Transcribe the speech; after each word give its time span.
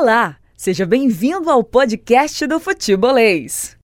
Olá, 0.00 0.36
seja 0.56 0.86
bem-vindo 0.86 1.50
ao 1.50 1.62
podcast 1.62 2.46
do 2.46 2.58
Futebolês. 2.58 3.76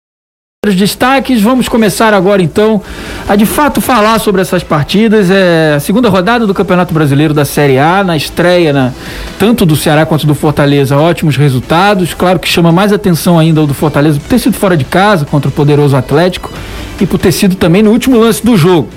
Os 0.65 0.73
destaques, 0.73 1.41
vamos 1.41 1.67
começar 1.67 2.13
agora 2.13 2.41
então 2.41 2.81
a 3.27 3.35
de 3.35 3.45
fato 3.45 3.81
falar 3.81 4.17
sobre 4.19 4.41
essas 4.41 4.63
partidas. 4.63 5.29
É 5.29 5.73
a 5.75 5.79
segunda 5.81 6.07
rodada 6.07 6.47
do 6.47 6.53
Campeonato 6.53 6.93
Brasileiro 6.93 7.33
da 7.33 7.43
Série 7.43 7.77
A, 7.77 8.01
na 8.01 8.15
estreia 8.15 8.71
na, 8.71 8.93
tanto 9.37 9.65
do 9.65 9.75
Ceará 9.75 10.05
quanto 10.05 10.25
do 10.25 10.33
Fortaleza, 10.33 10.97
ótimos 10.97 11.35
resultados. 11.35 12.13
Claro 12.13 12.39
que 12.39 12.47
chama 12.47 12.71
mais 12.71 12.93
atenção 12.93 13.37
ainda 13.37 13.61
o 13.61 13.67
do 13.67 13.73
Fortaleza 13.73 14.17
por 14.17 14.29
ter 14.29 14.39
sido 14.39 14.55
fora 14.55 14.77
de 14.77 14.85
casa 14.85 15.25
contra 15.25 15.49
o 15.49 15.51
poderoso 15.51 15.97
Atlético 15.97 16.49
e 16.97 17.05
por 17.05 17.19
ter 17.19 17.33
sido 17.33 17.57
também 17.57 17.83
no 17.83 17.91
último 17.91 18.17
lance 18.17 18.41
do 18.41 18.55
jogo. 18.55 18.87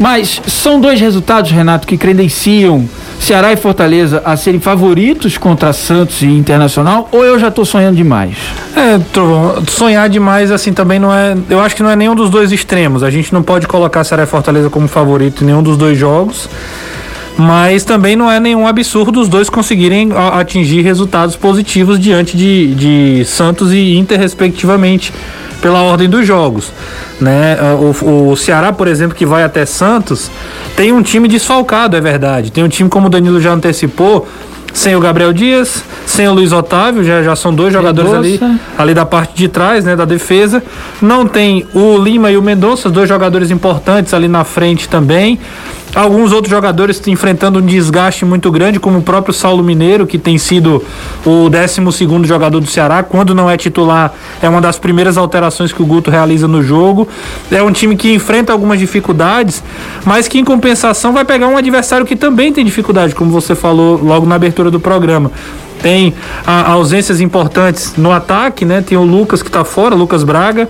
Mas 0.00 0.40
são 0.46 0.80
dois 0.80 0.98
resultados, 0.98 1.50
Renato, 1.50 1.86
que 1.86 1.98
credenciam 1.98 2.88
Ceará 3.18 3.52
e 3.52 3.56
Fortaleza 3.56 4.22
a 4.24 4.34
serem 4.34 4.58
favoritos 4.58 5.36
contra 5.36 5.74
Santos 5.74 6.22
e 6.22 6.26
Internacional, 6.26 7.06
ou 7.12 7.22
eu 7.22 7.38
já 7.38 7.48
estou 7.48 7.66
sonhando 7.66 7.96
demais? 7.96 8.34
É, 8.74 8.98
sonhar 9.68 10.08
demais 10.08 10.50
assim 10.50 10.72
também 10.72 10.98
não 10.98 11.12
é. 11.12 11.36
Eu 11.50 11.60
acho 11.60 11.76
que 11.76 11.82
não 11.82 11.90
é 11.90 11.96
nenhum 11.96 12.14
dos 12.14 12.30
dois 12.30 12.50
extremos. 12.50 13.02
A 13.02 13.10
gente 13.10 13.30
não 13.30 13.42
pode 13.42 13.68
colocar 13.68 14.02
Ceará 14.02 14.22
e 14.22 14.26
Fortaleza 14.26 14.70
como 14.70 14.88
favorito 14.88 15.44
em 15.44 15.48
nenhum 15.48 15.62
dos 15.62 15.76
dois 15.76 15.98
jogos. 15.98 16.48
Mas 17.38 17.84
também 17.84 18.16
não 18.16 18.30
é 18.30 18.38
nenhum 18.38 18.66
absurdo 18.66 19.20
os 19.20 19.28
dois 19.28 19.48
conseguirem 19.48 20.10
atingir 20.32 20.82
resultados 20.82 21.36
positivos 21.36 21.98
diante 21.98 22.36
de, 22.36 22.74
de 22.74 23.24
Santos 23.24 23.72
e 23.72 23.96
Inter, 23.96 24.18
respectivamente 24.18 25.12
pela 25.60 25.82
ordem 25.82 26.08
dos 26.08 26.26
jogos. 26.26 26.72
Né? 27.20 27.56
O, 28.02 28.30
o 28.30 28.36
Ceará, 28.36 28.72
por 28.72 28.88
exemplo, 28.88 29.16
que 29.16 29.26
vai 29.26 29.42
até 29.42 29.64
Santos, 29.66 30.30
tem 30.76 30.92
um 30.92 31.02
time 31.02 31.28
desfalcado, 31.28 31.96
é 31.96 32.00
verdade. 32.00 32.50
Tem 32.50 32.64
um 32.64 32.68
time, 32.68 32.88
como 32.88 33.06
o 33.06 33.10
Danilo 33.10 33.40
já 33.40 33.52
antecipou, 33.52 34.26
sem 34.72 34.94
o 34.94 35.00
Gabriel 35.00 35.32
Dias, 35.32 35.84
sem 36.06 36.28
o 36.28 36.32
Luiz 36.32 36.52
Otávio, 36.52 37.04
já, 37.04 37.22
já 37.22 37.34
são 37.34 37.52
dois 37.52 37.72
jogadores 37.72 38.12
ali, 38.12 38.40
ali 38.78 38.94
da 38.94 39.04
parte 39.04 39.34
de 39.34 39.48
trás, 39.48 39.84
né, 39.84 39.96
da 39.96 40.04
defesa. 40.04 40.62
Não 41.02 41.26
tem 41.26 41.66
o 41.74 41.98
Lima 41.98 42.30
e 42.30 42.36
o 42.36 42.42
Mendonça, 42.42 42.88
dois 42.88 43.08
jogadores 43.08 43.50
importantes 43.50 44.14
ali 44.14 44.28
na 44.28 44.44
frente 44.44 44.88
também. 44.88 45.38
Alguns 45.94 46.32
outros 46.32 46.50
jogadores 46.50 47.02
enfrentando 47.08 47.58
um 47.58 47.66
desgaste 47.66 48.24
muito 48.24 48.50
grande, 48.50 48.78
como 48.78 48.98
o 48.98 49.02
próprio 49.02 49.34
Saulo 49.34 49.62
Mineiro, 49.62 50.06
que 50.06 50.18
tem 50.18 50.38
sido 50.38 50.82
o 51.26 51.48
12 51.48 52.26
jogador 52.26 52.60
do 52.60 52.66
Ceará. 52.66 53.02
Quando 53.02 53.34
não 53.34 53.50
é 53.50 53.56
titular, 53.56 54.14
é 54.40 54.48
uma 54.48 54.60
das 54.60 54.78
primeiras 54.78 55.16
alterações 55.16 55.72
que 55.72 55.82
o 55.82 55.86
Guto 55.86 56.10
realiza 56.10 56.46
no 56.46 56.62
jogo. 56.62 57.08
É 57.50 57.62
um 57.62 57.72
time 57.72 57.96
que 57.96 58.12
enfrenta 58.14 58.52
algumas 58.52 58.78
dificuldades, 58.78 59.64
mas 60.04 60.28
que 60.28 60.38
em 60.38 60.44
compensação 60.44 61.12
vai 61.12 61.24
pegar 61.24 61.48
um 61.48 61.56
adversário 61.56 62.06
que 62.06 62.14
também 62.14 62.52
tem 62.52 62.64
dificuldade, 62.64 63.14
como 63.14 63.30
você 63.30 63.54
falou 63.54 64.00
logo 64.02 64.26
na 64.26 64.36
abertura 64.36 64.70
do 64.70 64.78
programa 64.78 65.30
tem 65.82 66.12
a, 66.46 66.72
ausências 66.72 67.22
importantes 67.22 67.94
no 67.96 68.12
ataque, 68.12 68.66
né? 68.66 68.82
Tem 68.86 68.98
o 68.98 69.02
Lucas 69.02 69.42
que 69.42 69.48
está 69.48 69.64
fora, 69.64 69.94
Lucas 69.94 70.22
Braga, 70.22 70.68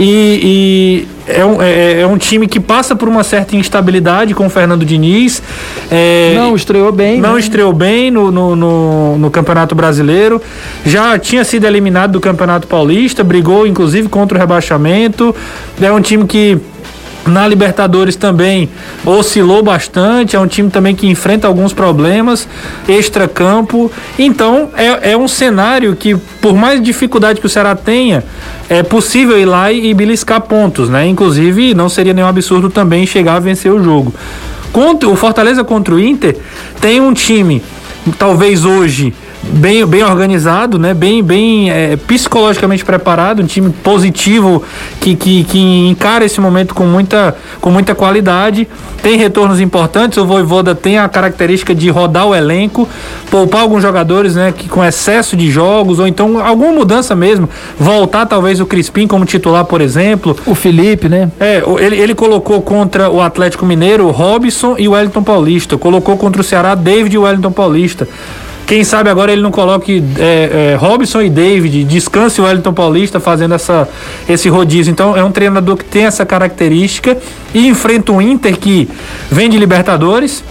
e 0.00 1.06
é, 1.26 1.44
um, 1.44 1.60
é, 1.60 2.00
é, 2.00 2.06
um 2.06 2.16
time 2.16 2.46
que 2.46 2.60
passa 2.60 2.94
por 2.94 3.08
uma 3.08 3.24
certa 3.24 3.56
instabilidade 3.56 4.34
com 4.34 4.46
o 4.46 4.50
Fernando 4.50 4.84
Diniz. 4.84 5.42
É, 5.90 6.34
não 6.36 6.54
estreou 6.54 6.92
bem. 6.92 7.20
Não 7.20 7.34
né? 7.34 7.40
estreou 7.40 7.72
bem 7.72 8.10
no, 8.10 8.30
no, 8.30 8.56
no, 8.56 9.18
no, 9.18 9.30
Campeonato 9.30 9.74
Brasileiro. 9.74 10.40
Já 10.84 11.18
tinha 11.18 11.44
sido 11.44 11.66
eliminado 11.66 12.12
do 12.12 12.20
Campeonato 12.20 12.66
Paulista, 12.66 13.24
brigou 13.24 13.66
inclusive 13.66 14.08
contra 14.08 14.38
o 14.38 14.40
rebaixamento. 14.40 15.34
É 15.80 15.90
um 15.90 16.00
time 16.00 16.26
que 16.26 16.58
na 17.26 17.46
Libertadores 17.46 18.16
também 18.16 18.68
oscilou 19.04 19.62
bastante, 19.62 20.36
é 20.36 20.40
um 20.40 20.46
time 20.46 20.70
também 20.70 20.94
que 20.94 21.06
enfrenta 21.06 21.46
alguns 21.46 21.72
problemas 21.72 22.48
extra-campo. 22.88 23.90
Então 24.18 24.70
é, 24.76 25.12
é 25.12 25.16
um 25.16 25.28
cenário 25.28 25.96
que, 25.96 26.16
por 26.40 26.54
mais 26.54 26.82
dificuldade 26.82 27.40
que 27.40 27.46
o 27.46 27.50
Ceará 27.50 27.74
tenha, 27.74 28.24
é 28.68 28.82
possível 28.82 29.38
ir 29.38 29.46
lá 29.46 29.72
e, 29.72 29.90
e 29.90 29.94
beliscar 29.94 30.40
pontos, 30.40 30.88
né? 30.88 31.06
Inclusive, 31.06 31.74
não 31.74 31.88
seria 31.88 32.12
nenhum 32.12 32.28
absurdo 32.28 32.70
também 32.70 33.06
chegar 33.06 33.36
a 33.36 33.40
vencer 33.40 33.72
o 33.72 33.82
jogo. 33.82 34.14
Contra, 34.72 35.08
o 35.08 35.16
Fortaleza 35.16 35.64
contra 35.64 35.94
o 35.94 36.00
Inter 36.00 36.36
tem 36.80 37.00
um 37.00 37.12
time, 37.14 37.62
talvez 38.12 38.64
hoje 38.64 39.12
bem, 39.42 39.84
bem 39.86 40.02
organizado, 40.02 40.78
né? 40.78 40.94
Bem, 40.94 41.22
bem 41.22 41.70
é, 41.70 41.96
psicologicamente 41.96 42.84
preparado, 42.84 43.42
um 43.42 43.46
time 43.46 43.70
positivo 43.70 44.62
que, 45.00 45.14
que, 45.14 45.44
que 45.44 45.88
encara 45.88 46.24
esse 46.24 46.40
momento 46.40 46.74
com 46.74 46.84
muita, 46.84 47.36
com 47.60 47.70
muita 47.70 47.94
qualidade. 47.94 48.68
Tem 49.02 49.16
retornos 49.16 49.60
importantes. 49.60 50.18
O 50.18 50.26
Voivoda 50.26 50.74
tem 50.74 50.98
a 50.98 51.08
característica 51.08 51.74
de 51.74 51.88
rodar 51.88 52.26
o 52.26 52.34
elenco, 52.34 52.88
poupar 53.30 53.62
alguns 53.62 53.82
jogadores, 53.82 54.34
né? 54.34 54.52
Que 54.56 54.68
com 54.68 54.84
excesso 54.84 55.36
de 55.36 55.50
jogos 55.50 55.98
ou 55.98 56.06
então 56.06 56.44
alguma 56.44 56.72
mudança 56.72 57.14
mesmo, 57.14 57.48
voltar 57.78 58.26
talvez 58.26 58.60
o 58.60 58.66
Crispim 58.66 59.06
como 59.06 59.24
titular, 59.24 59.64
por 59.64 59.80
exemplo. 59.80 60.36
O 60.46 60.54
Felipe, 60.54 61.08
né? 61.08 61.30
É, 61.38 61.62
ele, 61.78 61.96
ele 61.96 62.14
colocou 62.14 62.60
contra 62.62 63.08
o 63.10 63.20
Atlético 63.20 63.64
Mineiro 63.64 64.06
o 64.06 64.10
Robson 64.10 64.74
e 64.78 64.88
o 64.88 64.92
Wellington 64.92 65.22
Paulista. 65.22 65.78
Colocou 65.78 66.16
contra 66.16 66.40
o 66.40 66.44
Ceará 66.44 66.74
David 66.74 67.14
e 67.14 67.18
o 67.18 67.22
Wellington 67.22 67.52
Paulista. 67.52 67.95
Quem 68.66 68.82
sabe 68.82 69.08
agora 69.08 69.32
ele 69.32 69.42
não 69.42 69.52
coloque 69.52 70.02
é, 70.18 70.72
é, 70.72 70.74
Robson 70.74 71.22
e 71.22 71.30
David, 71.30 71.84
descanse 71.84 72.40
o 72.40 72.44
Wellington 72.44 72.72
Paulista 72.72 73.20
fazendo 73.20 73.54
essa, 73.54 73.88
esse 74.28 74.48
rodízio. 74.48 74.90
Então 74.90 75.16
é 75.16 75.22
um 75.22 75.30
treinador 75.30 75.76
que 75.76 75.84
tem 75.84 76.04
essa 76.04 76.26
característica 76.26 77.16
e 77.54 77.68
enfrenta 77.68 78.10
um 78.10 78.20
Inter 78.20 78.58
que 78.58 78.88
vem 79.30 79.48
de 79.48 79.56
Libertadores, 79.56 80.42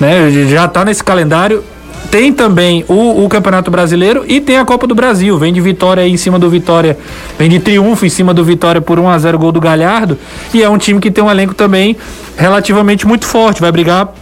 né? 0.00 0.30
Já 0.48 0.64
está 0.64 0.84
nesse 0.84 1.04
calendário. 1.04 1.62
Tem 2.10 2.32
também 2.32 2.84
o, 2.88 3.24
o, 3.24 3.28
Campeonato 3.28 3.70
Brasileiro 3.70 4.24
e 4.28 4.40
tem 4.40 4.56
a 4.58 4.64
Copa 4.64 4.86
do 4.86 4.94
Brasil. 4.94 5.38
Vem 5.38 5.52
de 5.52 5.60
vitória 5.60 6.06
em 6.06 6.16
cima 6.16 6.38
do 6.38 6.50
Vitória, 6.50 6.98
vem 7.38 7.48
de 7.48 7.58
triunfo 7.58 8.04
em 8.04 8.08
cima 8.08 8.34
do 8.34 8.44
Vitória 8.44 8.80
por 8.80 8.98
1 8.98 9.08
a 9.08 9.18
0 9.18 9.38
gol 9.38 9.52
do 9.52 9.60
Galhardo. 9.60 10.18
E 10.52 10.62
é 10.62 10.68
um 10.68 10.78
time 10.78 11.00
que 11.00 11.10
tem 11.10 11.22
um 11.22 11.30
elenco 11.30 11.54
também 11.54 11.96
relativamente 12.36 13.06
muito 13.06 13.26
forte. 13.26 13.60
Vai 13.60 13.72
brigar 13.72 14.12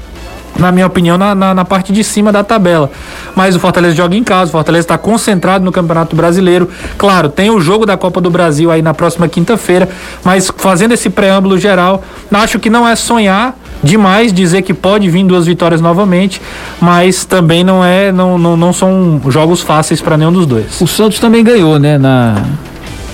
na 0.58 0.70
minha 0.70 0.86
opinião, 0.86 1.16
na, 1.16 1.34
na, 1.34 1.54
na, 1.54 1.64
parte 1.64 1.92
de 1.92 2.04
cima 2.04 2.30
da 2.32 2.44
tabela. 2.44 2.90
Mas 3.34 3.56
o 3.56 3.60
Fortaleza 3.60 3.94
joga 3.94 4.14
em 4.14 4.22
casa, 4.22 4.48
o 4.48 4.52
Fortaleza 4.52 4.84
está 4.84 4.98
concentrado 4.98 5.64
no 5.64 5.72
Campeonato 5.72 6.14
Brasileiro. 6.14 6.68
Claro, 6.98 7.28
tem 7.28 7.50
o 7.50 7.60
jogo 7.60 7.86
da 7.86 7.96
Copa 7.96 8.20
do 8.20 8.30
Brasil 8.30 8.70
aí 8.70 8.82
na 8.82 8.94
próxima 8.94 9.28
quinta-feira, 9.28 9.88
mas 10.24 10.50
fazendo 10.56 10.92
esse 10.92 11.10
preâmbulo 11.10 11.58
geral, 11.58 12.02
acho 12.30 12.58
que 12.58 12.70
não 12.70 12.86
é 12.86 12.94
sonhar 12.96 13.56
demais 13.82 14.32
dizer 14.32 14.62
que 14.62 14.72
pode 14.72 15.08
vir 15.10 15.24
duas 15.24 15.46
vitórias 15.46 15.80
novamente, 15.80 16.40
mas 16.80 17.24
também 17.24 17.64
não 17.64 17.84
é, 17.84 18.12
não, 18.12 18.38
não, 18.38 18.56
não 18.56 18.72
são 18.72 19.20
jogos 19.28 19.60
fáceis 19.60 20.00
para 20.00 20.16
nenhum 20.16 20.32
dos 20.32 20.46
dois. 20.46 20.80
O 20.80 20.86
Santos 20.86 21.18
também 21.18 21.42
ganhou, 21.42 21.78
né, 21.78 21.98
na 21.98 22.44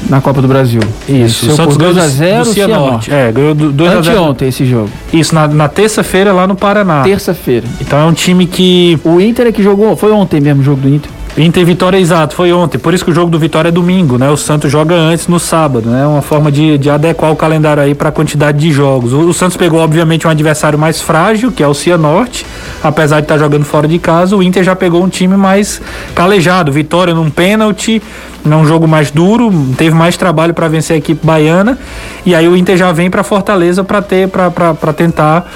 na 0.08 0.20
Copa 0.20 0.40
do 0.40 0.48
Brasil. 0.48 0.80
Isso, 1.08 1.50
o 1.50 1.56
Santos 1.56 1.76
2 1.76 1.98
a 1.98 2.06
0 2.06 2.44
do 2.44 2.52
Cianorte. 2.52 3.12
É, 3.12 3.32
ganhou 3.32 3.54
2 3.54 3.92
a 3.92 4.02
0. 4.02 4.22
ontem 4.22 4.48
esse 4.48 4.64
jogo. 4.64 4.90
Isso, 5.12 5.34
na, 5.34 5.48
na 5.48 5.68
terça-feira 5.68 6.32
lá 6.32 6.46
no 6.46 6.54
Paraná. 6.54 7.02
Terça-feira. 7.02 7.66
Então 7.80 7.98
é 7.98 8.04
um 8.04 8.12
time 8.12 8.46
que. 8.46 8.98
O 9.04 9.20
Inter 9.20 9.46
é 9.46 9.52
que 9.52 9.62
jogou. 9.62 9.96
Foi 9.96 10.12
ontem 10.12 10.40
mesmo 10.40 10.60
o 10.60 10.64
jogo 10.64 10.80
do 10.82 10.88
Inter. 10.88 11.10
Inter 11.36 11.64
Vitória, 11.64 11.98
exato, 11.98 12.34
foi 12.34 12.52
ontem. 12.52 12.78
Por 12.78 12.92
isso 12.92 13.04
que 13.04 13.10
o 13.10 13.14
jogo 13.14 13.30
do 13.30 13.38
Vitória 13.38 13.68
é 13.68 13.72
domingo, 13.72 14.18
né? 14.18 14.28
O 14.28 14.36
Santos 14.36 14.70
joga 14.70 14.94
antes 14.94 15.28
no 15.28 15.38
sábado, 15.38 15.88
né? 15.88 16.04
Uma 16.06 16.22
forma 16.22 16.50
de, 16.50 16.76
de 16.78 16.90
adequar 16.90 17.30
o 17.30 17.36
calendário 17.36 17.82
aí 17.82 17.94
para 17.94 18.08
a 18.08 18.12
quantidade 18.12 18.58
de 18.58 18.72
jogos. 18.72 19.12
O, 19.12 19.20
o, 19.28 19.32
Santos 19.32 19.56
pegou, 19.56 19.80
obviamente, 19.80 20.26
um 20.26 20.30
adversário 20.30 20.78
mais 20.78 21.00
frágil, 21.00 21.52
que 21.52 21.62
é 21.62 21.66
o 21.66 21.74
Cianorte, 21.74 22.44
apesar 22.82 23.20
de 23.20 23.24
estar 23.24 23.34
tá 23.34 23.38
jogando 23.38 23.64
fora 23.64 23.86
de 23.86 23.98
casa. 23.98 24.36
O 24.36 24.42
Inter 24.42 24.64
já 24.64 24.74
pegou 24.74 25.02
um 25.02 25.08
time 25.08 25.36
mais 25.36 25.80
calejado. 26.14 26.72
Vitória 26.72 27.14
num 27.14 27.30
pênalti, 27.30 28.02
num 28.44 28.66
jogo 28.66 28.88
mais 28.88 29.10
duro, 29.12 29.52
teve 29.76 29.94
mais 29.94 30.16
trabalho 30.16 30.54
para 30.54 30.66
vencer 30.66 30.94
a 30.94 30.98
equipe 30.98 31.24
baiana. 31.24 31.78
E 32.26 32.34
aí 32.34 32.48
o 32.48 32.56
Inter 32.56 32.76
já 32.76 32.90
vem 32.90 33.10
para 33.10 33.22
Fortaleza 33.22 33.84
para 33.84 34.02
ter, 34.02 34.28
para 34.28 34.92
tentar 34.92 35.48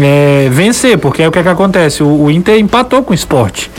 é, 0.00 0.48
vencer, 0.52 0.96
porque 0.98 1.22
é 1.22 1.28
o 1.28 1.32
que, 1.32 1.40
é 1.40 1.42
que 1.42 1.48
acontece. 1.48 2.02
O, 2.04 2.24
o 2.24 2.30
Inter 2.30 2.58
empatou 2.58 3.02
com 3.02 3.10
o 3.10 3.14
esporte. 3.14 3.70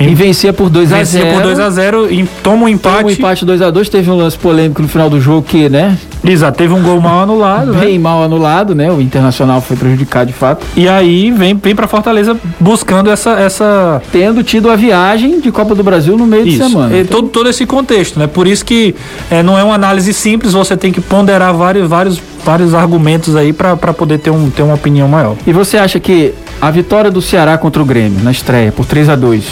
E 0.00 0.14
vencia 0.14 0.52
por 0.52 0.68
2 0.68 0.92
a 0.92 1.04
0 1.04 1.24
Vencia 1.24 1.34
por 1.34 1.42
2 1.42 1.60
a 1.60 1.70
0 1.70 2.12
e 2.12 2.24
toma 2.42 2.64
um 2.64 2.68
empate. 2.68 2.96
Toma 2.96 3.08
um 3.08 3.10
empate 3.10 3.44
2 3.44 3.62
a 3.62 3.70
2 3.70 3.88
teve 3.88 4.10
um 4.10 4.16
lance 4.16 4.38
polêmico 4.38 4.82
no 4.82 4.88
final 4.88 5.08
do 5.08 5.20
jogo 5.20 5.42
que, 5.42 5.68
né? 5.68 5.96
Exato, 6.24 6.56
teve 6.56 6.72
um 6.72 6.82
gol 6.82 7.00
mal 7.00 7.20
anulado, 7.20 7.72
né? 7.72 7.80
Bem 7.80 7.92
né? 7.92 7.98
mal 7.98 8.22
anulado, 8.22 8.74
né? 8.74 8.90
O 8.90 9.00
Internacional 9.00 9.60
foi 9.60 9.76
prejudicado 9.76 10.28
de 10.28 10.32
fato. 10.32 10.66
E 10.76 10.88
aí 10.88 11.30
vem, 11.30 11.54
vem 11.54 11.76
para 11.76 11.86
Fortaleza 11.86 12.36
buscando 12.58 13.10
essa, 13.10 13.32
essa. 13.32 14.02
Tendo 14.10 14.42
tido 14.42 14.70
a 14.70 14.76
viagem 14.76 15.40
de 15.40 15.52
Copa 15.52 15.74
do 15.74 15.84
Brasil 15.84 16.16
no 16.16 16.26
meio 16.26 16.46
isso. 16.46 16.58
de 16.58 16.70
semana. 16.70 16.96
E 16.96 17.04
todo, 17.04 17.28
todo 17.28 17.48
esse 17.48 17.66
contexto, 17.66 18.18
né? 18.18 18.26
Por 18.26 18.46
isso 18.46 18.64
que 18.64 18.94
é, 19.30 19.42
não 19.42 19.58
é 19.58 19.62
uma 19.62 19.74
análise 19.74 20.12
simples, 20.14 20.52
você 20.52 20.76
tem 20.76 20.92
que 20.92 21.00
ponderar 21.00 21.54
vários, 21.54 21.88
vários, 21.88 22.20
vários 22.44 22.74
argumentos 22.74 23.36
aí 23.36 23.52
para 23.52 23.76
poder 23.76 24.18
ter, 24.18 24.30
um, 24.30 24.48
ter 24.50 24.62
uma 24.62 24.74
opinião 24.74 25.06
maior. 25.06 25.36
E 25.46 25.52
você 25.52 25.76
acha 25.76 26.00
que 26.00 26.32
a 26.60 26.70
vitória 26.70 27.10
do 27.10 27.20
Ceará 27.20 27.58
contra 27.58 27.82
o 27.82 27.84
Grêmio 27.84 28.22
na 28.22 28.30
estreia 28.30 28.72
por 28.72 28.86
3 28.86 29.10
a 29.10 29.16
2 29.16 29.44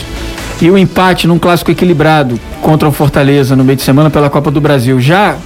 e 0.60 0.70
o 0.70 0.78
empate 0.78 1.26
num 1.26 1.38
clássico 1.38 1.70
equilibrado 1.70 2.38
contra 2.60 2.88
o 2.88 2.92
Fortaleza 2.92 3.56
no 3.56 3.64
meio 3.64 3.76
de 3.76 3.82
semana 3.82 4.10
pela 4.10 4.30
Copa 4.30 4.50
do 4.50 4.60
Brasil 4.60 5.00
já 5.00 5.36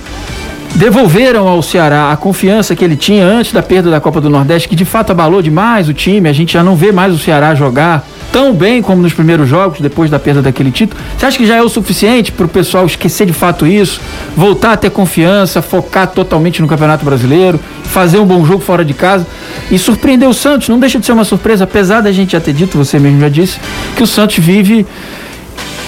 devolveram 0.75 1.49
ao 1.49 1.62
Ceará 1.62 2.12
a 2.12 2.17
confiança 2.17 2.76
que 2.76 2.85
ele 2.85 2.97
tinha 2.97 3.25
antes 3.25 3.53
da 3.53 3.62
perda 3.62 3.91
da 3.91 4.00
Copa 4.00 4.20
do 4.20 4.29
Nordeste, 4.29 4.69
que 4.69 4.76
de 4.76 4.85
fato 4.85 5.11
abalou 5.11 5.41
demais 5.41 5.88
o 5.88 5.94
time. 5.94 6.29
A 6.29 6.32
gente 6.32 6.53
já 6.53 6.62
não 6.62 6.76
vê 6.76 6.93
mais 6.93 7.14
o 7.14 7.19
Ceará 7.19 7.55
jogar 7.55 8.06
tão 8.32 8.52
bem 8.52 8.82
como 8.82 9.02
nos 9.02 9.12
primeiros 9.12 9.49
jogos, 9.49 9.81
depois 9.81 10.11
da 10.11 10.19
perda 10.19 10.43
daquele 10.43 10.70
título. 10.70 11.00
Você 11.17 11.26
acha 11.26 11.38
que 11.38 11.46
já 11.46 11.56
é 11.56 11.62
o 11.62 11.69
suficiente 11.69 12.32
para 12.32 12.46
o 12.46 12.49
pessoal 12.49 12.87
esquecer 12.87 13.26
de 13.26 13.32
fato 13.32 13.67
isso, 13.67 14.00
voltar 14.37 14.73
a 14.73 14.76
ter 14.76 14.90
confiança, 14.90 15.62
focar 15.62 16.08
totalmente 16.08 16.61
no 16.61 16.69
Campeonato 16.69 17.05
Brasileiro, 17.05 17.58
fazer 17.84 18.19
um 18.19 18.26
bom 18.26 18.44
jogo 18.44 18.61
fora 18.61 18.84
de 18.84 18.94
casa 18.94 19.26
e 19.70 19.78
surpreender 19.78 20.28
o 20.28 20.34
Santos? 20.34 20.69
Não 20.69 20.78
deixa 20.78 20.99
de 20.99 21.06
ser 21.06 21.12
uma 21.12 21.25
surpresa, 21.25 21.64
apesar 21.64 22.00
da 22.00 22.12
gente 22.12 22.32
já 22.32 22.40
ter 22.40 22.52
dito, 22.52 22.76
você 22.76 22.99
mesmo 22.99 23.20
já 23.20 23.28
disse, 23.28 23.58
que 23.96 24.02
o 24.02 24.06
Santos 24.06 24.38
vive 24.38 24.87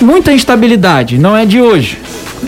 muita 0.00 0.32
instabilidade, 0.32 1.18
não 1.18 1.36
é 1.36 1.44
de 1.44 1.60
hoje. 1.60 1.98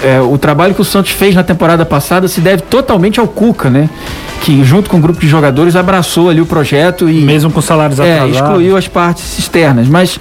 É, 0.02 0.20
o 0.20 0.38
trabalho 0.38 0.74
que 0.74 0.80
o 0.80 0.84
Santos 0.84 1.12
fez 1.12 1.34
na 1.34 1.42
temporada 1.42 1.84
passada 1.84 2.28
se 2.28 2.40
deve 2.40 2.62
totalmente 2.62 3.18
ao 3.18 3.26
Cuca, 3.26 3.68
né? 3.68 3.90
Que 4.42 4.64
junto 4.64 4.88
com 4.88 4.96
o 4.96 4.98
um 4.98 5.02
grupo 5.02 5.20
de 5.20 5.28
jogadores 5.28 5.76
abraçou 5.76 6.30
ali 6.30 6.40
o 6.40 6.46
projeto 6.46 7.08
e 7.08 7.20
mesmo 7.20 7.50
com 7.50 7.60
salários 7.60 7.98
é, 7.98 8.14
atrasados, 8.14 8.36
excluiu 8.36 8.76
as 8.76 8.88
partes 8.88 9.38
externas. 9.38 9.88
Mas 9.88 10.18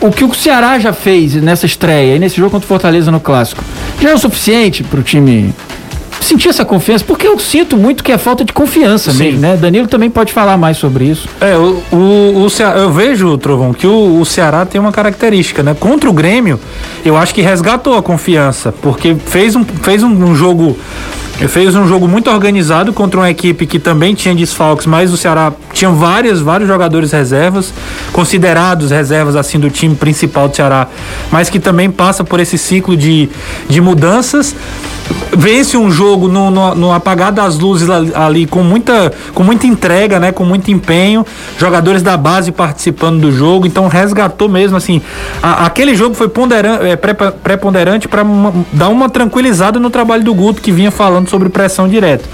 o 0.00 0.10
que 0.10 0.24
o 0.24 0.34
Ceará 0.34 0.78
já 0.78 0.92
fez 0.92 1.34
nessa 1.34 1.66
estreia 1.66 2.16
e 2.16 2.18
nesse 2.18 2.36
jogo 2.36 2.50
contra 2.50 2.64
o 2.64 2.68
Fortaleza 2.68 3.10
no 3.10 3.20
clássico 3.20 3.62
já 4.00 4.10
é 4.10 4.14
o 4.14 4.18
suficiente 4.18 4.82
para 4.82 5.00
o 5.00 5.02
time 5.02 5.54
sentir 6.20 6.48
essa 6.48 6.64
confiança, 6.64 7.04
porque 7.04 7.26
eu 7.26 7.38
sinto 7.38 7.76
muito 7.76 8.04
que 8.04 8.12
é 8.12 8.18
falta 8.18 8.44
de 8.44 8.52
confiança 8.52 9.10
Sim. 9.10 9.18
mesmo, 9.18 9.40
né? 9.40 9.56
Danilo 9.56 9.88
também 9.88 10.10
pode 10.10 10.32
falar 10.32 10.56
mais 10.56 10.76
sobre 10.76 11.06
isso. 11.06 11.28
É, 11.40 11.56
o, 11.56 11.82
o, 11.90 12.44
o 12.44 12.50
Ceará, 12.50 12.78
eu 12.78 12.92
vejo, 12.92 13.36
Trovão, 13.38 13.72
que 13.72 13.86
o, 13.86 14.20
o, 14.20 14.26
Ceará 14.26 14.66
tem 14.66 14.80
uma 14.80 14.92
característica, 14.92 15.62
né? 15.62 15.74
Contra 15.78 16.08
o 16.08 16.12
Grêmio, 16.12 16.60
eu 17.04 17.16
acho 17.16 17.34
que 17.34 17.40
resgatou 17.40 17.96
a 17.96 18.02
confiança, 18.02 18.72
porque 18.72 19.16
fez 19.26 19.56
um, 19.56 19.64
fez 19.64 20.02
um, 20.02 20.10
um 20.10 20.34
jogo 20.34 20.76
fez 21.48 21.74
um 21.74 21.88
jogo 21.88 22.06
muito 22.06 22.30
organizado 22.30 22.92
contra 22.92 23.20
uma 23.20 23.30
equipe 23.30 23.64
que 23.64 23.78
também 23.78 24.14
tinha 24.14 24.34
desfalques, 24.34 24.84
mas 24.84 25.10
o 25.10 25.16
Ceará 25.16 25.50
tinha 25.72 25.90
várias, 25.90 26.40
vários 26.40 26.68
jogadores 26.68 27.12
reservas, 27.12 27.72
considerados 28.12 28.90
reservas 28.90 29.36
assim 29.36 29.58
do 29.58 29.70
time 29.70 29.94
principal 29.94 30.48
do 30.48 30.56
Ceará, 30.56 30.88
mas 31.30 31.48
que 31.48 31.58
também 31.58 31.90
passa 31.90 32.22
por 32.22 32.40
esse 32.40 32.58
ciclo 32.58 32.94
de, 32.94 33.28
de 33.68 33.80
mudanças 33.80 34.54
vence 35.36 35.76
um 35.76 35.90
jogo 35.90 36.09
no, 36.16 36.50
no, 36.50 36.74
no, 36.74 36.92
apagar 36.92 37.32
das 37.32 37.58
luzes 37.58 37.88
ali 38.14 38.46
com 38.46 38.62
muita, 38.62 39.12
com 39.34 39.42
muita 39.42 39.66
entrega, 39.66 40.18
né? 40.18 40.32
Com 40.32 40.44
muito 40.44 40.70
empenho, 40.70 41.24
jogadores 41.58 42.02
da 42.02 42.16
base 42.16 42.52
participando 42.52 43.20
do 43.20 43.32
jogo, 43.32 43.66
então 43.66 43.88
resgatou 43.88 44.48
mesmo 44.48 44.76
assim. 44.76 45.00
A, 45.42 45.66
aquele 45.66 45.94
jogo 45.94 46.14
foi 46.14 46.28
ponderante, 46.28 46.84
é, 46.84 46.96
preponderante 46.96 48.08
para 48.08 48.24
dar 48.72 48.88
uma 48.88 49.08
tranquilizada 49.08 49.78
no 49.78 49.90
trabalho 49.90 50.24
do 50.24 50.34
Guto 50.34 50.60
que 50.60 50.72
vinha 50.72 50.90
falando 50.90 51.28
sobre 51.28 51.48
pressão 51.48 51.88
direta. 51.88 52.24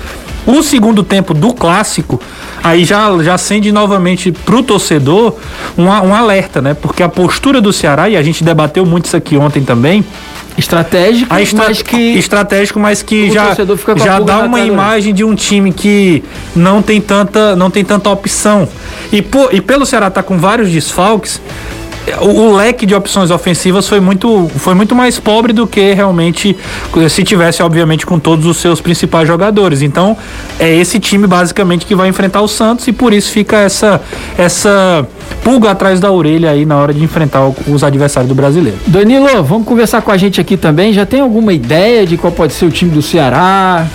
O 0.47 0.63
segundo 0.63 1.03
tempo 1.03 1.35
do 1.35 1.53
clássico, 1.53 2.21
aí 2.63 2.85
já, 2.85 3.11
já 3.23 3.35
acende 3.35 3.73
novamente 3.73 4.31
pro 4.31 4.63
torcedor 4.63 5.35
um, 5.77 5.85
um 5.85 6.15
alerta, 6.15 6.63
né? 6.63 6.75
Porque 6.75 7.03
a 7.03 7.09
postura 7.09 7.61
do 7.61 7.73
Ceará, 7.73 8.09
e 8.09 8.17
a 8.17 8.23
gente 8.23 8.45
debateu 8.45 8.87
muito 8.87 9.07
isso 9.07 9.17
aqui 9.17 9.37
ontem 9.37 9.65
também, 9.65 10.05
Estratégico, 10.59 11.35
estra 11.37 11.65
mas 11.69 11.83
que. 11.83 12.19
Estratégico, 12.19 12.81
mas 12.81 13.03
que 13.03 13.31
já, 13.31 13.55
já 13.97 14.19
dá 14.19 14.41
uma 14.41 14.61
imagem 14.61 15.13
de 15.13 15.23
um 15.23 15.35
time 15.35 15.71
que 15.71 16.25
não 16.55 16.81
tem 16.81 16.99
tanta, 16.99 17.55
não 17.55 17.71
tem 17.71 17.85
tanta 17.85 18.09
opção. 18.09 18.67
E, 19.13 19.21
por, 19.21 19.55
e 19.55 19.61
pelo 19.61 19.85
Ceará 19.85 20.07
estar 20.07 20.23
tá 20.23 20.27
com 20.27 20.39
vários 20.39 20.71
desfalques, 20.71 21.43
o, 22.21 22.29
o, 22.29 22.57
leque 22.57 22.87
de 22.87 22.95
opções 22.95 23.31
ofensivas 23.31 23.89
foi 23.89 24.01
muito, 24.01 24.51
foi 24.57 24.75
muito 24.75 24.95
mais 24.95 25.19
pobre 25.19 25.53
do 25.53 25.67
que 25.67 25.93
realmente 25.93 26.57
se 27.11 27.23
tivesse, 27.23 27.63
obviamente, 27.63 28.07
com 28.07 28.19
todos 28.19 28.47
os 28.47 28.57
seus 28.57 28.81
principais 28.81 29.27
jogadores. 29.27 29.83
Então, 29.83 30.17
é 30.59 30.75
esse 30.75 30.99
time 30.99 31.27
basicamente 31.27 31.85
que 31.87 31.95
vai 31.95 32.09
enfrentar 32.09 32.41
o 32.41 32.49
Santos 32.49 32.87
e 32.89 32.93
por 32.93 33.13
isso 33.13 33.31
fica 33.31 33.57
essa, 33.59 34.01
essa 34.39 35.07
pulga 35.43 35.71
atrás 35.71 36.01
da 36.01 36.11
orelha 36.11 36.51
aí 36.51 36.65
na 36.65 36.77
hora 36.77 36.93
de 36.93 37.03
enfrentar 37.03 37.49
os 37.67 37.85
adversários 37.85 38.29
do 38.29 38.35
brasileiro. 38.35 38.79
Danilo, 38.87 39.43
vamos 39.43 39.67
conversar 39.67 40.03
com 40.03 40.11
a 40.11 40.17
gente 40.17 40.41
aqui 40.41 40.57
também. 40.57 40.93
Já 40.93 41.05
tem 41.05 41.21
alguma 41.21 41.53
ideia 41.53 42.07
de 42.07 42.17
qual 42.17 42.33
pode 42.33 42.53
ser 42.53 42.67
o 42.67 42.71
time 42.71 42.91
do 42.91 43.03
Ceará? 43.03 43.87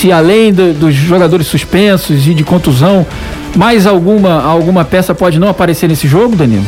Se 0.00 0.10
além 0.10 0.52
do, 0.52 0.72
dos 0.72 0.94
jogadores 0.94 1.46
suspensos 1.46 2.26
e 2.26 2.34
de 2.34 2.44
contusão, 2.44 3.06
mais 3.56 3.86
alguma, 3.86 4.42
alguma 4.42 4.84
peça 4.84 5.14
pode 5.14 5.38
não 5.38 5.48
aparecer 5.48 5.88
nesse 5.88 6.08
jogo, 6.08 6.34
Danilo? 6.34 6.64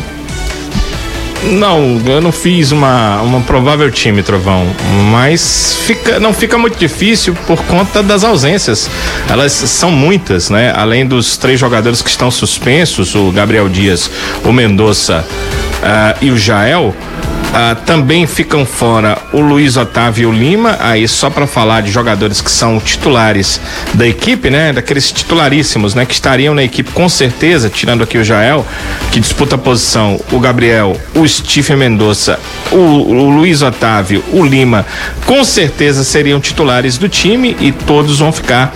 Não, 1.53 2.01
eu 2.07 2.21
não 2.21 2.33
fiz 2.33 2.73
uma, 2.73 3.21
uma 3.21 3.41
provável 3.43 3.91
time, 3.91 4.23
Trovão, 4.23 4.67
mas 5.11 5.77
fica, 5.87 6.19
não 6.19 6.33
fica 6.33 6.57
muito 6.57 6.79
difícil 6.79 7.35
por 7.47 7.63
conta 7.65 8.03
das 8.03 8.25
ausências. 8.25 8.91
Elas 9.29 9.53
são 9.53 9.91
muitas, 9.91 10.49
né? 10.49 10.73
Além 10.75 11.07
dos 11.07 11.37
três 11.37 11.61
jogadores 11.61 12.01
que 12.01 12.09
estão 12.09 12.31
suspensos, 12.31 13.15
o 13.15 13.31
Gabriel 13.31 13.69
Dias, 13.69 14.11
o 14.43 14.53
Mendonça 14.53 15.25
uh, 15.85 16.25
e 16.25 16.31
o 16.31 16.39
Jael. 16.39 16.95
Ah, 17.57 17.77
também 17.77 18.27
ficam 18.27 18.67
fora 18.67 19.17
o 19.33 19.41
Luiz 19.41 19.77
Otávio 19.77 20.33
Lima, 20.33 20.77
aí 20.81 21.07
só 21.07 21.31
para 21.31 21.47
falar 21.47 21.83
de 21.83 21.91
jogadores 21.93 22.41
que 22.41 22.51
são 22.51 22.81
titulares 22.81 23.61
da 23.95 24.09
equipe, 24.09 24.51
né? 24.51 24.73
Daqueles 24.73 25.13
titularíssimos, 25.13 25.95
né? 25.95 26.05
Que 26.05 26.15
estariam 26.15 26.53
na 26.53 26.65
equipe 26.65 26.91
com 26.91 27.09
certeza, 27.09 27.71
tirando 27.71 28.03
aqui 28.03 28.19
o 28.19 28.25
Jael, 28.25 28.67
que 29.13 29.21
disputa 29.21 29.55
a 29.55 29.59
posição, 29.59 30.21
o 30.33 30.41
Gabriel, 30.41 31.01
o 31.15 31.29
Stephen 31.29 31.77
Mendonça, 31.77 32.41
o, 32.73 32.77
o 32.77 33.31
Luiz 33.31 33.63
Otávio, 33.63 34.25
o 34.33 34.45
Lima, 34.45 34.85
com 35.25 35.45
certeza 35.45 36.03
seriam 36.03 36.41
titulares 36.41 36.99
do 36.99 37.09
time 37.09 37.57
e 37.61 37.71
todos 37.71 38.19
vão 38.19 38.33
ficar 38.33 38.75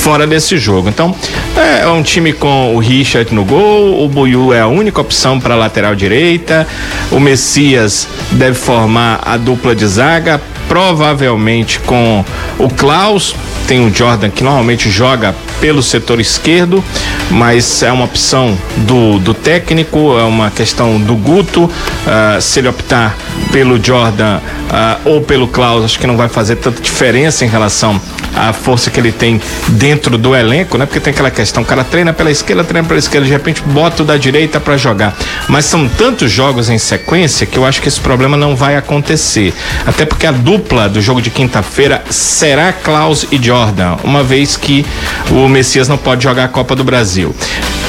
fora 0.00 0.26
desse 0.26 0.56
jogo. 0.56 0.88
Então, 0.88 1.14
é 1.54 1.86
um 1.86 2.02
time 2.02 2.32
com 2.32 2.74
o 2.74 2.78
Richard 2.78 3.34
no 3.34 3.44
gol, 3.44 4.02
o 4.02 4.08
Buiu 4.08 4.52
é 4.52 4.60
a 4.60 4.66
única 4.66 5.00
opção 5.00 5.38
para 5.38 5.54
lateral 5.54 5.94
direita, 5.94 6.66
o 7.10 7.20
Messias 7.20 8.08
deve 8.32 8.54
formar 8.54 9.20
a 9.22 9.36
dupla 9.36 9.74
de 9.74 9.86
zaga, 9.86 10.40
provavelmente 10.66 11.78
com 11.80 12.24
o 12.58 12.68
Klaus. 12.70 13.34
Tem 13.66 13.86
o 13.86 13.94
Jordan 13.94 14.30
que 14.30 14.42
normalmente 14.42 14.90
joga 14.90 15.34
pelo 15.60 15.82
setor 15.82 16.18
esquerdo, 16.18 16.82
mas 17.30 17.82
é 17.82 17.92
uma 17.92 18.04
opção 18.04 18.58
do, 18.78 19.18
do 19.18 19.34
técnico, 19.34 20.18
é 20.18 20.24
uma 20.24 20.50
questão 20.50 20.98
do 20.98 21.14
Guto. 21.14 21.64
Uh, 21.64 22.40
se 22.40 22.58
ele 22.58 22.68
optar 22.68 23.16
pelo 23.52 23.82
Jordan 23.82 24.38
uh, 24.38 25.08
ou 25.08 25.20
pelo 25.20 25.46
Klaus, 25.46 25.84
acho 25.84 25.98
que 26.00 26.06
não 26.06 26.16
vai 26.16 26.28
fazer 26.28 26.56
tanta 26.56 26.80
diferença 26.80 27.44
em 27.44 27.48
relação 27.48 28.00
à 28.48 28.52
força 28.52 28.90
que 28.90 28.98
ele 28.98 29.12
tem 29.12 29.40
dentro 29.68 30.16
do 30.16 30.34
elenco, 30.34 30.78
né? 30.78 30.86
Porque 30.86 31.00
tem 31.00 31.12
aquela 31.12 31.30
questão, 31.30 31.62
o 31.62 31.66
cara 31.66 31.84
treina 31.84 32.12
pela 32.12 32.30
esquerda, 32.30 32.64
treina 32.64 32.86
pela 32.86 32.98
esquerda, 32.98 33.26
de 33.26 33.32
repente 33.32 33.62
bota 33.62 34.02
o 34.02 34.06
da 34.06 34.16
direita 34.16 34.58
para 34.58 34.76
jogar. 34.76 35.14
Mas 35.48 35.64
são 35.64 35.88
tantos 35.88 36.30
jogos 36.30 36.70
em 36.70 36.78
sequência 36.78 37.46
que 37.46 37.58
eu 37.58 37.64
acho 37.64 37.80
que 37.82 37.88
esse 37.88 38.00
problema 38.00 38.36
não 38.36 38.56
vai 38.56 38.76
acontecer. 38.76 39.52
Até 39.86 40.04
porque 40.04 40.26
a 40.26 40.32
dupla 40.32 40.88
do 40.88 41.00
jogo 41.00 41.20
de 41.20 41.30
quinta-feira 41.30 42.02
será 42.08 42.72
Klaus 42.72 43.26
e 43.30 43.36
Jordan, 43.42 43.96
uma 44.02 44.22
vez 44.22 44.56
que 44.56 44.84
o 45.30 45.48
Messias 45.48 45.88
não 45.88 45.98
pode 45.98 46.24
jogar 46.24 46.44
a 46.44 46.48
Copa 46.48 46.74
do 46.74 46.84
Brasil. 46.84 47.34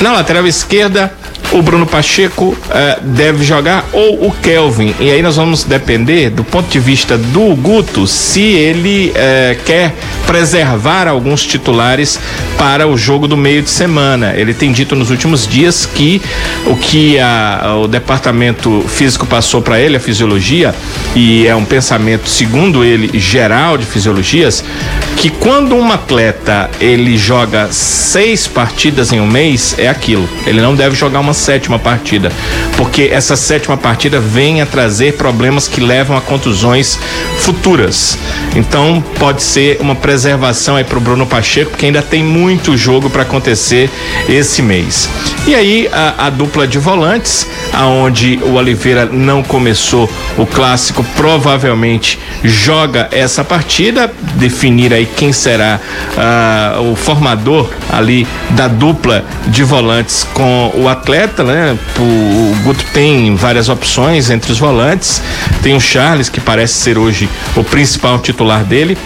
Na 0.01 0.12
lateral 0.13 0.48
esquerda, 0.48 1.13
o 1.51 1.62
Bruno 1.62 1.86
Pacheco 1.86 2.50
uh, 2.50 3.01
deve 3.01 3.43
jogar 3.43 3.86
ou 3.91 4.27
o 4.27 4.31
Kelvin. 4.31 4.95
E 5.00 5.10
aí 5.12 5.21
nós 5.21 5.36
vamos 5.36 5.63
depender 5.63 6.29
do 6.29 6.43
ponto 6.43 6.69
de 6.69 6.79
vista 6.79 7.17
do 7.17 7.55
Guto 7.55 8.07
se 8.07 8.41
ele 8.41 9.12
uh, 9.12 9.63
quer 9.63 9.93
preservar 10.25 11.07
alguns 11.07 11.45
titulares 11.45 12.19
para 12.57 12.88
o 12.88 12.98
jogo 12.98 13.27
do 13.27 13.36
meio 13.36 13.62
de 13.62 13.69
semana. 13.69 14.33
Ele 14.36 14.53
tem 14.53 14.71
dito 14.71 14.95
nos 14.95 15.10
últimos 15.10 15.45
dias 15.45 15.86
que 15.86 16.21
o 16.65 16.75
que 16.75 17.19
a, 17.19 17.75
o 17.83 17.88
departamento 17.88 18.86
físico 18.88 19.25
passou 19.25 19.62
para 19.62 19.79
ele, 19.79 19.98
a 19.98 20.00
fisiologia, 20.00 20.74
e 21.15 21.45
é 21.48 21.55
um 21.55 21.65
pensamento, 21.65 22.29
segundo 22.29 22.83
ele, 22.83 23.19
geral 23.19 23.77
de 23.77 23.86
fisiologias, 23.86 24.63
que 25.17 25.29
quando 25.29 25.75
um 25.75 25.91
atleta 25.91 26.69
ele 26.79 27.17
joga 27.17 27.67
seis 27.71 28.48
partidas 28.48 29.12
em 29.12 29.19
um 29.19 29.27
mês, 29.27 29.75
é 29.77 29.88
aquilo. 29.88 30.27
Ele 30.45 30.62
não 30.62 30.75
deve 30.75 30.95
jogar 30.95 31.19
uma 31.19 31.30
sétima 31.33 31.79
partida, 31.79 32.31
porque 32.77 33.09
essa 33.11 33.35
sétima 33.35 33.77
partida 33.77 34.19
vem 34.19 34.61
a 34.61 34.65
trazer 34.65 35.13
problemas 35.13 35.67
que 35.67 35.81
levam 35.81 36.15
a 36.15 36.21
contusões 36.21 36.97
futuras. 37.39 38.17
Então 38.55 39.03
pode 39.19 39.41
ser 39.41 39.77
uma 39.79 39.95
preservação 39.95 40.75
aí 40.75 40.83
para 40.83 40.97
o 40.97 41.01
Bruno 41.01 41.25
Pacheco, 41.25 41.71
porque 41.71 41.85
ainda 41.85 42.01
tem 42.01 42.23
muito 42.23 42.75
jogo 42.77 43.09
para 43.09 43.23
acontecer 43.23 43.89
esse 44.27 44.61
mês. 44.61 45.09
E 45.47 45.55
aí 45.55 45.89
a, 45.91 46.27
a 46.27 46.29
dupla 46.29 46.67
de 46.67 46.77
volantes, 46.77 47.47
aonde 47.73 48.39
o 48.43 48.53
Oliveira 48.53 49.05
não 49.05 49.43
começou 49.43 50.09
o 50.38 50.45
clássico, 50.45 51.03
provavelmente 51.15 52.19
joga 52.43 53.07
essa 53.11 53.43
partida, 53.43 54.11
definir 54.35 54.93
aí 54.93 55.05
quem 55.05 55.31
será 55.31 55.79
uh, 56.15 56.91
o 56.91 56.95
formador 56.95 57.69
ali 57.91 58.27
da 58.51 58.67
dupla 58.67 59.23
de 59.47 59.63
volantes 59.63 60.25
com 60.33 60.71
o 60.75 60.88
atleta, 60.88 61.21
né? 61.44 61.78
O, 61.98 62.56
Guto 62.63 62.84
tem 62.94 63.36
várias 63.36 63.70
opções 63.70 64.30
entre 64.30 64.51
os 64.51 64.60
volantes, 64.60 65.22
tem 65.62 65.75
o 65.75 65.80
Charles 65.80 66.30
que 66.30 66.40
parece 66.40 66.74
ser 66.74 66.98
hoje 66.98 67.30
o 67.56 67.63
principal 67.63 68.20
titular 68.20 68.63
dele 68.63 68.98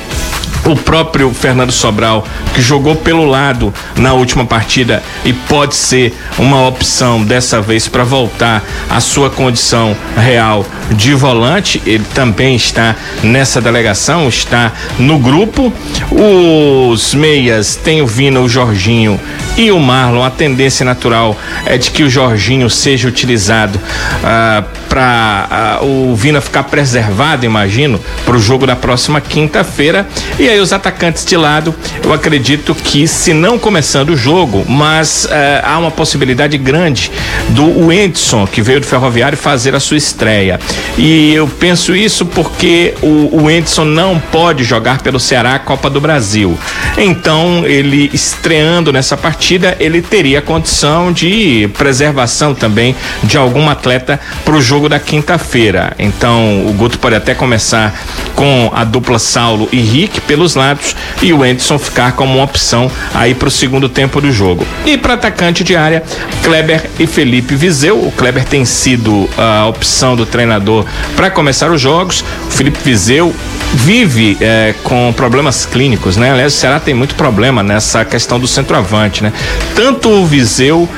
o 0.66 0.76
próprio 0.76 1.32
Fernando 1.34 1.72
Sobral, 1.72 2.26
que 2.54 2.62
jogou 2.62 2.96
pelo 2.96 3.26
lado 3.26 3.74
na 3.96 4.14
última 4.14 4.46
partida 4.46 5.04
e 5.24 5.32
pode 5.32 5.76
ser 5.76 6.16
uma 6.38 6.68
opção 6.68 7.24
dessa 7.24 7.62
vez 7.62 7.88
para 7.88 8.04
voltar 8.04 8.64
à 8.90 9.00
sua 9.00 9.30
condição 9.30 9.96
real 10.18 10.66
de 10.92 11.14
volante. 11.14 11.82
Ele 11.86 12.06
também 12.14 12.56
está 12.56 12.96
nessa 13.24 13.62
delegação, 13.62 14.28
está 14.28 14.72
no 14.98 15.20
grupo. 15.20 15.72
Os 16.12 17.14
meias 17.14 17.76
tem 17.76 18.02
o 18.02 18.08
Vina, 18.08 18.40
o 18.40 18.50
Jorginho 18.50 19.20
e 19.58 19.72
o 19.72 19.80
Marlon. 19.80 20.24
A 20.24 20.30
tendência 20.30 20.86
natural 20.86 21.38
é 21.66 21.78
de 21.78 21.92
que 21.92 22.04
o 22.04 22.10
Jorginho 22.10 22.70
seja 22.70 23.08
utilizado 23.08 23.80
ah, 24.24 24.64
para 24.90 25.48
ah, 25.50 25.80
o 25.84 26.16
Vina 26.16 26.42
ficar 26.42 26.64
preservado, 26.64 27.46
imagino, 27.46 28.00
para 28.26 28.36
o 28.36 28.40
jogo 28.40 28.66
da 28.66 28.76
próxima 28.76 29.22
quinta-feira. 29.22 30.08
E 30.40 30.48
aí 30.48 30.55
os 30.60 30.74
atacantes 30.74 31.26
de 31.26 31.38
lado, 31.38 31.74
eu 32.04 32.14
acredito 32.14 32.74
que 32.76 33.08
se 33.08 33.34
não 33.34 33.58
começando 33.58 34.12
o 34.12 34.18
jogo, 34.18 34.66
mas 34.68 35.28
eh, 35.30 35.62
há 35.64 35.78
uma 35.78 35.92
possibilidade 35.92 36.58
grande 36.58 37.12
do 37.50 37.88
Wendson, 37.88 38.48
que 38.48 38.62
veio 38.62 38.80
do 38.80 38.86
Ferroviário, 38.86 39.38
fazer 39.38 39.76
a 39.76 39.80
sua 39.80 39.98
estreia. 39.98 40.60
E 40.98 41.34
eu 41.34 41.48
penso 41.48 41.96
isso 41.96 42.26
porque 42.26 42.94
o, 43.02 43.42
o 43.42 43.86
não 43.86 44.20
pode 44.20 44.64
jogar 44.64 45.02
pelo 45.02 45.20
Ceará 45.20 45.56
a 45.56 45.60
Copa 45.60 45.90
do 45.90 46.02
Brasil. 46.02 46.58
Então, 46.98 47.66
ele 47.66 48.10
estreando 48.14 48.92
nessa 48.92 49.16
partida, 49.16 49.76
ele 49.80 50.02
teria 50.02 50.42
condição 50.42 51.12
de 51.12 51.70
preservação 51.78 52.54
também 52.54 52.96
de 53.24 53.38
algum 53.38 53.70
atleta 53.70 54.20
para 54.44 54.56
o 54.56 54.62
jogo 54.62 54.90
da 54.90 55.00
quinta-feira. 55.00 55.94
Então, 55.98 56.66
o 56.68 56.74
Guto 56.74 57.00
pode 57.00 57.16
até 57.16 57.34
começar 57.34 57.94
com 58.36 58.72
a 58.74 58.84
dupla 58.84 59.18
Saulo 59.18 59.70
e 59.72 59.80
Rick 59.80 60.22
pelos 60.46 60.56
lados 60.56 60.96
e 61.22 61.34
o 61.34 61.42
Anderson 61.42 61.80
ficar 61.80 62.12
como 62.12 62.36
uma 62.36 62.44
opção 62.44 62.92
aí 63.14 63.34
para 63.34 63.48
o 63.48 63.52
segundo 63.52 63.90
tempo 63.90 64.22
do 64.22 64.32
jogo. 64.32 64.66
E 64.86 64.98
para 64.98 65.16
atacante 65.16 65.64
de 65.64 65.76
área, 65.76 66.04
Kleber 66.44 66.90
e 67.00 67.08
Felipe 67.08 67.56
Viseu. 67.56 67.98
O 67.98 68.12
Kleber 68.12 68.46
tem 68.46 68.64
sido 68.64 69.28
a 69.38 69.66
opção 69.68 70.16
do 70.16 70.26
treinador 70.26 70.86
para 71.16 71.32
começar 71.32 71.72
os 71.72 71.82
jogos. 71.82 72.24
O 72.48 72.52
Felipe 72.52 72.78
Viseu 72.84 73.34
vive 73.74 74.38
é, 74.40 74.74
com 74.84 75.12
problemas 75.16 75.66
clínicos, 75.66 76.16
né? 76.18 76.32
Aliás, 76.32 76.54
o 76.54 76.58
Ceará 76.58 76.80
tem 76.80 76.94
muito 76.94 77.16
problema 77.16 77.64
nessa 77.64 78.06
questão 78.06 78.40
do 78.40 78.48
centroavante, 78.48 79.24
né? 79.24 79.34
Tanto 79.76 80.10
o 80.10 80.26
Viseu 80.26 80.84
uh, 80.84 80.90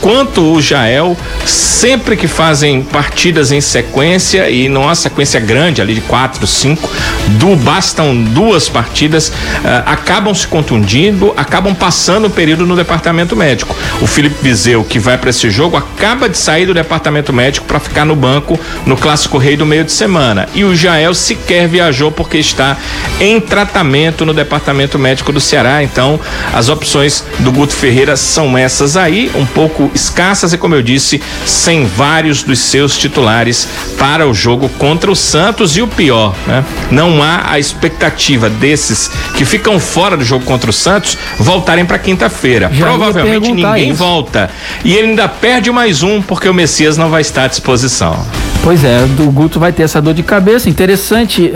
quanto 0.00 0.52
o 0.52 0.60
Jael, 0.60 1.16
sempre 1.46 2.16
que 2.16 2.26
fazem 2.26 2.82
partidas 2.82 3.52
em 3.52 3.60
sequência 3.60 4.50
e 4.50 4.68
não 4.68 4.88
há 4.88 4.94
sequência 4.94 5.40
grande 5.40 5.80
ali 5.80 5.94
de 5.94 6.00
quatro, 6.02 6.46
cinco, 6.46 6.90
do 7.38 7.56
bastam 7.56 8.14
duas 8.14 8.68
partidas, 8.72 9.28
uh, 9.28 9.82
acabam 9.86 10.34
se 10.34 10.46
contundindo, 10.46 11.32
acabam 11.36 11.74
passando 11.74 12.26
o 12.26 12.30
período 12.30 12.66
no 12.66 12.74
departamento 12.74 13.36
médico. 13.36 13.76
O 14.00 14.06
Felipe 14.06 14.36
Viseu, 14.42 14.82
que 14.84 14.98
vai 14.98 15.18
para 15.18 15.30
esse 15.30 15.50
jogo, 15.50 15.76
acaba 15.76 16.28
de 16.28 16.38
sair 16.38 16.66
do 16.66 16.74
departamento 16.74 17.32
médico 17.32 17.66
para 17.66 17.78
ficar 17.78 18.04
no 18.04 18.16
banco 18.16 18.58
no 18.86 18.96
Clássico 18.96 19.38
Rei 19.38 19.56
do 19.56 19.66
meio 19.66 19.84
de 19.84 19.92
semana. 19.92 20.48
E 20.54 20.64
o 20.64 20.74
Jael 20.74 21.14
sequer 21.14 21.68
viajou 21.68 22.10
porque 22.10 22.38
está 22.38 22.76
em 23.20 23.40
tratamento 23.40 24.24
no 24.24 24.34
Departamento 24.34 24.98
Médico 24.98 25.32
do 25.32 25.40
Ceará. 25.40 25.82
Então, 25.82 26.18
as 26.52 26.68
opções 26.68 27.24
do 27.40 27.52
Guto 27.52 27.74
Ferreira 27.74 28.16
são 28.16 28.56
essas 28.56 28.96
aí, 28.96 29.30
um 29.34 29.46
pouco 29.46 29.90
escassas 29.94 30.52
e, 30.52 30.58
como 30.58 30.74
eu 30.74 30.82
disse, 30.82 31.22
sem 31.44 31.84
vários 31.84 32.42
dos 32.42 32.58
seus 32.58 32.96
titulares 32.96 33.68
para 33.98 34.26
o 34.26 34.34
jogo 34.34 34.68
contra 34.70 35.10
o 35.10 35.16
Santos. 35.16 35.76
E 35.76 35.82
o 35.82 35.86
pior, 35.86 36.34
né? 36.46 36.64
Não 36.90 37.22
há 37.22 37.52
a 37.52 37.58
expectativa 37.58 38.48
desses 38.62 39.10
que 39.36 39.44
ficam 39.44 39.80
fora 39.80 40.16
do 40.16 40.24
jogo 40.24 40.44
contra 40.44 40.70
o 40.70 40.72
Santos 40.72 41.18
voltarem 41.36 41.84
para 41.84 41.98
quinta-feira. 41.98 42.70
Provavelmente 42.70 43.52
ninguém 43.52 43.90
isso. 43.90 43.98
volta. 43.98 44.48
E 44.84 44.94
ele 44.94 45.08
ainda 45.08 45.28
perde 45.28 45.70
mais 45.72 46.04
um 46.04 46.22
porque 46.22 46.48
o 46.48 46.54
Messias 46.54 46.96
não 46.96 47.10
vai 47.10 47.20
estar 47.20 47.44
à 47.44 47.48
disposição. 47.48 48.24
Pois 48.62 48.84
é, 48.84 49.04
o 49.18 49.30
Guto 49.32 49.58
vai 49.58 49.72
ter 49.72 49.82
essa 49.82 50.00
dor 50.00 50.14
de 50.14 50.22
cabeça. 50.22 50.70
Interessante 50.70 51.52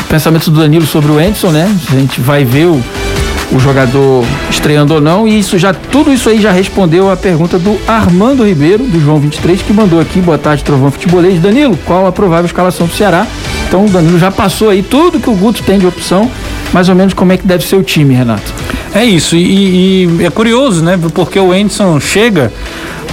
o 0.00 0.04
pensamento 0.08 0.50
do 0.50 0.60
Danilo 0.60 0.84
sobre 0.84 1.12
o 1.12 1.20
Edson, 1.20 1.50
né? 1.50 1.72
A 1.92 1.94
gente 1.94 2.20
vai 2.20 2.44
ver 2.44 2.66
o, 2.66 2.82
o 3.52 3.58
jogador 3.60 4.24
estreando 4.50 4.94
ou 4.94 5.00
não. 5.00 5.28
E 5.28 5.38
isso 5.38 5.56
já, 5.56 5.72
tudo 5.72 6.12
isso 6.12 6.28
aí 6.28 6.40
já 6.40 6.50
respondeu 6.50 7.08
a 7.08 7.16
pergunta 7.16 7.56
do 7.56 7.78
Armando 7.86 8.44
Ribeiro, 8.44 8.82
do 8.82 9.00
João 9.00 9.20
23, 9.20 9.62
que 9.62 9.72
mandou 9.72 10.00
aqui, 10.00 10.20
boa 10.20 10.38
tarde, 10.38 10.64
Trovão 10.64 10.90
Futebolês. 10.90 11.40
Danilo, 11.40 11.78
qual 11.84 12.04
a 12.04 12.10
provável 12.10 12.46
escalação 12.46 12.88
do 12.88 12.94
Ceará? 12.94 13.24
Então 13.68 13.86
o 13.86 13.88
Danilo 13.88 14.18
já 14.18 14.30
passou 14.30 14.70
aí 14.70 14.82
tudo 14.82 15.18
que 15.18 15.28
o 15.28 15.34
Guto 15.34 15.62
tem 15.62 15.78
de 15.78 15.86
opção, 15.86 16.30
mais 16.72 16.88
ou 16.88 16.94
menos 16.94 17.14
como 17.14 17.32
é 17.32 17.36
que 17.36 17.46
deve 17.46 17.64
ser 17.64 17.76
o 17.76 17.82
time, 17.82 18.14
Renato. 18.14 18.52
É 18.94 19.04
isso, 19.04 19.34
e, 19.36 20.06
e 20.06 20.24
é 20.24 20.30
curioso, 20.30 20.84
né? 20.84 20.98
Porque 21.14 21.38
o 21.38 21.52
Edson 21.52 21.98
chega 21.98 22.52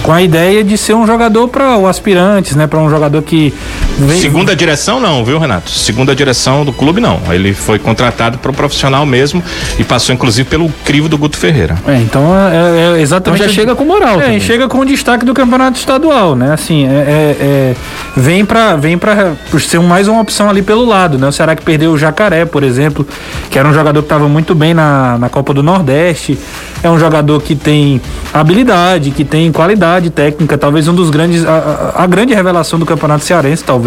com 0.02 0.12
a 0.12 0.22
ideia 0.22 0.62
de 0.62 0.76
ser 0.76 0.94
um 0.94 1.06
jogador 1.06 1.48
para 1.48 1.76
o 1.76 1.86
aspirantes, 1.86 2.54
né? 2.54 2.66
Para 2.66 2.80
um 2.80 2.90
jogador 2.90 3.22
que 3.22 3.52
vem... 3.98 4.20
segunda 4.20 4.54
direção 4.54 5.00
não, 5.00 5.24
viu, 5.24 5.38
Renato? 5.38 5.70
Segunda 5.70 6.14
direção 6.14 6.64
do 6.64 6.72
clube 6.72 7.00
não. 7.00 7.20
Ele 7.30 7.52
foi 7.52 7.78
contratado 7.78 8.38
para 8.38 8.50
o 8.50 8.54
profissional 8.54 9.04
mesmo 9.06 9.42
e 9.78 9.84
passou 9.84 10.14
inclusive 10.14 10.48
pelo 10.48 10.68
crivo 10.84 11.08
do 11.08 11.18
Guto 11.18 11.36
Ferreira. 11.36 11.76
É, 11.86 11.96
então 11.96 12.34
é, 12.36 12.98
é 12.98 13.00
exatamente. 13.00 13.42
Então 13.42 13.48
já 13.48 13.54
chega 13.54 13.74
com 13.74 13.84
moral. 13.84 14.20
É, 14.20 14.24
também. 14.24 14.40
chega 14.40 14.68
com 14.68 14.78
o 14.78 14.84
destaque 14.84 15.24
do 15.24 15.34
campeonato 15.34 15.78
estadual, 15.78 16.34
né? 16.34 16.52
Assim, 16.52 16.86
é, 16.86 16.90
é, 16.90 17.36
é 17.40 17.76
vem 18.16 18.44
para 18.44 18.76
vem 18.76 18.98
para 18.98 19.32
ser 19.58 19.80
mais 19.80 20.08
uma 20.08 20.20
opção 20.20 20.48
ali 20.48 20.62
pelo 20.62 20.84
lado, 20.84 21.18
né? 21.18 21.28
O 21.28 21.32
Ceará 21.32 21.54
que 21.54 21.62
perdeu 21.62 21.92
o 21.92 21.98
Jacaré, 21.98 22.44
por 22.44 22.62
exemplo, 22.62 23.06
que 23.50 23.58
era 23.58 23.68
um 23.68 23.72
jogador 23.72 24.00
que 24.00 24.06
estava 24.06 24.28
muito 24.28 24.54
bem 24.54 24.74
na, 24.74 25.18
na 25.18 25.28
Copa 25.28 25.54
do 25.54 25.62
Nordeste. 25.62 26.38
É 26.82 26.90
um 26.90 26.98
jogador 26.98 27.40
que 27.40 27.54
tem 27.54 28.00
habilidade, 28.34 29.12
que 29.12 29.24
tem 29.24 29.52
qualidade 29.52 30.10
técnica, 30.10 30.58
talvez 30.58 30.88
um 30.88 30.94
dos 30.94 31.10
grandes, 31.10 31.44
a, 31.46 31.94
a, 31.96 32.06
grande 32.06 32.34
revelação 32.34 32.76
do 32.76 32.84
Campeonato 32.84 33.24
Cearense, 33.24 33.62
talvez, 33.62 33.81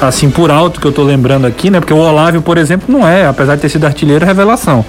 assim, 0.00 0.30
por 0.30 0.50
alto 0.50 0.80
que 0.80 0.86
eu 0.86 0.92
tô 0.92 1.02
lembrando 1.02 1.46
aqui, 1.46 1.70
né? 1.70 1.80
Porque 1.80 1.92
o 1.92 1.98
Olávio, 1.98 2.42
por 2.42 2.58
exemplo, 2.58 2.86
não 2.88 3.06
é, 3.06 3.26
apesar 3.26 3.56
de 3.56 3.62
ter 3.62 3.68
sido 3.68 3.84
artilheiro, 3.84 4.24
revelação. 4.24 4.84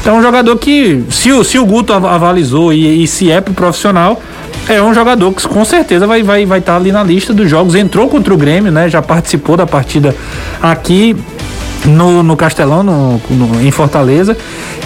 Então 0.00 0.16
é 0.16 0.18
um 0.18 0.22
jogador 0.22 0.56
que, 0.56 1.04
se 1.10 1.32
o, 1.32 1.42
se 1.42 1.58
o 1.58 1.66
Guto 1.66 1.92
avalizou 1.92 2.72
e, 2.72 3.02
e 3.02 3.06
se 3.06 3.30
é 3.30 3.40
pro 3.40 3.54
profissional, 3.54 4.20
é 4.68 4.80
um 4.80 4.94
jogador 4.94 5.32
que 5.32 5.46
com 5.48 5.64
certeza 5.64 6.06
vai 6.06 6.20
estar 6.20 6.32
vai, 6.32 6.46
vai 6.46 6.60
tá 6.60 6.76
ali 6.76 6.92
na 6.92 7.02
lista 7.02 7.34
dos 7.34 7.48
jogos. 7.50 7.74
Entrou 7.74 8.08
contra 8.08 8.32
o 8.32 8.36
Grêmio, 8.36 8.70
né? 8.70 8.88
Já 8.88 9.02
participou 9.02 9.56
da 9.56 9.66
partida 9.66 10.14
aqui 10.62 11.16
no, 11.84 12.22
no 12.22 12.36
Castelão, 12.36 12.82
no, 12.82 13.20
no, 13.30 13.60
em 13.60 13.70
Fortaleza, 13.70 14.36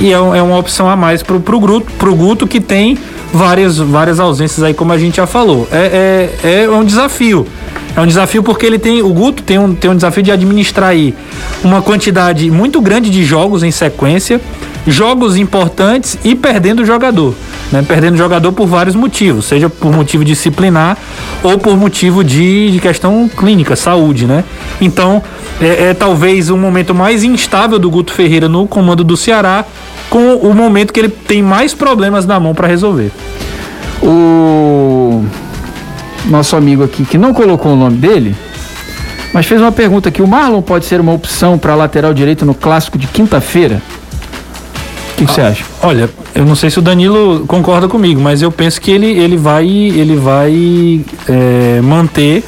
e 0.00 0.12
é, 0.12 0.16
é, 0.16 0.18
uma 0.18 0.58
opção 0.58 0.88
a 0.88 0.96
mais 0.96 1.22
pro, 1.22 1.40
pro, 1.40 1.58
Guto, 1.58 1.92
pro 1.98 2.14
Guto 2.14 2.46
que 2.46 2.60
tem 2.60 2.98
várias, 3.32 3.78
várias 3.78 4.18
ausências 4.18 4.62
aí, 4.62 4.74
como 4.74 4.92
a 4.92 4.98
gente 4.98 5.16
já 5.16 5.26
falou. 5.26 5.68
É, 5.70 6.30
é, 6.42 6.64
é 6.64 6.70
um 6.70 6.84
desafio. 6.84 7.46
É 7.96 8.00
um 8.00 8.06
desafio 8.06 8.42
porque 8.42 8.66
ele 8.66 8.78
tem. 8.78 9.00
O 9.00 9.08
Guto 9.08 9.42
tem 9.42 9.58
um, 9.58 9.74
tem 9.74 9.90
um 9.90 9.96
desafio 9.96 10.22
de 10.22 10.30
administrar 10.30 10.90
aí 10.90 11.14
uma 11.64 11.80
quantidade 11.80 12.50
muito 12.50 12.80
grande 12.80 13.08
de 13.08 13.24
jogos 13.24 13.62
em 13.62 13.70
sequência, 13.70 14.38
jogos 14.86 15.36
importantes 15.36 16.18
e 16.22 16.34
perdendo 16.34 16.82
o 16.82 16.84
jogador. 16.84 17.34
Né? 17.72 17.82
Perdendo 17.88 18.14
o 18.14 18.18
jogador 18.18 18.52
por 18.52 18.66
vários 18.66 18.94
motivos, 18.94 19.46
seja 19.46 19.70
por 19.70 19.90
motivo 19.92 20.24
disciplinar 20.24 20.96
ou 21.42 21.58
por 21.58 21.74
motivo 21.76 22.22
de, 22.22 22.70
de 22.70 22.78
questão 22.80 23.28
clínica, 23.34 23.74
saúde, 23.74 24.26
né? 24.26 24.44
Então, 24.80 25.22
é, 25.60 25.88
é 25.88 25.94
talvez 25.94 26.50
o 26.50 26.56
momento 26.56 26.94
mais 26.94 27.24
instável 27.24 27.78
do 27.78 27.90
Guto 27.90 28.12
Ferreira 28.12 28.46
no 28.48 28.66
comando 28.68 29.02
do 29.02 29.16
Ceará, 29.16 29.64
com 30.10 30.34
o 30.36 30.54
momento 30.54 30.92
que 30.92 31.00
ele 31.00 31.08
tem 31.08 31.42
mais 31.42 31.72
problemas 31.72 32.26
na 32.26 32.38
mão 32.38 32.54
para 32.54 32.68
resolver. 32.68 33.10
O 34.02 34.85
nosso 36.26 36.56
amigo 36.56 36.82
aqui, 36.82 37.04
que 37.04 37.16
não 37.16 37.32
colocou 37.32 37.72
o 37.72 37.76
nome 37.76 37.96
dele, 37.96 38.34
mas 39.32 39.46
fez 39.46 39.60
uma 39.60 39.72
pergunta 39.72 40.08
aqui: 40.08 40.22
o 40.22 40.26
Marlon 40.26 40.62
pode 40.62 40.84
ser 40.86 41.00
uma 41.00 41.12
opção 41.12 41.58
para 41.58 41.74
lateral 41.74 42.14
direito 42.14 42.44
no 42.44 42.54
clássico 42.54 42.98
de 42.98 43.06
quinta-feira? 43.06 43.82
O 45.12 45.16
que, 45.16 45.26
você 45.26 45.40
ah, 45.40 45.48
acha? 45.48 45.64
Olha, 45.82 46.10
eu 46.34 46.44
não 46.44 46.54
sei 46.54 46.68
se 46.68 46.78
o 46.78 46.82
Danilo 46.82 47.46
concorda 47.46 47.88
comigo, 47.88 48.20
mas 48.20 48.42
eu 48.42 48.52
penso 48.52 48.78
que 48.78 48.90
ele, 48.90 49.06
ele 49.06 49.36
vai, 49.36 49.66
ele 49.66 50.14
vai 50.14 51.00
é, 51.26 51.80
manter 51.82 52.44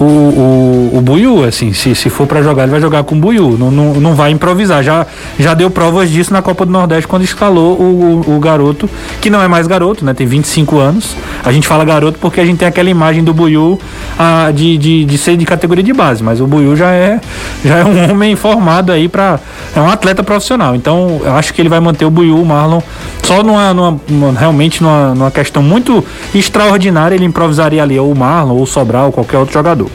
o, 0.00 0.04
o, 0.04 0.98
o 0.98 1.00
Buiu, 1.00 1.44
assim, 1.44 1.72
se, 1.72 1.94
se 1.94 2.10
for 2.10 2.26
para 2.26 2.42
jogar, 2.42 2.64
ele 2.64 2.72
vai 2.72 2.80
jogar 2.80 3.04
com 3.04 3.14
o 3.14 3.18
Buiu, 3.18 3.56
não, 3.58 3.70
não, 3.70 3.94
não 3.94 4.14
vai 4.14 4.30
improvisar. 4.30 4.82
Já, 4.82 5.06
já 5.38 5.54
deu 5.54 5.70
provas 5.70 6.10
disso 6.10 6.32
na 6.32 6.42
Copa 6.42 6.64
do 6.66 6.72
Nordeste 6.72 7.06
quando 7.06 7.22
escalou 7.22 7.78
o, 7.78 8.24
o, 8.26 8.36
o 8.36 8.40
garoto, 8.40 8.88
que 9.20 9.30
não 9.30 9.42
é 9.42 9.48
mais 9.48 9.66
garoto, 9.66 10.04
né? 10.04 10.14
Tem 10.14 10.26
25 10.26 10.78
anos. 10.78 11.16
A 11.44 11.52
gente 11.52 11.68
fala 11.68 11.84
garoto 11.84 12.18
porque 12.18 12.40
a 12.40 12.44
gente 12.44 12.58
tem 12.58 12.68
aquela 12.68 12.90
imagem 12.90 13.22
do 13.22 13.32
Buiu 13.32 13.78
a, 14.18 14.50
de, 14.50 14.76
de, 14.78 15.04
de 15.04 15.18
ser 15.18 15.36
de 15.36 15.44
categoria 15.44 15.84
de 15.84 15.92
base, 15.92 16.22
mas 16.22 16.40
o 16.40 16.46
Buiu 16.46 16.74
já 16.74 16.90
é, 16.90 17.20
já 17.64 17.78
é 17.78 17.84
um 17.84 18.10
homem 18.10 18.34
formado 18.34 18.90
aí 18.92 19.08
para 19.08 19.38
É 19.74 19.80
um 19.80 19.88
atleta 19.88 20.22
profissional. 20.22 20.74
Então, 20.74 21.20
eu 21.24 21.34
acho 21.34 21.54
que 21.54 21.60
ele 21.60 21.68
vai 21.68 21.80
manter 21.80 22.04
o 22.04 22.10
Buiu, 22.10 22.40
o 22.40 22.44
Marlon, 22.44 22.80
só 23.22 23.42
numa, 23.42 23.72
numa 23.72 24.32
realmente 24.38 24.82
numa, 24.82 25.14
numa 25.14 25.30
questão 25.30 25.62
muito 25.62 26.04
extraordinária, 26.34 27.14
ele 27.14 27.24
improvisaria 27.24 27.82
ali 27.82 27.98
ou 27.98 28.10
o 28.10 28.18
Marlon, 28.18 28.54
ou 28.54 28.62
o 28.62 28.66
Sobral, 28.66 29.06
ou 29.06 29.12
qualquer 29.12 29.38
outro 29.38 29.54
jogador. 29.54 29.91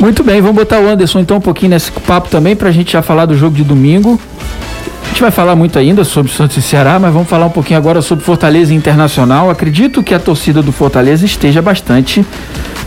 Muito 0.00 0.22
bem, 0.22 0.40
vamos 0.40 0.56
botar 0.56 0.80
o 0.80 0.88
Anderson 0.88 1.18
então 1.18 1.38
um 1.38 1.40
pouquinho 1.40 1.70
nesse 1.70 1.90
papo 1.90 2.28
também 2.28 2.54
para 2.54 2.68
a 2.68 2.72
gente 2.72 2.92
já 2.92 3.02
falar 3.02 3.26
do 3.26 3.36
jogo 3.36 3.56
de 3.56 3.64
domingo. 3.64 4.18
A 5.02 5.08
gente 5.08 5.20
vai 5.20 5.32
falar 5.32 5.56
muito 5.56 5.76
ainda 5.76 6.04
sobre 6.04 6.30
Santos 6.30 6.56
e 6.56 6.62
Ceará, 6.62 7.00
mas 7.00 7.12
vamos 7.12 7.28
falar 7.28 7.46
um 7.46 7.50
pouquinho 7.50 7.78
agora 7.78 8.00
sobre 8.00 8.24
Fortaleza 8.24 8.72
Internacional. 8.72 9.50
Acredito 9.50 10.00
que 10.00 10.14
a 10.14 10.20
torcida 10.20 10.62
do 10.62 10.70
Fortaleza 10.70 11.26
esteja 11.26 11.60
bastante 11.60 12.24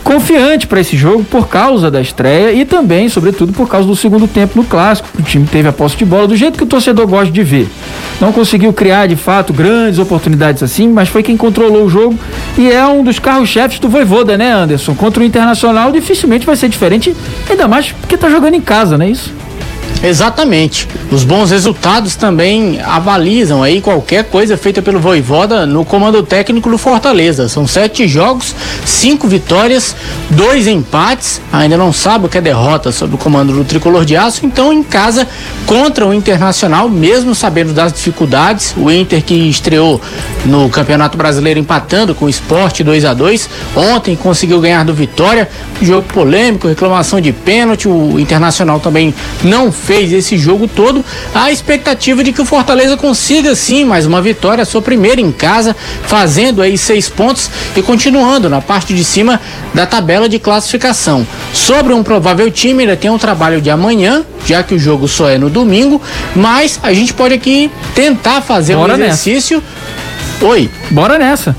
confiante 0.02 0.66
para 0.66 0.80
esse 0.80 0.96
jogo 0.96 1.24
por 1.24 1.48
causa 1.48 1.90
da 1.90 2.00
estreia 2.00 2.52
e 2.52 2.64
também, 2.64 3.08
sobretudo, 3.08 3.52
por 3.52 3.68
causa 3.68 3.86
do 3.86 3.96
segundo 3.96 4.26
tempo 4.26 4.52
no 4.56 4.64
clássico. 4.64 5.08
O 5.18 5.22
time 5.22 5.46
teve 5.46 5.68
a 5.68 5.72
posse 5.72 5.96
de 5.96 6.04
bola 6.04 6.28
do 6.28 6.36
jeito 6.36 6.56
que 6.56 6.64
o 6.64 6.66
torcedor 6.66 7.06
gosta 7.06 7.32
de 7.32 7.42
ver. 7.42 7.68
Não 8.20 8.32
conseguiu 8.32 8.72
criar 8.72 9.06
de 9.06 9.16
fato 9.16 9.52
grandes 9.52 9.98
oportunidades 9.98 10.62
assim, 10.62 10.88
mas 10.88 11.08
foi 11.08 11.22
quem 11.22 11.36
controlou 11.36 11.84
o 11.84 11.88
jogo 11.88 12.18
e 12.58 12.70
é 12.70 12.86
um 12.86 13.02
dos 13.02 13.18
carros-chefes 13.18 13.78
do 13.78 13.88
Voivoda, 13.88 14.36
né, 14.36 14.52
Anderson? 14.52 14.94
Contra 14.94 15.22
o 15.22 15.26
Internacional 15.26 15.90
dificilmente 15.90 16.46
vai 16.46 16.56
ser 16.56 16.68
diferente, 16.68 17.14
ainda 17.48 17.66
mais 17.66 17.92
porque 17.92 18.16
tá 18.16 18.28
jogando 18.28 18.54
em 18.54 18.60
casa, 18.60 18.96
não 18.98 19.04
é 19.04 19.10
isso? 19.10 19.32
Exatamente. 20.02 20.88
Os 21.12 21.22
bons 21.22 21.50
resultados 21.50 22.16
também 22.16 22.80
avalizam 22.82 23.62
aí 23.62 23.80
qualquer 23.80 24.24
coisa 24.24 24.56
feita 24.56 24.82
pelo 24.82 24.98
Voivoda 24.98 25.64
no 25.64 25.84
comando 25.84 26.22
técnico 26.24 26.68
do 26.68 26.76
Fortaleza. 26.76 27.48
São 27.48 27.66
sete 27.68 28.08
jogos, 28.08 28.54
cinco 28.84 29.28
vitórias, 29.28 29.94
dois 30.30 30.66
empates. 30.66 31.40
Ainda 31.52 31.76
não 31.76 31.92
sabe 31.92 32.26
o 32.26 32.28
que 32.28 32.38
é 32.38 32.40
derrota 32.40 32.90
sob 32.90 33.14
o 33.14 33.18
comando 33.18 33.52
do 33.52 33.64
Tricolor 33.64 34.04
de 34.04 34.16
Aço. 34.16 34.44
Então, 34.44 34.72
em 34.72 34.82
casa, 34.82 35.28
contra 35.66 36.04
o 36.06 36.12
Internacional, 36.12 36.88
mesmo 36.88 37.34
sabendo 37.34 37.72
das 37.72 37.92
dificuldades, 37.92 38.74
o 38.76 38.90
Inter 38.90 39.22
que 39.22 39.34
estreou 39.34 40.00
no 40.44 40.68
Campeonato 40.68 41.16
Brasileiro 41.16 41.60
empatando 41.60 42.14
com 42.14 42.24
o 42.24 42.28
Sport 42.28 42.80
2 42.80 43.04
a 43.04 43.14
2 43.14 43.48
Ontem 43.76 44.16
conseguiu 44.16 44.60
ganhar 44.60 44.84
do 44.84 44.94
Vitória. 44.94 45.48
Jogo 45.80 46.06
polêmico, 46.08 46.66
reclamação 46.66 47.20
de 47.20 47.32
pênalti. 47.32 47.86
O 47.86 48.18
Internacional 48.18 48.80
também 48.80 49.14
não 49.44 49.70
fez 49.70 49.91
esse 50.00 50.38
jogo 50.38 50.66
todo, 50.66 51.04
a 51.34 51.50
expectativa 51.52 52.22
de 52.24 52.32
que 52.32 52.40
o 52.40 52.44
Fortaleza 52.44 52.96
consiga 52.96 53.54
sim 53.54 53.84
mais 53.84 54.06
uma 54.06 54.22
vitória, 54.22 54.64
sua 54.64 54.80
primeira 54.80 55.20
em 55.20 55.30
casa, 55.30 55.76
fazendo 56.04 56.62
aí 56.62 56.78
seis 56.78 57.08
pontos 57.08 57.50
e 57.76 57.82
continuando 57.82 58.48
na 58.48 58.60
parte 58.60 58.94
de 58.94 59.04
cima 59.04 59.40
da 59.74 59.86
tabela 59.86 60.28
de 60.28 60.38
classificação. 60.38 61.26
Sobre 61.52 61.92
um 61.92 62.02
provável 62.02 62.50
time, 62.50 62.82
ainda 62.82 62.96
tem 62.96 63.10
um 63.10 63.18
trabalho 63.18 63.60
de 63.60 63.70
amanhã, 63.70 64.24
já 64.46 64.62
que 64.62 64.74
o 64.74 64.78
jogo 64.78 65.06
só 65.06 65.28
é 65.28 65.38
no 65.38 65.50
domingo, 65.50 66.00
mas 66.34 66.78
a 66.82 66.92
gente 66.92 67.12
pode 67.12 67.34
aqui 67.34 67.70
tentar 67.94 68.40
fazer 68.40 68.76
Bora 68.76 68.94
um 68.94 68.96
exercício. 68.96 69.62
Nessa. 70.40 70.46
Oi. 70.46 70.70
Bora 70.90 71.18
nessa. 71.18 71.56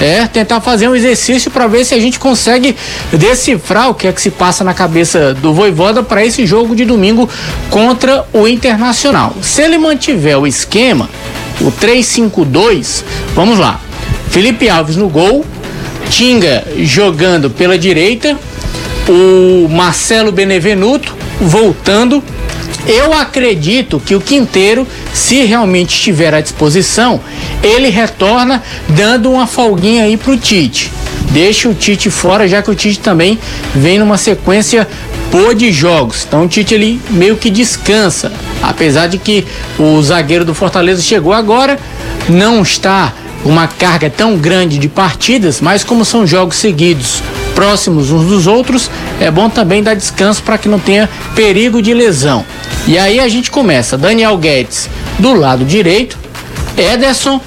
É, 0.00 0.26
tentar 0.26 0.60
fazer 0.60 0.88
um 0.88 0.94
exercício 0.94 1.50
para 1.50 1.66
ver 1.66 1.84
se 1.84 1.94
a 1.94 1.98
gente 1.98 2.18
consegue 2.18 2.76
decifrar 3.12 3.90
o 3.90 3.94
que 3.94 4.06
é 4.06 4.12
que 4.12 4.22
se 4.22 4.30
passa 4.30 4.62
na 4.62 4.72
cabeça 4.72 5.34
do 5.34 5.52
Voivoda 5.52 6.02
para 6.02 6.24
esse 6.24 6.46
jogo 6.46 6.76
de 6.76 6.84
domingo 6.84 7.28
contra 7.70 8.24
o 8.32 8.46
Internacional. 8.46 9.34
Se 9.42 9.62
ele 9.62 9.76
mantiver 9.76 10.38
o 10.38 10.46
esquema, 10.46 11.08
o 11.60 11.72
3-5-2, 11.72 13.02
vamos 13.34 13.58
lá. 13.58 13.80
Felipe 14.30 14.68
Alves 14.68 14.96
no 14.96 15.08
gol, 15.08 15.44
Tinga 16.10 16.64
jogando 16.78 17.50
pela 17.50 17.76
direita, 17.76 18.38
o 19.08 19.68
Marcelo 19.68 20.32
Benevenuto 20.32 21.14
voltando 21.40 22.22
eu 22.86 23.12
acredito 23.12 24.00
que 24.00 24.14
o 24.14 24.20
Quinteiro, 24.20 24.86
se 25.12 25.44
realmente 25.44 25.90
estiver 25.90 26.34
à 26.34 26.40
disposição, 26.40 27.20
ele 27.62 27.88
retorna 27.88 28.62
dando 28.88 29.30
uma 29.30 29.46
folguinha 29.46 30.04
aí 30.04 30.16
pro 30.16 30.36
Tite. 30.36 30.90
Deixa 31.30 31.68
o 31.68 31.74
Tite 31.74 32.08
fora, 32.08 32.48
já 32.48 32.62
que 32.62 32.70
o 32.70 32.74
Tite 32.74 33.00
também 33.00 33.38
vem 33.74 33.98
numa 33.98 34.16
sequência 34.16 34.88
boa 35.30 35.54
de 35.54 35.70
jogos. 35.70 36.24
Então 36.26 36.44
o 36.44 36.48
Tite 36.48 36.74
ele 36.74 37.00
meio 37.10 37.36
que 37.36 37.50
descansa. 37.50 38.32
Apesar 38.62 39.06
de 39.06 39.18
que 39.18 39.46
o 39.78 40.00
zagueiro 40.02 40.44
do 40.44 40.54
Fortaleza 40.54 41.02
chegou 41.02 41.32
agora, 41.32 41.78
não 42.28 42.62
está 42.62 43.12
uma 43.44 43.68
carga 43.68 44.10
tão 44.10 44.36
grande 44.36 44.78
de 44.78 44.88
partidas, 44.88 45.60
mas 45.60 45.84
como 45.84 46.04
são 46.04 46.26
jogos 46.26 46.56
seguidos 46.56 47.22
próximos 47.58 48.12
uns 48.12 48.26
dos 48.26 48.46
outros, 48.46 48.88
é 49.20 49.32
bom 49.32 49.50
também 49.50 49.82
dar 49.82 49.94
descanso 49.94 50.40
para 50.44 50.56
que 50.56 50.68
não 50.68 50.78
tenha 50.78 51.10
perigo 51.34 51.82
de 51.82 51.92
lesão. 51.92 52.44
E 52.86 52.96
aí 52.96 53.18
a 53.18 53.26
gente 53.26 53.50
começa: 53.50 53.98
Daniel 53.98 54.38
Guedes 54.38 54.88
do 55.18 55.34
lado 55.34 55.64
direito, 55.64 56.16
Ederson, 56.76 57.40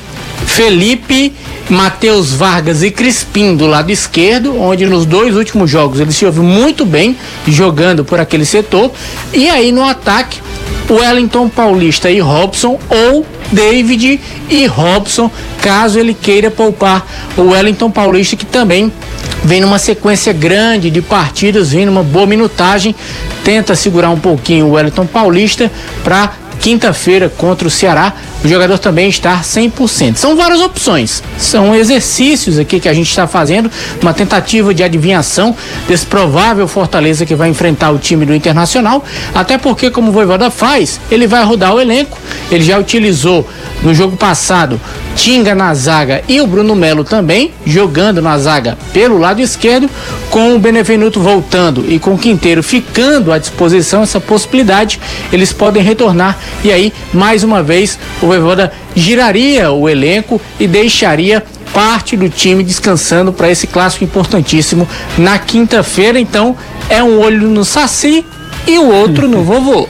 Felipe, 0.46 1.34
Matheus 1.70 2.34
Vargas 2.34 2.84
e 2.84 2.92
Crispim 2.92 3.56
do 3.56 3.66
lado 3.66 3.90
esquerdo, 3.90 4.60
onde 4.60 4.86
nos 4.86 5.06
dois 5.06 5.34
últimos 5.38 5.72
jogos 5.72 6.02
ele 6.02 6.12
se 6.12 6.26
ouve 6.26 6.42
muito 6.42 6.86
bem 6.86 7.16
jogando 7.48 8.04
por 8.04 8.20
aquele 8.20 8.44
setor. 8.44 8.92
E 9.34 9.48
aí 9.48 9.72
no 9.72 9.86
ataque, 9.86 10.42
Wellington 10.90 11.48
Paulista 11.48 12.12
e 12.12 12.20
Robson 12.20 12.78
ou 12.90 13.26
David 13.50 14.20
e 14.50 14.66
Robson, 14.66 15.32
caso 15.62 15.98
ele 15.98 16.14
queira 16.14 16.52
poupar 16.52 17.08
o 17.38 17.52
Wellington 17.52 17.90
Paulista, 17.90 18.36
que 18.36 18.46
também 18.46 18.92
vem 19.44 19.62
numa 19.62 19.80
sequência 19.80 20.34
grande 20.34 20.90
de 20.90 21.02
partidas, 21.02 21.72
vem 21.72 21.86
numa 21.86 22.04
boa 22.04 22.26
minutagem, 22.26 22.96
tenta 23.44 23.76
segurar 23.76 24.10
um 24.10 24.20
pouquinho 24.20 24.68
o 24.68 24.72
Wellington 24.72 25.06
Paulista 25.06 25.72
para 26.04 26.32
quinta-feira 26.62 27.28
contra 27.28 27.68
o 27.68 27.72
Ceará, 27.72 28.14
o 28.44 28.48
jogador 28.48 28.78
também 28.78 29.10
está 29.10 29.42
100%. 29.42 30.16
São 30.16 30.36
várias 30.36 30.62
opções, 30.62 31.24
são 31.38 31.76
exercícios 31.76 32.60
aqui 32.60 32.80
que 32.80 32.88
a 32.88 32.94
gente 32.94 33.10
está 33.10 33.26
fazendo, 33.26 33.70
uma 34.00 34.14
tentativa 34.14 34.72
de 34.72 34.84
adivinhação 34.84 35.56
desse 35.88 36.06
provável 36.06 36.68
Fortaleza 36.68 37.26
que 37.26 37.34
vai 37.34 37.50
enfrentar 37.50 37.90
o 37.90 37.98
time 37.98 38.26
do 38.28 38.36
Internacional, 38.36 39.04
até 39.34 39.58
porque, 39.58 39.90
como 39.90 40.10
o 40.10 40.12
Voivoda 40.12 40.52
faz, 40.52 41.00
ele 41.10 41.26
vai 41.26 41.44
rodar 41.44 41.74
o 41.74 41.82
elenco, 41.82 42.20
ele 42.52 42.64
já 42.64 42.78
utilizou 42.78 43.48
no 43.82 43.94
jogo 43.94 44.18
passado 44.18 44.80
Tinga 45.16 45.54
na 45.54 45.74
zaga 45.74 46.24
e 46.28 46.42
o 46.42 46.48
Bruno 46.48 46.76
Melo 46.76 47.04
também, 47.04 47.52
jogando 47.66 48.22
na 48.22 48.38
zaga 48.38 48.78
pelo 48.94 49.18
lado 49.18 49.42
esquerdo, 49.42 49.90
com 50.30 50.56
o 50.56 50.60
Benevenuto 50.60 51.20
voltando 51.20 51.86
e 51.88 52.00
com 52.00 52.14
o 52.14 52.18
Quinteiro 52.18 52.64
ficando 52.64 53.32
à 53.32 53.38
disposição 53.38 54.04
essa 54.04 54.20
possibilidade, 54.20 55.00
eles 55.32 55.52
podem 55.54 55.84
retornar 55.84 56.38
e 56.64 56.72
aí, 56.72 56.94
mais 57.14 57.44
uma 57.44 57.62
vez, 57.62 58.00
o 58.22 58.28
Voivoda 58.28 58.72
giraria 58.96 59.72
o 59.72 59.88
elenco 59.88 60.42
e 60.60 60.68
deixaria 60.68 61.44
parte 61.74 62.18
do 62.18 62.30
time 62.30 62.64
descansando 62.64 63.32
para 63.32 63.50
esse 63.50 63.68
clássico 63.68 64.04
importantíssimo 64.04 64.88
na 65.18 65.40
quinta-feira. 65.40 66.20
Então, 66.20 66.56
é 66.90 67.02
um 67.02 67.20
olho 67.20 67.48
no 67.48 67.64
Saci 67.64 68.26
e 68.68 68.78
o 68.78 68.90
outro 68.90 69.28
no 69.28 69.44
vovô. 69.44 69.88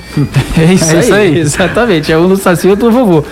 É 0.58 0.74
isso, 0.74 0.96
é 0.96 1.00
isso 1.00 1.14
aí, 1.14 1.28
aí, 1.36 1.40
exatamente. 1.40 2.12
É 2.12 2.18
um 2.18 2.28
no 2.28 2.38
Saci 2.38 2.68
e 2.68 2.70
outro 2.70 2.92
no 2.92 2.92
vovô. 2.92 3.24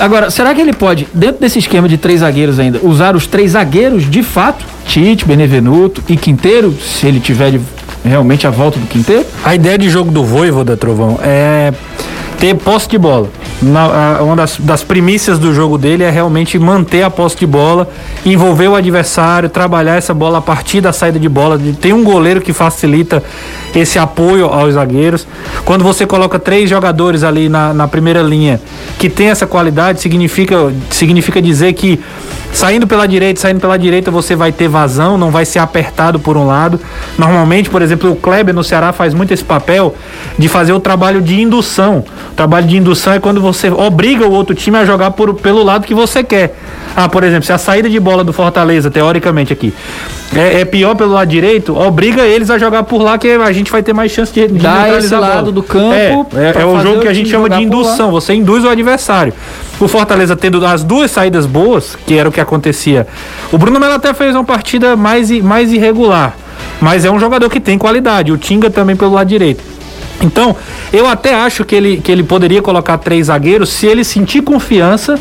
Agora, 0.00 0.30
será 0.30 0.54
que 0.54 0.60
ele 0.60 0.72
pode, 0.72 1.08
dentro 1.12 1.40
desse 1.40 1.58
esquema 1.58 1.88
de 1.88 1.98
três 1.98 2.20
zagueiros 2.20 2.58
ainda, 2.58 2.78
usar 2.82 3.16
os 3.16 3.26
três 3.26 3.52
zagueiros 3.52 4.08
de 4.08 4.22
fato? 4.22 4.64
Tite, 4.86 5.24
Benevenuto 5.24 6.02
e 6.08 6.16
Quinteiro, 6.16 6.74
se 6.80 7.06
ele 7.06 7.18
tiver 7.20 7.50
de, 7.50 7.60
realmente 8.04 8.46
a 8.46 8.50
volta 8.50 8.78
do 8.78 8.86
Quinteiro? 8.86 9.26
A 9.44 9.54
ideia 9.54 9.76
de 9.76 9.90
jogo 9.90 10.10
do 10.10 10.24
Voivoda, 10.24 10.76
Trovão, 10.76 11.18
é 11.22 11.72
ter 12.38 12.54
posse 12.54 12.88
de 12.88 12.96
bola. 12.96 13.28
Na, 13.60 14.18
a, 14.18 14.22
uma 14.22 14.36
das, 14.36 14.56
das 14.58 14.84
primícias 14.84 15.38
do 15.38 15.52
jogo 15.52 15.76
dele 15.76 16.04
é 16.04 16.10
realmente 16.10 16.58
manter 16.58 17.02
a 17.02 17.10
posse 17.10 17.36
de 17.36 17.46
bola, 17.46 17.90
envolver 18.24 18.68
o 18.68 18.76
adversário, 18.76 19.48
trabalhar 19.48 19.96
essa 19.96 20.14
bola 20.14 20.38
a 20.38 20.40
partir 20.40 20.80
da 20.80 20.92
saída 20.92 21.18
de 21.18 21.28
bola. 21.28 21.60
Tem 21.80 21.92
um 21.92 22.04
goleiro 22.04 22.40
que 22.40 22.52
facilita 22.52 23.22
esse 23.74 23.98
apoio 23.98 24.46
aos 24.46 24.74
zagueiros. 24.74 25.26
Quando 25.64 25.82
você 25.82 26.06
coloca 26.06 26.38
três 26.38 26.70
jogadores 26.70 27.24
ali 27.24 27.48
na, 27.48 27.74
na 27.74 27.88
primeira 27.88 28.22
linha 28.22 28.60
que 28.98 29.10
tem 29.10 29.28
essa 29.28 29.46
qualidade, 29.46 30.00
significa, 30.00 30.72
significa 30.90 31.42
dizer 31.42 31.72
que 31.72 32.00
saindo 32.52 32.86
pela 32.86 33.06
direita, 33.06 33.40
saindo 33.40 33.60
pela 33.60 33.78
direita, 33.78 34.10
você 34.10 34.34
vai 34.34 34.52
ter 34.52 34.68
vazão, 34.68 35.18
não 35.18 35.30
vai 35.30 35.44
ser 35.44 35.58
apertado 35.58 36.18
por 36.18 36.36
um 36.36 36.46
lado. 36.46 36.80
Normalmente, 37.16 37.70
por 37.70 37.82
exemplo, 37.82 38.12
o 38.12 38.16
Kleber 38.16 38.54
no 38.54 38.64
Ceará 38.64 38.92
faz 38.92 39.14
muito 39.14 39.32
esse 39.32 39.44
papel 39.44 39.94
de 40.38 40.48
fazer 40.48 40.72
o 40.72 40.80
trabalho 40.80 41.20
de 41.20 41.40
indução. 41.40 42.04
O 42.32 42.34
trabalho 42.34 42.66
de 42.66 42.76
indução 42.76 43.12
é 43.12 43.18
quando 43.18 43.40
você 43.40 43.70
obriga 43.70 44.26
o 44.26 44.32
outro 44.32 44.54
time 44.54 44.78
a 44.78 44.84
jogar 44.84 45.12
por, 45.12 45.34
pelo 45.34 45.62
lado 45.62 45.86
que 45.86 45.94
você 45.94 46.22
quer. 46.22 46.54
Ah, 46.96 47.08
por 47.08 47.22
exemplo, 47.22 47.44
se 47.44 47.52
a 47.52 47.58
saída 47.58 47.88
de 47.88 48.00
bola 48.00 48.24
do 48.24 48.32
Fortaleza, 48.32 48.90
teoricamente 48.90 49.52
aqui, 49.52 49.72
é, 50.34 50.60
é 50.60 50.64
pior 50.64 50.94
pelo 50.94 51.12
lado 51.12 51.28
direito, 51.28 51.76
obriga 51.76 52.26
eles 52.26 52.50
a 52.50 52.58
jogar 52.58 52.82
por 52.82 53.00
lá 53.00 53.16
que 53.18 53.28
a 53.30 53.52
gente 53.52 53.70
vai 53.70 53.82
ter 53.82 53.92
mais 53.92 54.10
chance 54.10 54.32
de, 54.32 54.48
de 54.48 54.58
dar 54.58 54.98
esse 54.98 55.14
lado 55.14 55.52
do 55.52 55.62
campo. 55.62 56.26
É, 56.36 56.58
é, 56.58 56.62
é 56.62 56.66
o 56.66 56.80
jogo 56.80 57.00
que 57.00 57.08
a 57.08 57.14
gente 57.14 57.30
chama 57.30 57.48
de 57.48 57.62
indução. 57.62 58.10
Você 58.10 58.34
induz 58.34 58.64
o 58.64 58.68
adversário. 58.68 59.32
O 59.80 59.86
Fortaleza 59.86 60.34
tendo 60.34 60.64
as 60.66 60.82
duas 60.82 61.10
saídas 61.10 61.46
boas, 61.46 61.96
que 62.06 62.14
era 62.14 62.28
o 62.28 62.32
que 62.32 62.40
acontecia. 62.40 63.06
O 63.52 63.58
Bruno 63.58 63.78
Melo 63.78 63.94
até 63.94 64.12
fez 64.12 64.34
uma 64.34 64.44
partida 64.44 64.96
mais, 64.96 65.30
mais 65.40 65.72
irregular, 65.72 66.36
mas 66.80 67.04
é 67.04 67.10
um 67.10 67.20
jogador 67.20 67.48
que 67.48 67.60
tem 67.60 67.78
qualidade. 67.78 68.32
O 68.32 68.36
Tinga 68.36 68.70
também 68.70 68.96
pelo 68.96 69.12
lado 69.12 69.28
direito. 69.28 69.62
Então, 70.20 70.56
eu 70.92 71.06
até 71.06 71.34
acho 71.34 71.64
que 71.64 71.74
ele, 71.74 71.98
que 71.98 72.10
ele 72.10 72.24
poderia 72.24 72.60
colocar 72.60 72.98
três 72.98 73.26
zagueiros 73.26 73.68
se 73.68 73.86
ele 73.86 74.02
sentir 74.02 74.42
confiança 74.42 75.18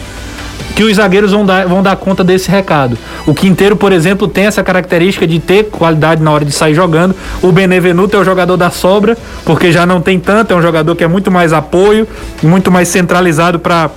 que 0.75 0.83
os 0.83 0.95
zagueiros 0.95 1.31
vão 1.31 1.43
dar, 1.43 1.67
vão 1.67 1.81
dar 1.81 1.95
conta 1.95 2.23
desse 2.23 2.51
recado. 2.51 2.97
O 3.25 3.33
Quinteiro, 3.33 3.75
por 3.75 3.91
exemplo, 3.91 4.27
tem 4.27 4.45
essa 4.45 4.63
característica 4.63 5.25
de 5.25 5.39
ter 5.39 5.65
qualidade 5.65 6.21
na 6.21 6.31
hora 6.31 6.45
de 6.45 6.51
sair 6.51 6.75
jogando. 6.75 7.15
O 7.41 7.51
Benevenuto 7.51 8.15
é 8.15 8.19
o 8.19 8.23
jogador 8.23 8.57
da 8.57 8.69
sobra, 8.69 9.17
porque 9.43 9.71
já 9.71 9.87
não 9.87 10.01
tem 10.01 10.19
tanto, 10.19 10.53
é 10.53 10.55
um 10.55 10.61
jogador 10.61 10.95
que 10.95 11.03
é 11.03 11.07
muito 11.07 11.31
mais 11.31 11.51
apoio, 11.51 12.07
muito 12.43 12.71
mais 12.71 12.87
centralizado 12.89 13.57
para 13.57 13.89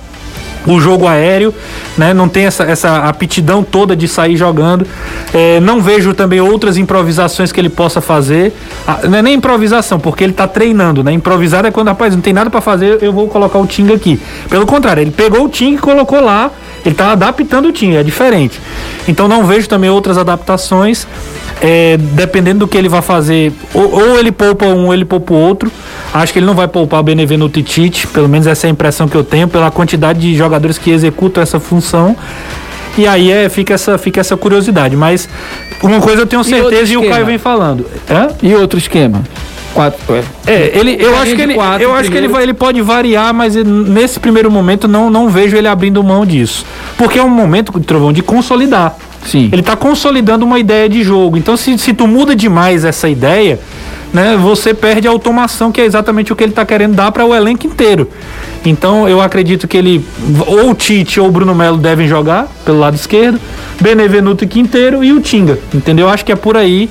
o 0.65 0.79
jogo 0.79 1.07
aéreo, 1.07 1.53
né? 1.97 2.13
Não 2.13 2.27
tem 2.27 2.45
essa, 2.45 2.63
essa 2.63 2.97
aptidão 2.99 3.63
toda 3.63 3.95
de 3.95 4.07
sair 4.07 4.35
jogando. 4.35 4.85
É, 5.33 5.59
não 5.59 5.81
vejo 5.81 6.13
também 6.13 6.39
outras 6.39 6.77
improvisações 6.77 7.51
que 7.51 7.59
ele 7.59 7.69
possa 7.69 8.01
fazer. 8.01 8.53
Ah, 8.87 8.99
não 9.07 9.17
é 9.17 9.21
nem 9.21 9.35
improvisação, 9.35 9.99
porque 9.99 10.23
ele 10.23 10.33
está 10.33 10.47
treinando, 10.47 11.03
né? 11.03 11.11
Improvisar 11.11 11.65
é 11.65 11.71
quando, 11.71 11.87
rapaz, 11.87 12.15
não 12.15 12.21
tem 12.21 12.33
nada 12.33 12.49
para 12.49 12.61
fazer, 12.61 13.01
eu 13.01 13.11
vou 13.11 13.27
colocar 13.27 13.59
o 13.59 13.65
Ting 13.65 13.91
aqui. 13.93 14.19
Pelo 14.49 14.65
contrário, 14.65 15.01
ele 15.01 15.11
pegou 15.11 15.45
o 15.45 15.49
Ting 15.49 15.75
e 15.75 15.77
colocou 15.77 16.21
lá. 16.21 16.51
Ele 16.83 16.93
está 16.93 17.11
adaptando 17.11 17.67
o 17.67 17.71
Ting, 17.71 17.95
é 17.95 18.03
diferente. 18.03 18.59
Então 19.07 19.27
não 19.27 19.45
vejo 19.45 19.69
também 19.69 19.89
outras 19.89 20.17
adaptações. 20.17 21.07
É, 21.61 21.95
dependendo 21.97 22.61
do 22.61 22.67
que 22.67 22.75
ele 22.75 22.89
vai 22.89 23.03
fazer, 23.03 23.53
ou, 23.71 23.93
ou, 23.93 24.19
ele 24.19 24.31
poupa 24.31 24.65
um, 24.65 24.87
ou 24.87 24.93
ele 24.93 25.05
poupa 25.05 25.33
o 25.33 25.37
outro. 25.37 25.71
Acho 26.11 26.33
que 26.33 26.39
ele 26.39 26.45
não 26.45 26.55
vai 26.55 26.67
poupar 26.67 26.99
o 26.99 27.03
Benevenuto 27.03 27.59
e 27.59 27.63
Tite, 27.63 28.07
pelo 28.07 28.27
menos 28.27 28.47
essa 28.47 28.65
é 28.65 28.69
a 28.69 28.71
impressão 28.71 29.07
que 29.07 29.15
eu 29.15 29.23
tenho, 29.23 29.47
pela 29.47 29.69
quantidade 29.69 30.19
de 30.19 30.35
jogadores 30.35 30.79
que 30.79 30.89
executam 30.89 31.41
essa 31.41 31.59
função. 31.59 32.15
E 32.97 33.07
aí 33.07 33.31
é, 33.31 33.47
fica, 33.47 33.75
essa, 33.75 33.97
fica 33.97 34.19
essa 34.19 34.35
curiosidade. 34.35 34.95
Mas 34.95 35.29
uma 35.83 36.01
coisa 36.01 36.23
eu 36.23 36.27
tenho 36.27 36.43
certeza 36.43 36.91
e, 36.91 36.95
e 36.95 36.97
o 36.97 37.07
Caio 37.07 37.25
vem 37.25 37.37
falando. 37.37 37.85
É? 38.09 38.45
E 38.45 38.55
outro 38.55 38.79
esquema? 38.79 39.23
Quatro, 39.73 40.15
é. 40.15 40.23
é, 40.47 40.77
ele, 40.77 40.97
eu 40.99 41.15
acho 41.17 41.33
que 41.33 41.41
ele, 41.41 41.53
quatro, 41.53 41.81
eu 41.81 41.93
acho 41.95 42.11
que 42.11 42.17
ele, 42.17 42.27
vai, 42.27 42.43
ele 42.43 42.53
pode 42.53 42.81
variar, 42.81 43.33
mas 43.33 43.55
nesse 43.55 44.19
primeiro 44.19 44.51
momento 44.51 44.85
não, 44.85 45.09
não 45.09 45.29
vejo 45.29 45.55
ele 45.55 45.67
abrindo 45.67 46.03
mão 46.03 46.25
disso. 46.25 46.65
Porque 46.97 47.17
é 47.17 47.23
um 47.23 47.29
momento, 47.29 47.79
Trovão, 47.79 48.11
de 48.11 48.21
consolidar. 48.21 48.97
Sim. 49.25 49.49
Ele 49.51 49.61
está 49.61 49.75
consolidando 49.75 50.45
uma 50.45 50.59
ideia 50.59 50.89
de 50.89 51.03
jogo. 51.03 51.37
Então, 51.37 51.55
se, 51.55 51.77
se 51.77 51.93
tu 51.93 52.07
muda 52.07 52.35
demais 52.35 52.83
essa 52.83 53.07
ideia, 53.07 53.59
né, 54.13 54.37
você 54.37 54.73
perde 54.73 55.07
a 55.07 55.11
automação, 55.11 55.71
que 55.71 55.79
é 55.79 55.85
exatamente 55.85 56.33
o 56.33 56.35
que 56.35 56.43
ele 56.43 56.51
está 56.51 56.65
querendo 56.65 56.95
dar 56.95 57.11
para 57.11 57.25
o 57.25 57.33
elenco 57.33 57.65
inteiro. 57.65 58.09
Então, 58.65 59.07
eu 59.07 59.21
acredito 59.21 59.67
que 59.67 59.77
ele, 59.77 60.05
ou 60.45 60.71
o 60.71 60.75
Tite 60.75 61.19
ou 61.19 61.27
o 61.27 61.31
Bruno 61.31 61.55
Melo 61.55 61.77
devem 61.77 62.07
jogar 62.07 62.47
pelo 62.65 62.79
lado 62.79 62.95
esquerdo, 62.95 63.39
Benevenuto 63.79 64.43
e 64.43 64.47
Quinteiro 64.47 65.03
e 65.03 65.11
o 65.11 65.19
Tinga, 65.19 65.57
entendeu? 65.73 66.07
Acho 66.07 66.23
que 66.23 66.31
é 66.31 66.35
por 66.35 66.55
aí, 66.55 66.87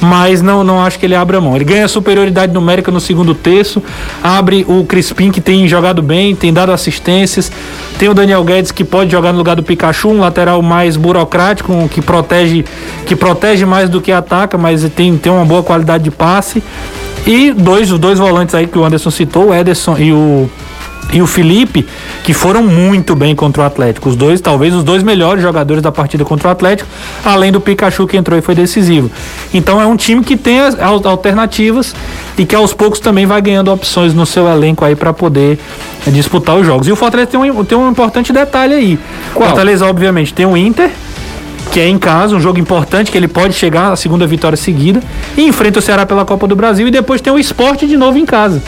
mas 0.00 0.40
não, 0.40 0.64
não 0.64 0.82
acho 0.82 0.98
que 0.98 1.04
ele 1.04 1.14
abra 1.14 1.40
mão. 1.40 1.54
Ele 1.54 1.64
ganha 1.64 1.86
superioridade 1.88 2.54
numérica 2.54 2.90
no 2.90 3.00
segundo 3.00 3.34
terço, 3.34 3.82
abre 4.22 4.64
o 4.66 4.84
Crispim, 4.84 5.30
que 5.30 5.40
tem 5.40 5.68
jogado 5.68 6.00
bem, 6.00 6.34
tem 6.34 6.52
dado 6.52 6.72
assistências, 6.72 7.52
tem 8.00 8.08
o 8.08 8.14
Daniel 8.14 8.42
Guedes, 8.42 8.72
que 8.72 8.82
pode 8.82 9.12
jogar 9.12 9.30
no 9.30 9.36
lugar 9.36 9.54
do 9.54 9.62
Pikachu, 9.62 10.08
um 10.08 10.20
lateral 10.20 10.62
mais 10.62 10.96
burocrático, 10.96 11.86
que 11.90 12.00
protege, 12.00 12.64
que 13.04 13.14
protege 13.14 13.66
mais 13.66 13.90
do 13.90 14.00
que 14.00 14.10
ataca, 14.10 14.56
mas 14.56 14.82
tem, 14.96 15.18
tem 15.18 15.30
uma 15.30 15.44
boa 15.44 15.62
qualidade 15.62 16.04
de 16.04 16.10
passe. 16.10 16.62
E 17.26 17.52
dois, 17.52 17.92
os 17.92 17.98
dois 17.98 18.18
volantes 18.18 18.54
aí 18.54 18.66
que 18.66 18.78
o 18.78 18.84
Anderson 18.86 19.10
citou, 19.10 19.48
o 19.48 19.54
Ederson 19.54 19.98
e 19.98 20.14
o 20.14 20.48
e 21.12 21.20
o 21.20 21.26
Felipe, 21.26 21.86
que 22.22 22.32
foram 22.32 22.62
muito 22.62 23.14
bem 23.14 23.34
contra 23.34 23.62
o 23.62 23.66
Atlético. 23.66 24.08
Os 24.08 24.16
dois, 24.16 24.40
talvez 24.40 24.74
os 24.74 24.84
dois 24.84 25.02
melhores 25.02 25.42
jogadores 25.42 25.82
da 25.82 25.90
partida 25.90 26.24
contra 26.24 26.48
o 26.48 26.50
Atlético, 26.50 26.88
além 27.24 27.50
do 27.50 27.60
Pikachu 27.60 28.06
que 28.06 28.16
entrou 28.16 28.38
e 28.38 28.42
foi 28.42 28.54
decisivo. 28.54 29.10
Então 29.52 29.80
é 29.80 29.86
um 29.86 29.96
time 29.96 30.22
que 30.22 30.36
tem 30.36 30.60
as 30.60 30.78
alternativas 30.78 31.94
e 32.38 32.44
que 32.44 32.54
aos 32.54 32.72
poucos 32.72 33.00
também 33.00 33.26
vai 33.26 33.40
ganhando 33.40 33.72
opções 33.72 34.14
no 34.14 34.24
seu 34.24 34.48
elenco 34.48 34.84
aí 34.84 34.94
para 34.94 35.12
poder 35.12 35.58
disputar 36.06 36.56
os 36.56 36.66
jogos. 36.66 36.86
E 36.86 36.92
o 36.92 36.96
Fortaleza 36.96 37.30
tem 37.30 37.40
um, 37.40 37.64
tem 37.64 37.76
um 37.76 37.90
importante 37.90 38.32
detalhe 38.32 38.74
aí. 38.74 38.98
Qual? 39.34 39.46
O 39.46 39.48
Fortaleza, 39.48 39.86
obviamente, 39.86 40.32
tem 40.32 40.46
o 40.46 40.56
Inter, 40.56 40.90
que 41.72 41.78
é 41.78 41.88
em 41.88 41.98
casa, 41.98 42.34
um 42.34 42.40
jogo 42.40 42.58
importante 42.58 43.10
que 43.10 43.18
ele 43.18 43.28
pode 43.28 43.54
chegar 43.54 43.92
à 43.92 43.96
segunda 43.96 44.26
vitória 44.26 44.56
seguida 44.56 45.00
e 45.36 45.42
enfrenta 45.42 45.78
o 45.78 45.82
Ceará 45.82 46.04
pela 46.04 46.24
Copa 46.24 46.46
do 46.46 46.56
Brasil 46.56 46.88
e 46.88 46.90
depois 46.90 47.20
tem 47.20 47.32
o 47.32 47.38
esporte 47.38 47.86
de 47.86 47.96
novo 47.96 48.18
em 48.18 48.26
casa. 48.26 48.62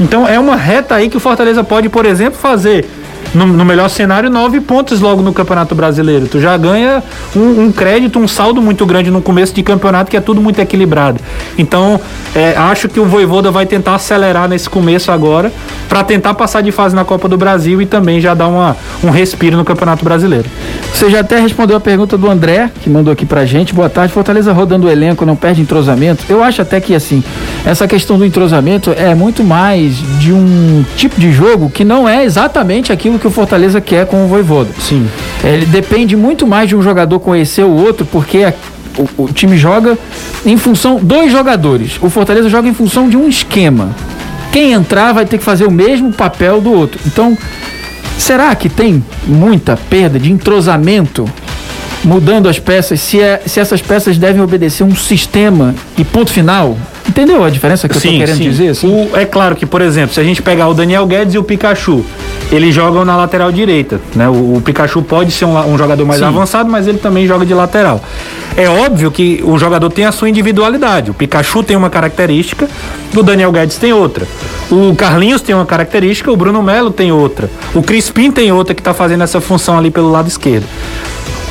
Então 0.00 0.26
é 0.26 0.38
uma 0.38 0.56
reta 0.56 0.94
aí 0.94 1.08
que 1.08 1.16
o 1.16 1.20
Fortaleza 1.20 1.62
pode, 1.62 1.88
por 1.88 2.04
exemplo, 2.04 2.38
fazer 2.38 2.86
no, 3.34 3.46
no, 3.46 3.64
melhor 3.64 3.88
cenário, 3.88 4.30
nove 4.30 4.60
pontos 4.60 5.00
logo 5.00 5.20
no 5.20 5.32
Campeonato 5.32 5.74
Brasileiro. 5.74 6.26
Tu 6.26 6.40
já 6.40 6.56
ganha 6.56 7.02
um, 7.34 7.64
um, 7.64 7.72
crédito, 7.72 8.18
um 8.18 8.28
saldo 8.28 8.62
muito 8.62 8.86
grande 8.86 9.10
no 9.10 9.20
começo 9.20 9.52
de 9.52 9.62
campeonato, 9.62 10.10
que 10.10 10.16
é 10.16 10.20
tudo 10.20 10.40
muito 10.40 10.60
equilibrado. 10.60 11.20
Então, 11.58 12.00
é, 12.34 12.56
acho 12.56 12.88
que 12.88 13.00
o 13.00 13.04
Voivoda 13.04 13.50
vai 13.50 13.66
tentar 13.66 13.96
acelerar 13.96 14.48
nesse 14.48 14.70
começo 14.70 15.10
agora, 15.10 15.52
para 15.88 16.02
tentar 16.02 16.34
passar 16.34 16.60
de 16.60 16.72
fase 16.72 16.94
na 16.94 17.04
Copa 17.04 17.28
do 17.28 17.36
Brasil 17.36 17.80
e 17.82 17.86
também 17.86 18.20
já 18.20 18.34
dar 18.34 18.48
uma, 18.48 18.76
um 19.02 19.10
respiro 19.10 19.56
no 19.56 19.64
Campeonato 19.64 20.04
Brasileiro. 20.04 20.48
Você 20.92 21.10
já 21.10 21.20
até 21.20 21.38
respondeu 21.38 21.76
a 21.76 21.80
pergunta 21.80 22.16
do 22.16 22.30
André, 22.30 22.70
que 22.80 22.88
mandou 22.88 23.12
aqui 23.12 23.26
pra 23.26 23.44
gente. 23.44 23.74
Boa 23.74 23.88
tarde, 23.88 24.12
Fortaleza 24.12 24.52
rodando 24.52 24.86
o 24.86 24.90
elenco, 24.90 25.26
não 25.26 25.36
perde 25.36 25.60
entrosamento. 25.60 26.24
Eu 26.28 26.42
acho 26.42 26.62
até 26.62 26.80
que, 26.80 26.94
assim, 26.94 27.22
essa 27.64 27.86
questão 27.88 28.16
do 28.16 28.24
entrosamento 28.24 28.92
é 28.96 29.14
muito 29.14 29.42
mais 29.42 29.96
de 30.18 30.32
um 30.32 30.84
tipo 30.96 31.20
de 31.20 31.32
jogo 31.32 31.68
que 31.68 31.84
não 31.84 32.08
é 32.08 32.24
exatamente 32.24 32.92
aquilo 32.92 33.18
que 33.18 33.23
o 33.26 33.30
Fortaleza 33.30 33.80
quer 33.80 34.06
com 34.06 34.24
o 34.24 34.28
Voivoda. 34.28 34.70
Sim. 34.78 35.08
Ele 35.42 35.66
depende 35.66 36.16
muito 36.16 36.46
mais 36.46 36.68
de 36.68 36.76
um 36.76 36.82
jogador 36.82 37.18
conhecer 37.20 37.62
o 37.62 37.70
outro, 37.70 38.06
porque 38.06 38.38
a, 38.38 38.54
o, 38.96 39.24
o 39.24 39.32
time 39.32 39.56
joga 39.56 39.98
em 40.44 40.56
função 40.56 40.96
dos 40.96 41.30
jogadores. 41.30 41.98
O 42.00 42.08
Fortaleza 42.08 42.48
joga 42.48 42.68
em 42.68 42.74
função 42.74 43.08
de 43.08 43.16
um 43.16 43.28
esquema. 43.28 43.94
Quem 44.52 44.72
entrar 44.72 45.12
vai 45.12 45.26
ter 45.26 45.38
que 45.38 45.44
fazer 45.44 45.64
o 45.64 45.70
mesmo 45.70 46.12
papel 46.12 46.60
do 46.60 46.72
outro. 46.72 47.00
Então, 47.06 47.36
será 48.16 48.54
que 48.54 48.68
tem 48.68 49.04
muita 49.26 49.76
perda 49.76 50.18
de 50.18 50.30
entrosamento 50.30 51.28
mudando 52.04 52.48
as 52.48 52.58
peças, 52.58 53.00
se, 53.00 53.20
é, 53.20 53.42
se 53.46 53.58
essas 53.58 53.80
peças 53.80 54.18
devem 54.18 54.42
obedecer 54.42 54.84
um 54.84 54.94
sistema 54.94 55.74
e 55.98 56.04
ponto 56.04 56.30
final? 56.30 56.76
Entendeu 57.14 57.44
a 57.44 57.48
diferença 57.48 57.88
que 57.88 57.96
sim, 57.96 58.08
eu 58.08 58.12
tô 58.14 58.18
querendo 58.18 58.38
sim. 58.38 58.50
dizer? 58.50 58.68
Assim? 58.70 58.88
O, 58.88 59.16
é 59.16 59.24
claro 59.24 59.54
que, 59.54 59.64
por 59.64 59.80
exemplo, 59.80 60.12
se 60.12 60.18
a 60.18 60.24
gente 60.24 60.42
pegar 60.42 60.66
o 60.66 60.74
Daniel 60.74 61.06
Guedes 61.06 61.34
e 61.34 61.38
o 61.38 61.44
Pikachu, 61.44 62.04
eles 62.50 62.74
jogam 62.74 63.04
na 63.04 63.16
lateral 63.16 63.52
direita. 63.52 64.00
Né? 64.16 64.28
O, 64.28 64.56
o 64.56 64.62
Pikachu 64.64 65.00
pode 65.00 65.30
ser 65.30 65.44
um, 65.44 65.56
um 65.72 65.78
jogador 65.78 66.04
mais 66.04 66.18
sim. 66.18 66.26
avançado, 66.26 66.68
mas 66.68 66.88
ele 66.88 66.98
também 66.98 67.24
joga 67.24 67.46
de 67.46 67.54
lateral. 67.54 68.02
É 68.56 68.68
óbvio 68.68 69.12
que 69.12 69.40
o 69.44 69.56
jogador 69.56 69.90
tem 69.90 70.04
a 70.04 70.10
sua 70.10 70.28
individualidade. 70.28 71.12
O 71.12 71.14
Pikachu 71.14 71.62
tem 71.62 71.76
uma 71.76 71.88
característica, 71.88 72.68
o 73.14 73.22
Daniel 73.22 73.52
Guedes 73.52 73.76
tem 73.76 73.92
outra. 73.92 74.26
O 74.68 74.92
Carlinhos 74.96 75.40
tem 75.40 75.54
uma 75.54 75.66
característica, 75.66 76.32
o 76.32 76.36
Bruno 76.36 76.64
Melo 76.64 76.90
tem 76.90 77.12
outra. 77.12 77.48
O 77.72 77.80
Crispim 77.80 78.32
tem 78.32 78.50
outra 78.50 78.74
que 78.74 78.80
está 78.80 78.92
fazendo 78.92 79.22
essa 79.22 79.40
função 79.40 79.78
ali 79.78 79.92
pelo 79.92 80.10
lado 80.10 80.26
esquerdo. 80.26 80.66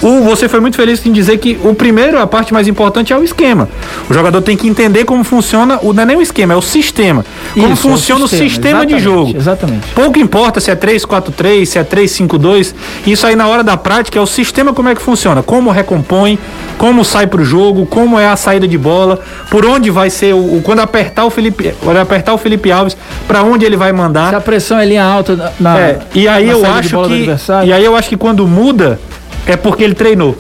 O, 0.03 0.21
você 0.21 0.49
foi 0.49 0.59
muito 0.59 0.75
feliz 0.75 1.03
em 1.05 1.11
dizer 1.11 1.37
que 1.37 1.57
o 1.63 1.73
primeiro, 1.73 2.19
a 2.19 2.27
parte 2.27 2.53
mais 2.53 2.67
importante 2.67 3.13
é 3.13 3.17
o 3.17 3.23
esquema. 3.23 3.69
O 4.09 4.13
jogador 4.13 4.41
tem 4.41 4.57
que 4.57 4.67
entender 4.67 5.05
como 5.05 5.23
funciona, 5.23 5.79
o, 5.81 5.93
não 5.93 6.03
é 6.03 6.05
nem 6.05 6.17
o 6.17 6.21
esquema, 6.21 6.53
é 6.53 6.57
o 6.57 6.61
sistema. 6.61 7.25
Como 7.53 7.73
Isso, 7.73 7.81
funciona 7.81 8.25
o 8.25 8.27
sistema, 8.27 8.45
o 8.45 8.49
sistema 8.49 8.85
de 8.85 8.99
jogo. 8.99 9.35
Exatamente. 9.35 9.87
Pouco 9.95 10.19
importa 10.19 10.59
se 10.59 10.69
é 10.69 10.75
3-4-3, 10.75 11.65
se 11.65 11.79
é 11.79 11.83
3-5-2. 11.83 12.75
Isso 13.07 13.25
aí 13.25 13.35
na 13.35 13.47
hora 13.47 13.63
da 13.63 13.77
prática 13.77 14.19
é 14.19 14.21
o 14.21 14.27
sistema 14.27 14.73
como 14.73 14.89
é 14.89 14.95
que 14.95 15.01
funciona. 15.01 15.41
Como 15.41 15.71
recompõe, 15.71 16.37
como 16.77 17.05
sai 17.05 17.25
pro 17.25 17.43
jogo, 17.45 17.85
como 17.85 18.19
é 18.19 18.27
a 18.27 18.35
saída 18.35 18.67
de 18.67 18.77
bola, 18.77 19.19
por 19.49 19.65
onde 19.65 19.89
vai 19.89 20.09
ser 20.09 20.33
o, 20.33 20.61
quando 20.63 20.79
apertar 20.79 21.23
o 21.23 21.29
Felipe, 21.29 21.73
quando 21.81 21.97
apertar 21.97 22.33
o 22.33 22.37
Felipe 22.37 22.69
Alves, 22.71 22.97
para 23.25 23.41
onde 23.43 23.65
ele 23.65 23.77
vai 23.77 23.93
mandar. 23.93 24.29
Se 24.29 24.35
a 24.35 24.41
pressão 24.41 24.77
é 24.77 24.85
linha 24.85 25.03
alta 25.03 25.53
na, 25.59 25.79
é, 25.79 25.99
e 26.13 26.27
aí 26.27 26.49
eu 26.49 26.65
acho 26.65 27.01
que 27.03 27.25
e 27.65 27.71
aí 27.73 27.85
eu 27.85 27.95
acho 27.95 28.09
que 28.09 28.17
quando 28.17 28.45
muda 28.47 28.99
é 29.45 29.55
porque 29.55 29.83
ele 29.83 29.95
treinou. 29.95 30.35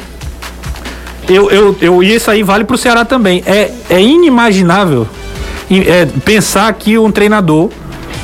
Eu, 1.27 1.49
eu, 1.49 1.77
eu, 1.79 2.03
e 2.03 2.15
isso 2.15 2.29
aí 2.29 2.43
vale 2.43 2.63
para 2.63 2.75
o 2.75 2.77
Ceará 2.77 3.05
também. 3.05 3.43
É, 3.45 3.71
é 3.89 4.01
inimaginável 4.01 5.07
é, 5.69 6.05
pensar 6.25 6.71
que 6.73 6.97
um 6.97 7.11
treinador 7.11 7.69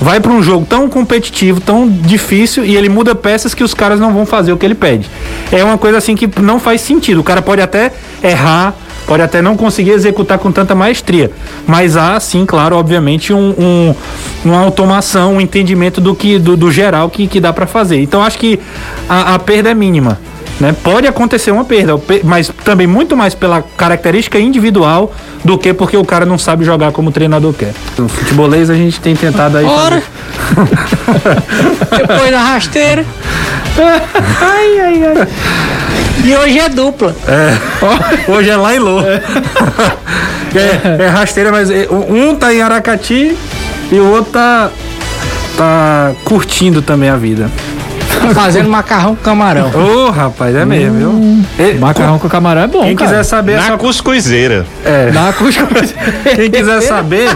vai 0.01 0.19
para 0.19 0.31
um 0.31 0.41
jogo 0.41 0.65
tão 0.65 0.89
competitivo, 0.89 1.59
tão 1.59 1.87
difícil 1.87 2.63
e 2.63 2.75
ele 2.75 2.89
muda 2.89 3.13
peças 3.13 3.53
que 3.53 3.63
os 3.63 3.73
caras 3.73 3.99
não 3.99 4.13
vão 4.13 4.25
fazer 4.25 4.51
o 4.51 4.57
que 4.57 4.65
ele 4.65 4.75
pede. 4.75 5.09
É 5.51 5.63
uma 5.63 5.77
coisa 5.77 5.97
assim 5.97 6.15
que 6.15 6.29
não 6.41 6.59
faz 6.59 6.81
sentido. 6.81 7.19
O 7.19 7.23
cara 7.23 7.41
pode 7.41 7.61
até 7.61 7.91
errar, 8.23 8.73
pode 9.05 9.23
até 9.23 9.41
não 9.41 9.57
conseguir 9.57 9.91
executar 9.91 10.37
com 10.37 10.51
tanta 10.51 10.75
maestria, 10.75 11.31
mas 11.65 11.97
há 11.97 12.19
sim, 12.19 12.45
claro, 12.45 12.75
obviamente 12.75 13.33
um, 13.33 13.55
um 13.57 13.95
uma 14.45 14.59
automação, 14.59 15.35
um 15.35 15.41
entendimento 15.41 15.99
do 15.99 16.15
que 16.15 16.39
do, 16.39 16.55
do 16.55 16.71
geral 16.71 17.09
que, 17.09 17.27
que 17.27 17.41
dá 17.41 17.51
para 17.51 17.67
fazer. 17.67 18.01
Então 18.01 18.21
acho 18.21 18.37
que 18.37 18.59
a, 19.07 19.35
a 19.35 19.39
perda 19.39 19.69
é 19.69 19.73
mínima. 19.73 20.19
Né? 20.59 20.75
Pode 20.83 21.07
acontecer 21.07 21.51
uma 21.51 21.63
perda, 21.63 21.93
mas 22.23 22.51
também 22.65 22.85
muito 22.85 23.15
mais 23.15 23.33
pela 23.33 23.61
característica 23.61 24.37
individual 24.37 25.13
do 25.43 25.57
que 25.57 25.73
porque 25.73 25.95
o 25.95 26.03
cara 26.03 26.25
não 26.25 26.37
sabe 26.37 26.65
jogar 26.65 26.91
como 26.91 27.09
o 27.09 27.11
treinador 27.13 27.53
quer. 27.53 27.73
No 27.97 28.09
futebolês 28.09 28.69
a 28.69 28.75
gente 28.75 28.99
tem 28.99 29.15
tentado 29.15 29.57
aí. 29.57 29.65
Ora! 29.65 30.03
Depois 31.97 32.31
da 32.31 32.39
rasteira. 32.41 33.05
ai, 34.41 34.79
ai, 34.79 35.03
ai. 35.05 35.27
E 36.25 36.35
hoje 36.35 36.59
é 36.59 36.67
dupla. 36.67 37.15
É. 37.27 37.57
Hoje 38.29 38.49
é 38.49 38.57
lá 38.57 38.75
em 38.75 38.79
Lô. 38.79 38.99
É. 38.99 39.21
É, 40.53 41.03
é 41.03 41.07
rasteira, 41.07 41.51
mas 41.51 41.71
é, 41.71 41.87
um 41.89 42.35
tá 42.35 42.53
em 42.53 42.61
Aracati 42.61 43.37
e 43.91 43.99
o 43.99 44.11
outro 44.11 44.33
tá, 44.33 44.69
tá 45.57 46.11
curtindo 46.25 46.81
também 46.81 47.09
a 47.09 47.15
vida. 47.15 47.49
Fazendo 48.33 48.69
macarrão 48.69 49.15
com 49.15 49.21
camarão. 49.23 49.71
Ô, 49.73 50.09
rapaz, 50.09 50.55
é 50.55 50.65
mesmo, 50.65 50.97
viu? 51.57 51.65
E- 51.67 51.73
Macarrão 51.75 52.19
com 52.19 52.27
camarão 52.29 52.61
é 52.63 52.67
bom, 52.67 52.83
Quem 52.83 52.95
cara. 52.95 53.09
quiser 53.11 53.23
saber 53.23 53.57
Na 53.57 53.63
essa 53.67 53.77
cuscuzeira. 53.77 54.65
é, 54.85 55.09
cuscuz. 55.37 55.93
quem 56.35 56.51
quiser 56.51 56.81
saber, 56.81 57.29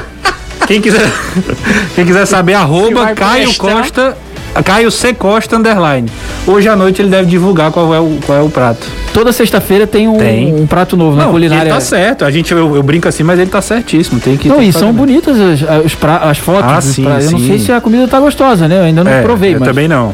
quem 0.68 0.82
quiser, 0.82 1.02
quem 1.96 2.06
quiser 2.06 2.26
saber 2.26 2.54
arroba 2.56 3.04
vai 3.04 3.16
Caio 3.16 3.46
prestar. 3.46 3.72
Costa, 3.74 4.18
Caio 4.64 4.92
C 4.92 5.14
Costa 5.14 5.56
underline. 5.58 6.10
Hoje 6.46 6.68
à 6.68 6.76
noite 6.76 7.02
ele 7.02 7.10
deve 7.10 7.28
divulgar 7.28 7.72
qual 7.72 7.94
é 7.94 8.00
o, 8.00 8.20
qual 8.26 8.38
é 8.38 8.42
o 8.42 8.50
prato. 8.50 8.86
Toda 9.14 9.32
sexta-feira 9.32 9.86
tem 9.88 10.08
um, 10.08 10.18
Tem. 10.18 10.54
um 10.54 10.66
prato 10.68 10.98
novo 10.98 11.16
na 11.16 11.26
culinária. 11.28 11.64
ele 11.64 11.70
tá 11.74 11.80
certo. 11.80 12.26
A 12.26 12.32
gente 12.32 12.52
eu, 12.52 12.76
eu 12.76 12.82
brinco 12.84 13.08
assim, 13.08 13.22
mas 13.24 13.40
ele 13.40 13.50
tá 13.50 13.62
certíssimo. 13.62 14.20
Tem 14.20 14.36
que 14.36 14.50
Não, 14.50 14.56
tem 14.58 14.66
e 14.70 14.74
que 14.74 14.80
são 14.80 14.88
fazer. 14.90 14.98
bonitas 14.98 15.40
as, 15.40 15.64
as, 15.86 15.96
pra- 15.96 16.18
as 16.18 16.38
fotos. 16.40 16.72
Ah, 16.72 16.76
dos 16.76 16.86
sim, 16.86 17.04
pra- 17.04 17.22
Eu 17.22 17.32
não 17.32 17.40
sim. 17.40 17.48
sei 17.48 17.60
se 17.60 17.72
a 17.72 17.80
comida 17.80 18.08
tá 18.08 18.20
gostosa, 18.20 18.68
né? 18.68 18.80
Eu 18.80 18.84
ainda 18.84 19.04
não 19.04 19.12
É, 19.12 19.22
provei, 19.22 19.54
eu 19.56 19.60
mas. 19.60 19.70
também 19.70 19.88
não. 19.88 20.14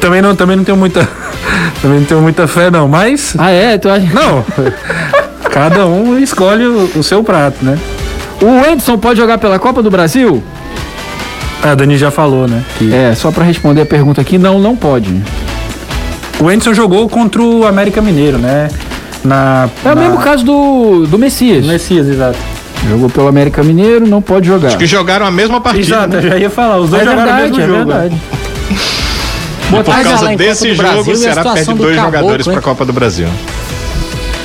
Também 0.00 0.22
não, 0.22 0.34
também 0.36 0.56
não 0.56 0.64
tenho 0.64 0.76
muita, 0.78 1.06
também 1.82 1.98
não 2.00 2.06
tenho 2.06 2.20
muita 2.20 2.46
fé 2.46 2.70
não, 2.70 2.86
mas 2.88 3.34
Ah, 3.38 3.50
é? 3.50 3.76
Tu 3.78 3.88
acha... 3.88 4.06
não. 4.12 4.44
Cada 5.50 5.86
um 5.86 6.18
escolhe 6.18 6.64
o, 6.66 6.90
o 6.96 7.02
seu 7.02 7.22
prato, 7.24 7.56
né? 7.64 7.78
O 8.40 8.70
Edson 8.70 8.96
pode 8.98 9.18
jogar 9.18 9.38
pela 9.38 9.58
Copa 9.58 9.82
do 9.82 9.90
Brasil? 9.90 10.42
A 11.62 11.74
Dani 11.74 11.96
já 11.98 12.10
falou, 12.10 12.46
né? 12.46 12.62
que- 12.78 12.94
É, 12.94 13.14
só 13.14 13.32
pra 13.32 13.44
responder 13.44 13.80
a 13.82 13.86
pergunta 13.86 14.20
aqui, 14.20 14.38
não, 14.38 14.58
não 14.60 14.76
pode. 14.76 15.20
O 16.40 16.48
Anderson 16.48 16.72
jogou 16.72 17.08
contra 17.08 17.42
o 17.42 17.66
América 17.66 18.00
Mineiro, 18.00 18.38
né? 18.38 18.68
Na, 19.24 19.68
É 19.84 19.90
o 19.90 19.94
na- 19.96 20.00
mesmo 20.02 20.18
caso 20.18 20.44
do, 20.44 21.06
do 21.06 21.18
Messias. 21.18 21.66
Messias, 21.66 22.06
exato. 22.06 22.38
Jogou 22.88 23.10
pelo 23.10 23.26
América 23.26 23.60
Mineiro, 23.64 24.06
não 24.06 24.22
pode 24.22 24.46
jogar. 24.46 24.76
Que 24.76 24.86
jogaram 24.86 25.26
a 25.26 25.30
mesma 25.32 25.60
partida. 25.60 25.84
Exato, 25.84 26.08
né? 26.10 26.18
eu 26.18 26.28
já 26.30 26.38
ia 26.38 26.50
falar. 26.50 26.76
Os 26.76 26.90
dois 26.90 27.02
É 27.02 27.04
jogaram 27.06 27.32
verdade, 27.32 27.52
o 27.52 27.56
mesmo 27.56 27.74
é 27.74 27.78
jogo. 27.78 27.90
verdade. 27.90 28.16
Por 29.70 29.84
causa 29.84 30.36
desse 30.36 30.74
jogo, 30.74 31.10
o 31.10 31.12
a 31.12 31.16
Ceará 31.16 31.42
perde 31.52 31.64
do 31.66 31.74
dois 31.74 31.96
Caboclo, 31.96 32.18
jogadores 32.18 32.46
para 32.46 32.58
a 32.58 32.62
Copa 32.62 32.84
do 32.84 32.92
Brasil. 32.92 33.28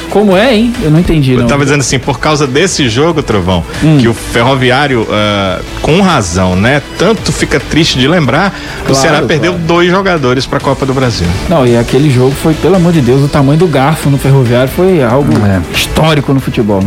Como 0.09 0.37
é, 0.37 0.53
hein? 0.55 0.71
Eu 0.83 0.91
não 0.91 0.99
entendi, 0.99 1.31
Eu 1.33 1.39
não. 1.39 1.47
tava 1.47 1.63
dizendo 1.63 1.79
assim, 1.81 1.97
por 1.97 2.19
causa 2.19 2.45
desse 2.45 2.87
jogo, 2.87 3.23
Trovão, 3.23 3.63
Hum. 3.83 3.97
que 3.99 4.07
o 4.07 4.13
Ferroviário, 4.13 5.07
ah, 5.09 5.59
com 5.81 6.01
razão, 6.01 6.55
né? 6.55 6.83
Tanto 6.99 7.31
fica 7.31 7.59
triste 7.59 7.97
de 7.97 8.07
lembrar, 8.07 8.53
o 8.81 8.85
Claro, 8.85 8.95
Ceará 8.95 9.21
perdeu 9.23 9.53
claro. 9.53 9.65
dois 9.67 9.89
jogadores 9.89 10.45
para 10.45 10.59
a 10.59 10.61
Copa 10.61 10.85
do 10.85 10.93
Brasil. 10.93 11.25
Não, 11.49 11.65
e 11.65 11.75
aquele 11.75 12.11
jogo 12.11 12.31
foi, 12.43 12.53
pelo 12.53 12.75
amor 12.75 12.93
de 12.93 13.01
Deus, 13.01 13.23
o 13.23 13.27
tamanho 13.27 13.57
do 13.57 13.65
garfo 13.65 14.07
no 14.11 14.19
ferroviário 14.19 14.69
foi 14.75 15.01
algo 15.01 15.33
É. 15.47 15.59
histórico 15.75 16.31
no 16.31 16.39
futebol. 16.39 16.83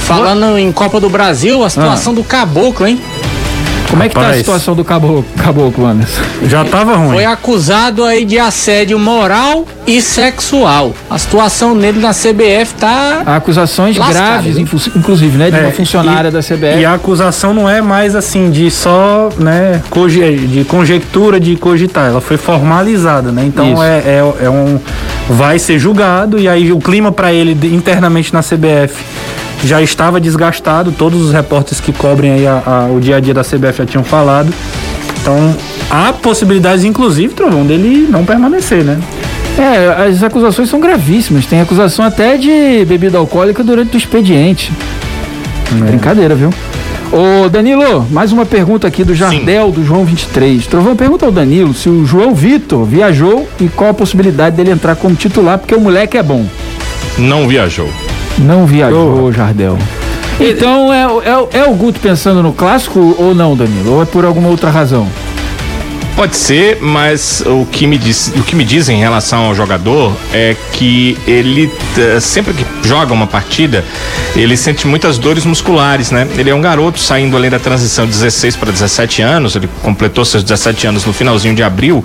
Falando 0.00 0.56
em 0.58 0.72
Copa 0.72 0.98
do 1.00 1.10
Brasil, 1.10 1.62
a 1.62 1.68
situação 1.68 2.14
do 2.14 2.22
Caboclo, 2.24 2.86
hein? 2.86 2.98
Como 3.90 4.02
é 4.02 4.08
que 4.08 4.14
tá 4.14 4.20
a 4.20 4.24
Rapaz. 4.24 4.38
situação 4.40 4.74
do 4.74 4.84
caboclo, 4.84 5.24
caboclo 5.42 5.86
Anderson? 5.86 6.20
Já 6.44 6.64
tava 6.64 6.94
ruim. 6.96 7.14
Foi 7.14 7.24
acusado 7.24 8.04
aí 8.04 8.24
de 8.24 8.38
assédio 8.38 8.98
moral 8.98 9.66
e 9.86 10.02
sexual. 10.02 10.92
A 11.08 11.16
situação 11.18 11.74
nele 11.74 11.98
na 11.98 12.10
CBF 12.12 12.74
tá. 12.78 13.22
Acusações 13.24 13.96
Lascado, 13.96 14.42
graves, 14.44 14.56
viu? 14.56 14.68
inclusive, 14.96 15.38
né, 15.38 15.50
de 15.50 15.56
É, 15.56 15.60
uma 15.62 15.70
funcionária 15.72 16.28
e- 16.28 16.30
da 16.30 16.40
CBF. 16.42 16.78
E 16.80 16.84
a 16.84 16.94
acusação 16.94 17.54
não 17.54 17.68
é 17.68 17.80
mais 17.80 18.14
assim 18.14 18.50
de 18.50 18.70
só, 18.70 19.30
né, 19.38 19.80
de 20.48 20.64
conjectura 20.64 21.40
de 21.40 21.56
cogitar, 21.56 22.08
ela 22.10 22.20
foi 22.20 22.36
formalizada, 22.36 23.32
né? 23.32 23.44
Então 23.46 23.82
é, 23.82 23.98
é, 23.98 24.34
é 24.44 24.50
um 24.50 24.78
vai 25.30 25.58
ser 25.58 25.78
julgado 25.78 26.38
e 26.38 26.46
aí 26.48 26.72
o 26.72 26.78
clima 26.78 27.10
para 27.12 27.32
ele 27.32 27.52
internamente 27.74 28.32
na 28.32 28.40
CBF 28.42 28.94
já 29.64 29.82
estava 29.82 30.20
desgastado, 30.20 30.92
todos 30.92 31.20
os 31.22 31.32
repórteres 31.32 31.80
que 31.80 31.92
cobrem 31.92 32.32
aí 32.32 32.46
a- 32.46 32.62
a- 32.66 32.88
o 32.92 33.00
dia 33.00 33.16
a 33.16 33.20
dia 33.20 33.34
da 33.34 33.42
CBF 33.42 33.78
já 33.78 33.86
tinham 33.86 34.04
falado. 34.04 34.52
Então, 35.20 35.54
há 35.90 36.12
possibilidades 36.12 36.84
inclusive, 36.84 37.34
Trovão, 37.34 37.64
dele 37.66 38.06
não 38.10 38.24
permanecer, 38.24 38.84
né? 38.84 38.98
É, 39.58 40.06
as 40.08 40.22
acusações 40.22 40.68
são 40.70 40.78
gravíssimas. 40.80 41.44
Tem 41.44 41.60
acusação 41.60 42.04
até 42.04 42.36
de 42.36 42.84
bebida 42.86 43.18
alcoólica 43.18 43.64
durante 43.64 43.96
o 43.96 43.98
expediente. 43.98 44.72
Brincadeira, 45.72 46.34
viu? 46.34 46.50
Ô 47.10 47.48
Danilo, 47.48 48.06
mais 48.10 48.32
uma 48.32 48.46
pergunta 48.46 48.86
aqui 48.86 49.02
do 49.02 49.14
Jardel, 49.14 49.72
do 49.72 49.84
João 49.84 50.04
23. 50.04 50.66
Trovão, 50.66 50.94
pergunta 50.94 51.26
ao 51.26 51.32
Danilo 51.32 51.74
se 51.74 51.88
o 51.88 52.04
João 52.06 52.34
Vitor 52.34 52.84
viajou 52.84 53.48
e 53.60 53.66
qual 53.68 53.90
a 53.90 53.94
possibilidade 53.94 54.56
dele 54.56 54.70
entrar 54.70 54.94
como 54.94 55.14
titular, 55.16 55.58
porque 55.58 55.74
o 55.74 55.80
moleque 55.80 56.16
é 56.16 56.22
bom. 56.22 56.46
Não 57.18 57.48
viajou. 57.48 57.88
Não 58.38 58.66
viajou, 58.66 59.32
Jardel. 59.32 59.76
Então 60.40 60.92
é, 60.92 61.06
o- 61.08 61.20
é, 61.22 61.58
é 61.58 61.64
o 61.64 61.74
Guto 61.74 61.98
pensando 62.00 62.42
no 62.42 62.52
clássico 62.52 63.16
ou 63.18 63.34
não, 63.34 63.56
Danilo? 63.56 63.94
Ou 63.94 64.02
é 64.02 64.04
por 64.06 64.24
alguma 64.24 64.48
outra 64.48 64.70
razão? 64.70 65.08
Pode 66.18 66.36
ser, 66.36 66.78
mas 66.80 67.44
o 67.46 67.64
que 67.64 67.86
me 67.86 67.96
diz, 67.96 68.32
o 68.34 68.42
que 68.42 68.56
me 68.56 68.64
dizem 68.64 68.96
em 68.96 69.00
relação 69.00 69.44
ao 69.44 69.54
jogador 69.54 70.12
é 70.34 70.56
que 70.72 71.16
ele 71.28 71.70
sempre 72.20 72.52
que 72.54 72.66
joga 72.82 73.14
uma 73.14 73.26
partida, 73.26 73.84
ele 74.34 74.56
sente 74.56 74.84
muitas 74.84 75.16
dores 75.16 75.44
musculares, 75.44 76.10
né? 76.10 76.26
Ele 76.36 76.50
é 76.50 76.54
um 76.54 76.60
garoto 76.60 76.98
saindo 76.98 77.36
além 77.36 77.48
da 77.48 77.60
transição 77.60 78.04
de 78.04 78.10
16 78.10 78.56
para 78.56 78.72
17 78.72 79.22
anos, 79.22 79.54
ele 79.54 79.68
completou 79.80 80.24
seus 80.24 80.42
17 80.42 80.88
anos 80.88 81.04
no 81.04 81.12
finalzinho 81.12 81.54
de 81.54 81.62
abril 81.62 82.04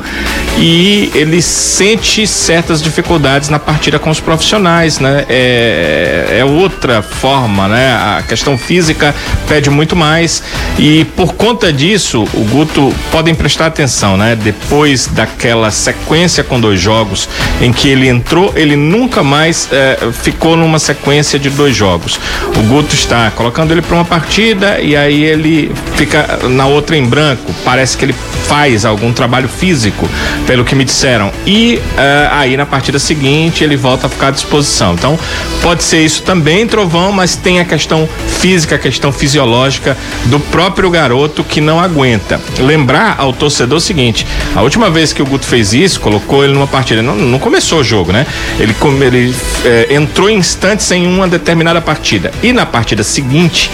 e 0.60 1.10
ele 1.16 1.42
sente 1.42 2.28
certas 2.28 2.84
dificuldades 2.84 3.50
na 3.50 3.58
partida 3.58 3.98
com 3.98 4.12
os 4.12 4.20
profissionais, 4.20 5.00
né? 5.00 5.26
É, 5.28 6.38
é 6.40 6.46
outra 6.46 7.02
forma, 7.02 7.68
né? 7.68 7.96
A 7.96 8.22
questão 8.22 8.60
física 8.60 9.16
pede 9.48 9.72
muito 9.72 9.96
mais 9.96 10.44
e 10.78 11.04
por 11.16 11.34
conta 11.34 11.74
disso, 11.74 12.28
o 12.34 12.44
Guto 12.46 12.94
podem 13.12 13.34
prestar 13.34 13.68
atenção, 13.68 14.03
né? 14.12 14.36
Depois 14.36 15.08
daquela 15.08 15.72
sequência 15.72 16.44
com 16.44 16.60
dois 16.60 16.80
jogos 16.80 17.30
em 17.62 17.72
que 17.72 17.88
ele 17.88 18.08
entrou, 18.10 18.52
ele 18.56 18.76
nunca 18.76 19.24
mais 19.24 19.70
eh, 19.72 19.98
ficou 20.12 20.58
numa 20.58 20.78
sequência 20.78 21.40
de 21.40 21.50
dois 21.50 21.76
jogos. 21.76 22.20
O 22.58 22.64
Guto 22.64 22.94
está 22.94 23.32
colocando 23.32 23.72
ele 23.72 23.82
para 23.82 23.96
uma 23.96 24.06
partida 24.06 24.80
e 24.80 24.96
aí 24.96 25.24
ele 25.24 25.72
fica 25.96 26.40
na 26.50 26.68
outra 26.68 26.98
em 26.98 27.06
branco. 27.06 27.52
Parece 27.64 27.98
que 27.98 28.06
ele 28.06 28.16
faz 28.48 28.86
algum 28.86 29.14
trabalho 29.14 29.48
físico, 29.48 30.08
pelo 30.46 30.66
que 30.66 30.76
me 30.76 30.84
disseram. 30.84 31.32
E 31.46 31.82
eh, 31.98 32.30
aí 32.32 32.58
na 32.58 32.66
partida 32.66 33.00
seguinte 33.00 33.64
ele 33.64 33.78
volta 33.78 34.08
a 34.08 34.10
ficar 34.10 34.28
à 34.28 34.32
disposição. 34.32 34.94
Então 34.94 35.18
pode 35.62 35.84
ser 35.84 36.04
isso 36.04 36.24
também, 36.24 36.68
Trovão, 36.68 37.12
mas 37.12 37.36
tem 37.36 37.60
a 37.60 37.66
questão 37.66 38.08
física, 38.40 38.76
a 38.76 38.80
questão 38.80 39.12
fisiológica 39.12 39.98
do 40.26 40.40
próprio 40.40 40.90
garoto 40.90 41.44
que 41.44 41.62
não 41.62 41.80
aguenta. 41.80 42.40
Lembrar 42.60 43.16
ao 43.18 43.32
torcedor 43.32 43.78
o 43.78 43.82
seguinte: 43.94 44.26
a 44.56 44.62
última 44.62 44.90
vez 44.90 45.14
que 45.14 45.22
o 45.22 45.26
Guto 45.26 45.46
fez 45.46 45.74
isso, 45.74 46.00
colocou 46.02 46.44
ele 46.44 46.54
numa 46.54 46.68
partida, 46.68 47.02
não, 47.02 47.16
não 47.16 47.40
começou 47.40 47.80
o 47.80 47.84
jogo, 47.84 48.12
né? 48.12 48.26
Ele, 48.60 48.76
ele 49.02 49.36
eh, 49.64 49.88
entrou 49.92 50.30
em 50.30 50.38
instantes 50.38 50.90
em 50.92 51.06
uma 51.08 51.28
determinada 51.28 51.80
partida. 51.80 52.32
E 52.42 52.52
na 52.52 52.66
partida 52.66 53.04
seguinte, 53.04 53.70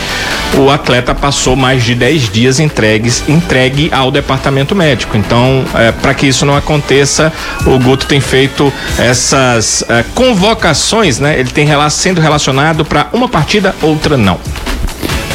o 0.58 0.70
atleta 0.70 1.16
passou 1.16 1.56
mais 1.56 1.84
de 1.84 1.96
10 1.96 2.30
dias 2.30 2.60
entregues, 2.60 3.24
entregue 3.28 3.90
ao 3.92 4.12
departamento 4.12 4.76
médico. 4.76 5.18
Então, 5.18 5.64
para 6.02 6.14
que 6.14 6.28
isso 6.28 6.46
não 6.46 6.56
aconteça, 6.56 7.32
o 7.66 7.80
Guto 7.80 8.06
tem 8.06 8.20
feito 8.20 8.72
essas 8.98 9.84
eh, 9.88 10.04
convocações, 10.14 11.20
né? 11.20 11.40
Ele 11.40 11.50
tem 11.50 11.68
sendo 11.90 12.20
relacionado 12.20 12.84
para 12.84 13.08
uma 13.14 13.30
partida, 13.30 13.76
outra 13.82 14.18
não. 14.18 14.40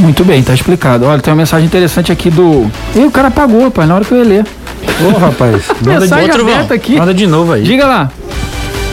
Muito 0.01 0.25
bem, 0.25 0.42
tá 0.42 0.53
explicado. 0.53 1.07
Olha, 1.07 1.20
tem 1.20 1.33
uma 1.33 1.38
mensagem 1.38 1.66
interessante 1.66 2.11
aqui 2.11 2.29
do. 2.29 2.70
Ih, 2.94 3.05
o 3.07 3.11
cara 3.11 3.29
apagou, 3.29 3.62
rapaz, 3.64 3.88
na 3.88 3.94
hora 3.94 4.05
que 4.05 4.12
eu 4.12 4.18
ia 4.18 4.25
ler. 4.25 4.47
Ô, 5.05 5.18
rapaz, 5.18 5.62
manda 5.85 6.07
de, 6.07 6.14
outro, 6.14 6.44
Val. 6.44 6.66
aqui. 6.70 6.97
manda 6.97 7.14
de 7.14 7.27
novo 7.27 7.53
aí. 7.53 7.62
Diga 7.62 7.87
lá. 7.87 8.11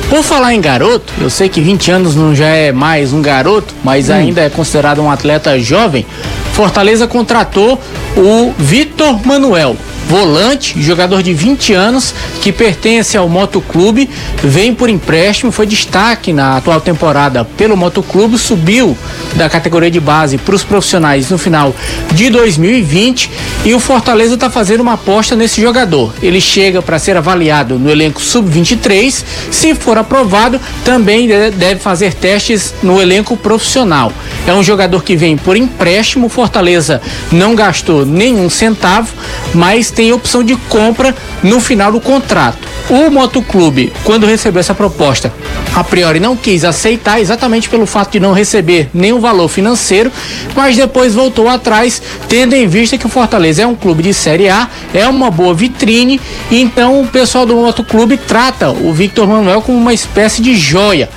Por 0.10 0.24
falar 0.24 0.54
em 0.54 0.60
garoto, 0.60 1.14
eu 1.22 1.30
sei 1.30 1.48
que 1.48 1.62
20 1.62 1.92
anos 1.92 2.16
não 2.16 2.36
já 2.36 2.48
é 2.48 2.72
mais 2.74 3.14
um 3.14 3.22
garoto, 3.22 3.74
mas 3.82 4.10
ainda 4.10 4.42
é 4.42 4.50
considerado 4.50 5.02
um 5.02 5.10
atleta 5.10 5.58
jovem. 5.58 6.06
Fortaleza 6.52 7.08
contratou 7.08 7.80
o 8.18 8.54
Vitor 8.58 9.26
Manuel, 9.26 9.78
volante, 10.12 10.76
jogador 10.82 11.24
de 11.24 11.34
20 11.34 11.72
anos, 11.74 12.14
que 12.42 12.52
pertence 12.52 13.16
ao 13.16 13.30
Motoclube, 13.30 14.10
vem 14.44 14.74
por 14.76 14.90
empréstimo, 14.90 15.54
foi 15.54 15.66
destaque 15.66 16.34
na 16.34 16.58
atual 16.58 16.82
temporada 16.82 17.46
pelo 17.46 17.78
Motoclube, 17.78 18.38
subiu 18.38 18.98
da 19.38 19.48
categoria 19.50 19.90
de 19.90 20.02
base 20.02 20.38
para 20.38 20.54
os 20.54 20.66
profissionais 20.66 21.30
no 21.30 21.38
final 21.38 21.74
de 22.14 22.30
2020 22.30 23.32
e 23.64 23.74
o 23.74 23.80
Fortaleza 23.80 24.34
está 24.34 24.50
fazendo 24.50 24.82
uma 24.82 24.94
aposta 24.96 25.34
nesse 25.34 25.62
jogador. 25.62 26.14
Ele 26.22 26.42
chega 26.42 26.82
para 26.82 27.00
ser 27.00 27.16
avaliado 27.16 27.80
no 27.80 27.90
elenco 27.90 28.20
sub-23, 28.22 29.24
se 29.50 29.74
for 29.74 29.98
aprovado, 29.98 30.60
também 30.84 31.26
de- 31.26 31.52
deve 31.52 31.80
fazer 31.80 32.14
testes 32.14 32.74
no 32.84 33.02
elenco 33.02 33.38
profissional. 33.38 34.12
É 34.46 34.54
um 34.54 34.62
jogador 34.62 35.04
que 35.06 35.16
vem 35.16 35.38
por 35.38 35.56
empréstimo, 35.56 36.28
Fortaleza 36.28 37.02
não 37.32 37.56
gastou 37.56 38.06
nenhum 38.06 38.50
centavo, 38.50 39.14
mas 39.54 39.90
tem 39.90 40.01
têm 40.02 40.12
opção 40.12 40.44
de 40.44 40.56
compra 40.56 41.16
no 41.44 41.60
final 41.60 41.92
do 41.92 42.02
contrato. 42.02 42.68
O 42.90 43.12
motoclube, 43.12 43.94
quando 44.04 44.26
recebeu 44.26 44.60
essa 44.60 44.74
proposta, 44.74 45.32
a 45.76 45.84
priori 45.84 46.20
não 46.20 46.36
quis 46.36 46.66
aceitar, 46.66 47.22
exatamente 47.22 47.70
pelo 47.70 47.86
fato 47.86 48.14
de 48.14 48.20
não 48.20 48.34
receber 48.34 48.90
nenhum 48.96 49.20
valor 49.20 49.48
financeiro, 49.48 50.12
mas 50.56 50.76
depois 50.76 51.14
voltou 51.14 51.48
atrás, 51.48 52.02
tendo 52.28 52.56
em 52.56 52.68
vista 52.68 52.98
que 52.98 53.06
o 53.06 53.10
Fortaleza 53.10 53.62
é 53.62 53.68
um 53.68 53.76
clube 53.76 54.02
de 54.02 54.12
Série 54.12 54.50
A, 54.50 54.68
é 54.92 55.08
uma 55.08 55.30
boa 55.30 55.54
vitrine, 55.54 56.20
então 56.50 57.00
o 57.00 57.08
pessoal 57.08 57.46
do 57.46 57.56
motoclube 57.56 58.18
trata 58.18 58.72
o 58.72 58.92
Victor 58.92 59.28
Manuel 59.28 59.62
como 59.62 59.78
uma 59.78 59.94
espécie 59.94 60.42
de 60.42 60.56
joia. 60.56 61.10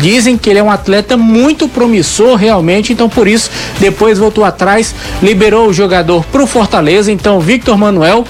Dizem 0.00 0.38
que 0.38 0.48
ele 0.48 0.58
é 0.58 0.62
um 0.62 0.70
atleta 0.70 1.16
muito 1.16 1.68
promissor 1.68 2.36
realmente, 2.36 2.92
então 2.92 3.08
por 3.08 3.26
isso 3.26 3.50
depois 3.80 4.18
voltou 4.18 4.44
atrás, 4.44 4.94
liberou 5.22 5.68
o 5.68 5.72
jogador 5.72 6.24
para 6.26 6.42
o 6.42 6.46
Fortaleza. 6.46 7.10
Então 7.10 7.40
Victor 7.40 7.76
Manuel 7.76 8.24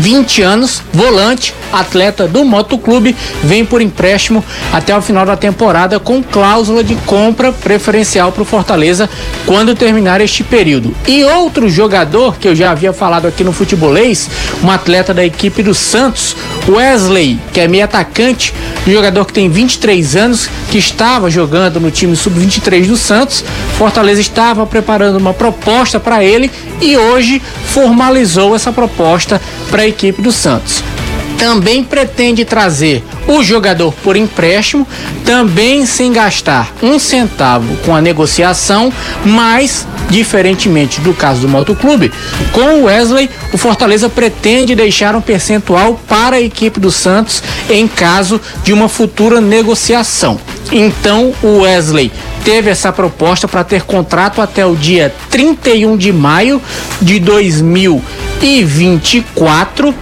20 0.00 0.40
anos, 0.40 0.82
volante, 0.94 1.54
atleta 1.70 2.26
do 2.26 2.42
Motoclube, 2.42 3.14
vem 3.44 3.66
por 3.66 3.82
empréstimo 3.82 4.42
até 4.72 4.96
o 4.96 5.02
final 5.02 5.26
da 5.26 5.36
temporada 5.36 6.00
com 6.00 6.22
cláusula 6.22 6.82
de 6.82 6.94
compra 7.06 7.52
preferencial 7.52 8.32
para 8.32 8.42
o 8.42 8.46
Fortaleza 8.46 9.08
quando 9.44 9.74
terminar 9.74 10.22
este 10.22 10.42
período. 10.42 10.94
E 11.06 11.22
outro 11.24 11.68
jogador 11.68 12.36
que 12.38 12.48
eu 12.48 12.56
já 12.56 12.70
havia 12.70 12.94
falado 12.94 13.26
aqui 13.26 13.44
no 13.44 13.52
futebolês, 13.52 14.30
um 14.64 14.70
atleta 14.70 15.12
da 15.12 15.24
equipe 15.24 15.62
do 15.62 15.74
Santos, 15.74 16.34
Wesley, 16.66 17.38
que 17.52 17.60
é 17.60 17.68
meio 17.68 17.84
atacante, 17.84 18.54
jogador 18.86 19.26
que 19.26 19.34
tem 19.34 19.50
23 19.50 20.16
anos, 20.16 20.48
que 20.70 20.78
estava 20.78 21.30
jogando 21.30 21.78
no 21.78 21.90
time 21.90 22.16
sub-23 22.16 22.86
do 22.86 22.96
Santos. 22.96 23.44
Fortaleza 23.76 24.20
estava 24.20 24.66
preparando 24.66 25.18
uma 25.18 25.34
proposta 25.34 26.00
para 26.00 26.24
ele 26.24 26.50
e 26.80 26.96
hoje 26.96 27.40
formalizou 27.66 28.54
essa 28.54 28.72
proposta 28.72 29.40
para 29.70 29.82
a 29.82 29.88
equipe 29.88 30.20
do 30.22 30.32
Santos. 30.32 30.82
Também 31.38 31.82
pretende 31.82 32.44
trazer 32.44 33.02
o 33.26 33.42
jogador 33.42 33.94
por 34.02 34.14
empréstimo, 34.14 34.86
também 35.24 35.86
sem 35.86 36.12
gastar 36.12 36.70
um 36.82 36.98
centavo 36.98 37.76
com 37.78 37.96
a 37.96 38.00
negociação, 38.00 38.92
mas, 39.24 39.86
diferentemente 40.10 41.00
do 41.00 41.14
caso 41.14 41.40
do 41.40 41.48
Motoclube, 41.48 42.12
com 42.52 42.80
o 42.80 42.84
Wesley, 42.84 43.30
o 43.54 43.56
Fortaleza 43.56 44.08
pretende 44.10 44.74
deixar 44.74 45.14
um 45.14 45.20
percentual 45.22 45.98
para 46.06 46.36
a 46.36 46.40
equipe 46.40 46.78
do 46.78 46.90
Santos 46.90 47.42
em 47.70 47.88
caso 47.88 48.38
de 48.62 48.72
uma 48.72 48.88
futura 48.88 49.40
negociação. 49.40 50.38
Então, 50.72 51.32
o 51.42 51.60
Wesley 51.60 52.10
teve 52.44 52.70
essa 52.70 52.92
proposta 52.92 53.48
para 53.48 53.64
ter 53.64 53.82
contrato 53.82 54.40
até 54.40 54.64
o 54.64 54.76
dia 54.76 55.12
31 55.30 55.96
de 55.96 56.12
maio 56.12 56.62
de 57.00 57.18
2024. 57.18 59.92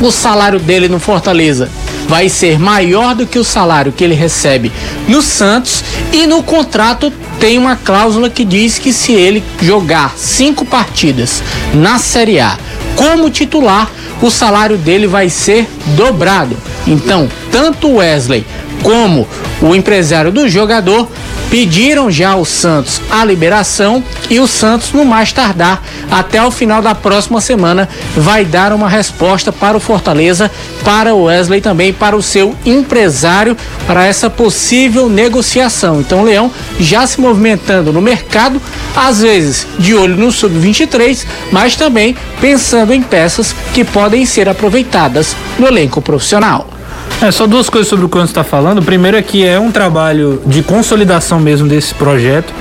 O 0.00 0.10
salário 0.10 0.58
dele 0.58 0.88
no 0.88 0.98
Fortaleza 0.98 1.68
vai 2.08 2.28
ser 2.28 2.58
maior 2.58 3.14
do 3.14 3.24
que 3.26 3.38
o 3.38 3.44
salário 3.44 3.92
que 3.92 4.02
ele 4.02 4.14
recebe 4.14 4.72
no 5.06 5.22
Santos 5.22 5.84
e 6.12 6.26
no 6.26 6.42
contrato 6.42 7.12
tem 7.38 7.56
uma 7.56 7.76
cláusula 7.76 8.28
que 8.28 8.44
diz 8.44 8.78
que 8.78 8.92
se 8.92 9.12
ele 9.12 9.44
jogar 9.62 10.14
cinco 10.16 10.64
partidas 10.64 11.40
na 11.72 11.98
Série 11.98 12.40
A 12.40 12.58
como 12.96 13.30
titular, 13.30 13.88
o 14.20 14.30
salário 14.30 14.76
dele 14.76 15.06
vai 15.06 15.30
ser 15.30 15.66
dobrado. 15.96 16.56
Então, 16.86 17.28
tanto 17.50 17.96
Wesley 17.96 18.44
como 18.82 19.26
o 19.60 19.74
empresário 19.74 20.32
do 20.32 20.48
jogador 20.48 21.08
pediram 21.50 22.10
já 22.10 22.30
ao 22.30 22.44
Santos 22.44 23.02
a 23.10 23.24
liberação 23.24 24.02
e 24.30 24.38
o 24.38 24.46
Santos, 24.46 24.92
no 24.92 25.04
mais 25.04 25.32
tardar, 25.32 25.82
até 26.10 26.42
o 26.42 26.50
final 26.50 26.80
da 26.80 26.94
próxima 26.94 27.40
semana, 27.40 27.88
vai 28.16 28.44
dar 28.44 28.72
uma 28.72 28.88
resposta 28.88 29.52
para 29.52 29.76
o 29.76 29.80
Fortaleza, 29.80 30.50
para 30.84 31.12
o 31.12 31.24
Wesley 31.24 31.60
também, 31.60 31.92
para 31.92 32.16
o 32.16 32.22
seu 32.22 32.54
empresário, 32.64 33.56
para 33.86 34.06
essa 34.06 34.30
possível 34.30 35.08
negociação. 35.08 36.00
Então, 36.00 36.20
o 36.20 36.24
Leão 36.24 36.50
já 36.78 37.06
se 37.06 37.20
movimentando 37.20 37.92
no 37.92 38.00
mercado, 38.00 38.62
às 38.94 39.20
vezes 39.20 39.66
de 39.78 39.94
olho 39.94 40.16
no 40.16 40.30
sub-23, 40.30 41.26
mas 41.50 41.74
também 41.74 42.16
pensando 42.40 42.94
em 42.94 43.02
peças 43.02 43.54
que 43.74 43.84
podem 43.84 44.24
ser 44.24 44.48
aproveitadas 44.48 45.34
no 45.58 45.66
elenco 45.66 46.00
profissional. 46.00 46.79
É, 47.22 47.30
só 47.30 47.46
duas 47.46 47.68
coisas 47.68 47.88
sobre 47.88 48.06
o 48.06 48.08
que 48.08 48.16
você 48.16 48.24
está 48.30 48.42
falando. 48.42 48.78
O 48.78 48.82
primeiro 48.82 49.16
é 49.16 49.22
que 49.22 49.46
é 49.46 49.58
um 49.58 49.70
trabalho 49.70 50.42
de 50.46 50.62
consolidação 50.62 51.38
mesmo 51.38 51.68
desse 51.68 51.94
projeto. 51.94 52.52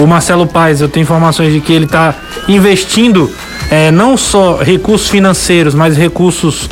O 0.00 0.06
Marcelo 0.06 0.46
Paes, 0.46 0.80
eu 0.80 0.88
tenho 0.88 1.02
informações 1.02 1.52
de 1.52 1.60
que 1.60 1.72
ele 1.72 1.86
está 1.86 2.14
investindo 2.48 3.30
é, 3.70 3.90
não 3.90 4.16
só 4.16 4.58
recursos 4.58 5.08
financeiros, 5.08 5.74
mas 5.74 5.96
recursos. 5.96 6.68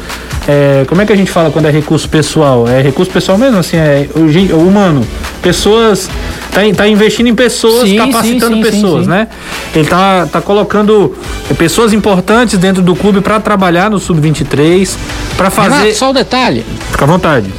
É, 0.46 0.84
como 0.87 1.00
é 1.00 1.06
que 1.06 1.12
a 1.12 1.16
gente 1.16 1.30
fala 1.30 1.50
quando 1.50 1.66
é 1.66 1.70
recurso 1.70 2.08
pessoal? 2.08 2.68
É 2.68 2.82
recurso 2.82 3.10
pessoal 3.10 3.38
mesmo, 3.38 3.58
assim, 3.58 3.78
é 3.78 4.08
humano. 4.54 5.04
Pessoas 5.42 6.08
tá, 6.55 6.61
tá 6.77 6.88
investindo 6.88 7.29
em 7.29 7.35
pessoas, 7.35 7.88
sim, 7.88 7.97
capacitando 7.97 8.57
sim, 8.57 8.64
sim, 8.64 8.71
pessoas, 8.71 9.07
né? 9.07 9.29
Ele 9.75 9.87
tá, 9.87 10.27
tá 10.31 10.40
colocando 10.40 11.14
pessoas 11.59 11.93
importantes 11.93 12.57
dentro 12.57 12.81
do 12.81 12.95
clube 12.95 13.21
para 13.21 13.40
trabalhar 13.40 13.90
no 13.90 13.99
sub-23, 13.99 14.90
para 15.37 15.51
fazer. 15.51 15.75
Renato, 15.75 15.95
só 15.97 16.07
o 16.07 16.11
um 16.11 16.14
detalhe. 16.14 16.64
Fica 16.90 17.05
à 17.05 17.09
vontade. 17.09 17.51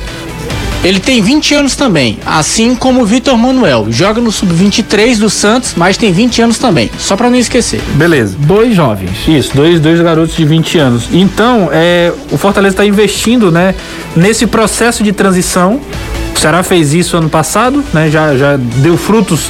Ele 0.85 0.99
tem 0.99 1.19
20 1.19 1.55
anos 1.55 1.75
também, 1.75 2.19
assim 2.23 2.75
como 2.75 3.01
o 3.01 3.05
Vitor 3.05 3.35
Manuel. 3.35 3.87
Joga 3.89 4.21
no 4.21 4.31
sub-23 4.31 5.17
do 5.17 5.31
Santos, 5.31 5.73
mas 5.75 5.97
tem 5.97 6.13
20 6.13 6.43
anos 6.43 6.59
também. 6.59 6.91
Só 6.99 7.17
para 7.17 7.27
não 7.27 7.37
esquecer. 7.37 7.81
Beleza. 7.95 8.35
Dois 8.37 8.75
jovens. 8.75 9.09
Isso, 9.27 9.49
dois, 9.55 9.79
dois 9.79 9.99
garotos 9.99 10.35
de 10.35 10.45
20 10.45 10.77
anos. 10.77 11.05
Então, 11.11 11.69
é, 11.71 12.13
o 12.31 12.37
Fortaleza 12.37 12.73
está 12.73 12.85
investindo, 12.85 13.51
né, 13.51 13.73
nesse 14.15 14.45
processo 14.45 15.03
de 15.03 15.11
transição 15.11 15.81
o 16.35 16.39
Ceará 16.39 16.61
fez 16.63 16.93
isso 16.93 17.17
ano 17.17 17.29
passado, 17.29 17.83
né? 17.93 18.09
Já, 18.09 18.35
já 18.35 18.57
deu 18.57 18.97
frutos 18.97 19.49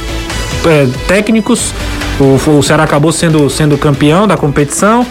é, 0.64 0.86
técnicos. 1.06 1.74
O, 2.18 2.58
o 2.58 2.62
Ceará 2.62 2.84
acabou 2.84 3.12
sendo, 3.12 3.50
sendo 3.50 3.76
campeão 3.76 4.26
da 4.26 4.36
competição. 4.36 5.04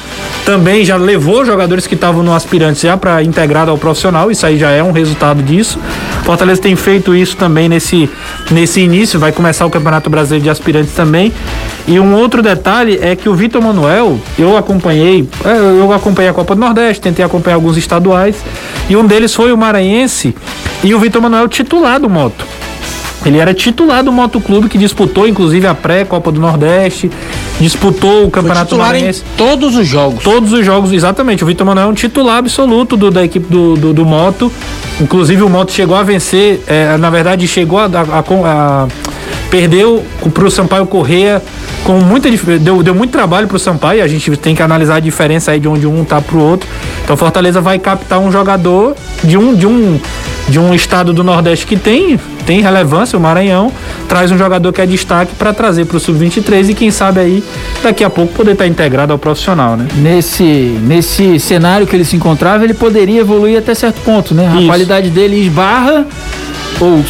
Também 0.45 0.83
já 0.83 0.95
levou 0.95 1.45
jogadores 1.45 1.85
que 1.85 1.93
estavam 1.93 2.23
no 2.23 2.33
aspirante 2.33 2.81
já 2.81 2.97
para 2.97 3.21
integrado 3.21 3.69
ao 3.69 3.77
profissional. 3.77 4.31
Isso 4.31 4.45
aí 4.45 4.57
já 4.57 4.71
é 4.71 4.81
um 4.81 4.91
resultado 4.91 5.43
disso. 5.43 5.79
Fortaleza 6.25 6.59
tem 6.59 6.75
feito 6.75 7.13
isso 7.13 7.38
também 7.38 7.69
nesse, 7.69 8.09
nesse 8.49 8.81
início. 8.81 9.19
Vai 9.19 9.31
começar 9.31 9.63
o 9.63 9.69
Campeonato 9.69 10.09
Brasileiro 10.09 10.43
de 10.43 10.49
Aspirantes 10.49 10.93
também. 10.93 11.31
E 11.88 11.99
um 11.99 12.15
outro 12.15 12.41
detalhe 12.41 12.97
é 12.99 13.15
que 13.15 13.29
o 13.29 13.35
Vitor 13.35 13.61
Manuel, 13.61 14.19
eu 14.38 14.57
acompanhei, 14.57 15.29
é, 15.45 15.79
eu 15.79 15.93
acompanhei 15.93 16.31
a 16.31 16.33
Copa 16.33 16.55
do 16.55 16.61
Nordeste, 16.61 16.99
tentei 16.99 17.23
acompanhar 17.23 17.57
alguns 17.57 17.77
estaduais, 17.77 18.38
e 18.89 18.95
um 18.95 19.05
deles 19.05 19.35
foi 19.35 19.53
o 19.53 19.57
Maranhense, 19.57 20.35
e 20.83 20.95
o 20.95 20.99
Vitor 20.99 21.21
Manuel 21.21 21.47
titular 21.47 21.99
do 21.99 22.09
moto. 22.09 22.43
Ele 23.25 23.39
era 23.39 23.53
titular 23.53 24.03
do 24.03 24.11
Motoclube 24.11 24.69
que 24.69 24.77
disputou 24.77 25.27
inclusive 25.27 25.65
a 25.65 25.73
pré-Copa 25.73 26.31
do 26.31 26.39
Nordeste, 26.39 27.09
disputou 27.59 28.25
o 28.25 28.31
Campeonato 28.31 28.77
Maranhense. 28.77 29.23
todos 29.38 29.75
os 29.75 29.88
jogos. 29.88 30.23
Todos 30.23 30.53
os 30.53 30.65
jogos, 30.65 30.91
exatamente. 30.91 31.43
O 31.43 31.47
Vitor 31.47 31.65
Manuel 31.65 31.88
é 31.88 31.89
um 31.89 31.93
titular 31.93 32.38
absoluto 32.38 32.95
do, 32.95 33.09
da 33.09 33.23
equipe 33.23 33.51
do, 33.51 33.75
do, 33.75 33.93
do, 33.93 34.05
Moto. 34.05 34.51
Inclusive 35.01 35.41
o 35.41 35.49
Moto 35.49 35.71
chegou 35.71 35.95
a 35.95 36.03
vencer, 36.03 36.61
é, 36.67 36.95
na 36.97 37.09
verdade 37.09 37.47
chegou 37.47 37.79
a, 37.79 37.85
a, 37.85 38.19
a, 38.19 38.83
a 38.83 38.88
perdeu 39.49 40.03
para 40.33 40.45
o 40.45 40.51
Sampaio 40.51 40.85
Correia 40.85 41.41
com 41.83 41.99
muita 41.99 42.29
deu, 42.59 42.81
deu 42.81 42.95
muito 42.95 43.11
trabalho 43.11 43.47
para 43.47 43.57
o 43.57 43.59
Sampaio. 43.59 44.03
A 44.03 44.07
gente 44.07 44.35
tem 44.38 44.55
que 44.55 44.61
analisar 44.61 44.95
a 44.95 44.99
diferença 44.99 45.51
aí 45.51 45.59
de 45.59 45.67
onde 45.67 45.88
um 45.88 46.03
tá 46.03 46.19
para 46.19 46.35
o 46.35 46.41
outro. 46.41 46.67
Então 47.03 47.15
Fortaleza 47.15 47.61
vai 47.61 47.79
captar 47.79 48.19
um 48.19 48.31
jogador 48.31 48.95
de 49.23 49.38
um 49.38 49.53
de 49.53 49.67
um 49.67 49.99
de 50.49 50.59
um 50.59 50.73
estado 50.73 51.13
do 51.13 51.23
Nordeste 51.23 51.65
que 51.65 51.77
tem 51.77 52.19
tem 52.45 52.62
relevância, 52.62 53.17
o 53.17 53.21
Maranhão 53.21 53.71
traz 54.08 54.31
um 54.31 54.38
jogador 54.38 54.71
que 54.71 54.81
é 54.81 54.86
destaque 54.86 55.34
para 55.36 55.53
trazer 55.53 55.86
para 55.86 55.97
o 55.97 55.99
sub-23 55.99 56.69
e 56.69 56.73
quem 56.73 56.91
sabe 56.91 57.19
aí 57.19 57.43
daqui 57.81 58.03
a 58.03 58.10
pouco 58.10 58.34
poder 58.34 58.51
estar 58.51 58.65
tá 58.65 58.69
integrado 58.69 59.12
ao 59.12 59.19
profissional, 59.19 59.75
né? 59.75 59.88
Nesse 59.95 60.43
nesse 60.43 61.39
cenário 61.39 61.88
que 61.88 61.95
ele 61.95 62.05
se 62.05 62.15
encontrava, 62.15 62.63
ele 62.63 62.73
poderia 62.73 63.21
evoluir 63.21 63.58
até 63.58 63.73
certo 63.73 64.01
ponto, 64.01 64.34
né? 64.34 64.47
A 64.47 64.58
Isso. 64.58 64.67
qualidade 64.67 65.10
dele 65.10 65.41
esbarra 65.41 66.05
ou 66.79 67.03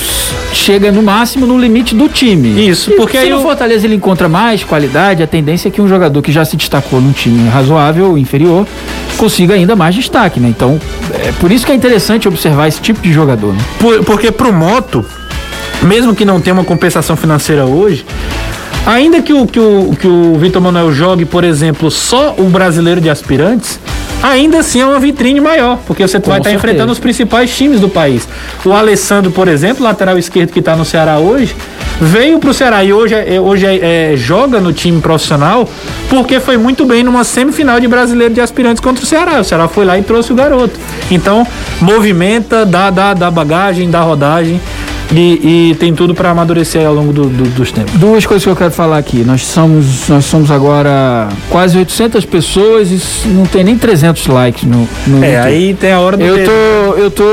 chega 0.53 0.91
no 0.91 1.01
máximo 1.01 1.45
no 1.45 1.57
limite 1.57 1.93
do 1.95 2.07
time. 2.07 2.67
Isso, 2.67 2.91
porque 2.91 3.17
se 3.17 3.25
aí 3.25 3.29
no 3.29 3.41
Fortaleza 3.41 3.85
ele 3.85 3.95
encontra 3.95 4.29
mais 4.29 4.63
qualidade, 4.63 5.21
a 5.21 5.27
tendência 5.27 5.67
é 5.67 5.71
que 5.71 5.81
um 5.81 5.87
jogador 5.87 6.21
que 6.21 6.31
já 6.31 6.45
se 6.45 6.55
destacou 6.55 7.01
num 7.01 7.11
time 7.11 7.49
razoável, 7.49 8.17
inferior, 8.17 8.65
consiga 9.17 9.53
ainda 9.53 9.75
mais 9.75 9.95
destaque, 9.95 10.39
né? 10.39 10.47
Então, 10.49 10.79
é 11.13 11.31
por 11.33 11.51
isso 11.51 11.65
que 11.65 11.71
é 11.71 11.75
interessante 11.75 12.27
observar 12.27 12.67
esse 12.67 12.81
tipo 12.81 13.01
de 13.01 13.11
jogador, 13.11 13.53
né? 13.53 13.59
Por, 13.79 14.03
porque 14.03 14.31
pro 14.31 14.53
Moto, 14.53 15.05
mesmo 15.85 16.15
que 16.15 16.25
não 16.25 16.41
tenha 16.41 16.53
uma 16.53 16.63
compensação 16.63 17.15
financeira 17.15 17.65
hoje, 17.65 18.05
ainda 18.85 19.21
que 19.21 19.33
o, 19.33 19.45
que 19.47 19.59
o, 19.59 19.95
que 19.99 20.07
o 20.07 20.35
Vitor 20.35 20.61
Manuel 20.61 20.91
jogue, 20.91 21.25
por 21.25 21.43
exemplo, 21.43 21.89
só 21.89 22.35
o 22.37 22.49
brasileiro 22.49 22.99
de 22.99 23.09
aspirantes, 23.09 23.79
ainda 24.21 24.59
assim 24.59 24.81
é 24.81 24.85
uma 24.85 24.99
vitrine 24.99 25.39
maior, 25.39 25.79
porque 25.85 26.07
você 26.07 26.19
Com 26.19 26.29
vai 26.29 26.39
estar 26.39 26.49
tá 26.49 26.55
enfrentando 26.55 26.91
os 26.91 26.99
principais 26.99 27.55
times 27.55 27.79
do 27.79 27.89
país. 27.89 28.27
O 28.63 28.73
Alessandro, 28.73 29.31
por 29.31 29.47
exemplo, 29.47 29.83
lateral 29.83 30.17
esquerdo 30.17 30.51
que 30.51 30.59
está 30.59 30.75
no 30.75 30.85
Ceará 30.85 31.19
hoje, 31.19 31.55
veio 31.99 32.39
pro 32.39 32.53
Ceará 32.53 32.83
e 32.83 32.91
hoje, 32.91 33.13
é, 33.13 33.39
hoje 33.39 33.65
é, 33.65 34.13
é, 34.13 34.17
joga 34.17 34.59
no 34.59 34.73
time 34.73 34.99
profissional 34.99 35.69
porque 36.09 36.39
foi 36.39 36.57
muito 36.57 36.85
bem 36.85 37.03
numa 37.03 37.23
semifinal 37.23 37.79
de 37.79 37.87
brasileiro 37.87 38.33
de 38.33 38.41
aspirantes 38.41 38.81
contra 38.81 39.03
o 39.03 39.07
Ceará. 39.07 39.39
O 39.39 39.43
Ceará 39.43 39.67
foi 39.67 39.85
lá 39.85 39.97
e 39.97 40.01
trouxe 40.01 40.33
o 40.33 40.35
garoto. 40.35 40.77
Então, 41.09 41.45
movimenta, 41.79 42.65
dá, 42.65 42.89
dá, 42.89 43.13
dá 43.13 43.29
bagagem, 43.29 43.89
dá 43.89 44.01
rodagem. 44.01 44.59
E, 45.13 45.71
e 45.71 45.75
tem 45.75 45.93
tudo 45.93 46.15
para 46.15 46.31
amadurecer 46.31 46.85
ao 46.85 46.93
longo 46.93 47.13
do, 47.13 47.25
do, 47.27 47.43
dos 47.49 47.71
tempos. 47.71 47.93
Duas 47.93 48.25
coisas 48.25 48.43
que 48.43 48.49
eu 48.49 48.55
quero 48.55 48.71
falar 48.71 48.97
aqui. 48.97 49.23
Nós 49.23 49.43
somos, 49.45 50.09
nós 50.09 50.25
somos 50.25 50.49
agora 50.51 51.29
quase 51.49 51.77
800 51.77 52.25
pessoas 52.25 52.89
e 52.91 53.27
não 53.29 53.45
tem 53.45 53.63
nem 53.63 53.77
300 53.77 54.25
likes 54.27 54.63
no, 54.63 54.87
no 55.07 55.23
É, 55.23 55.35
YouTube. 55.35 55.47
aí 55.47 55.73
tem 55.75 55.91
a 55.91 55.99
hora 55.99 56.17
do 56.17 56.23
eu 56.23 56.43
tô, 56.43 56.97
eu 56.97 57.11
tô, 57.11 57.23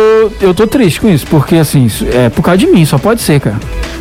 eu 0.40 0.54
tô 0.54 0.66
triste 0.66 1.00
com 1.00 1.08
isso, 1.08 1.26
porque 1.28 1.56
assim, 1.56 1.88
é 2.12 2.28
por 2.28 2.42
causa 2.42 2.58
de 2.58 2.66
mim, 2.66 2.84
só 2.84 2.98
pode 2.98 3.22
ser, 3.22 3.40
cara. 3.40 3.56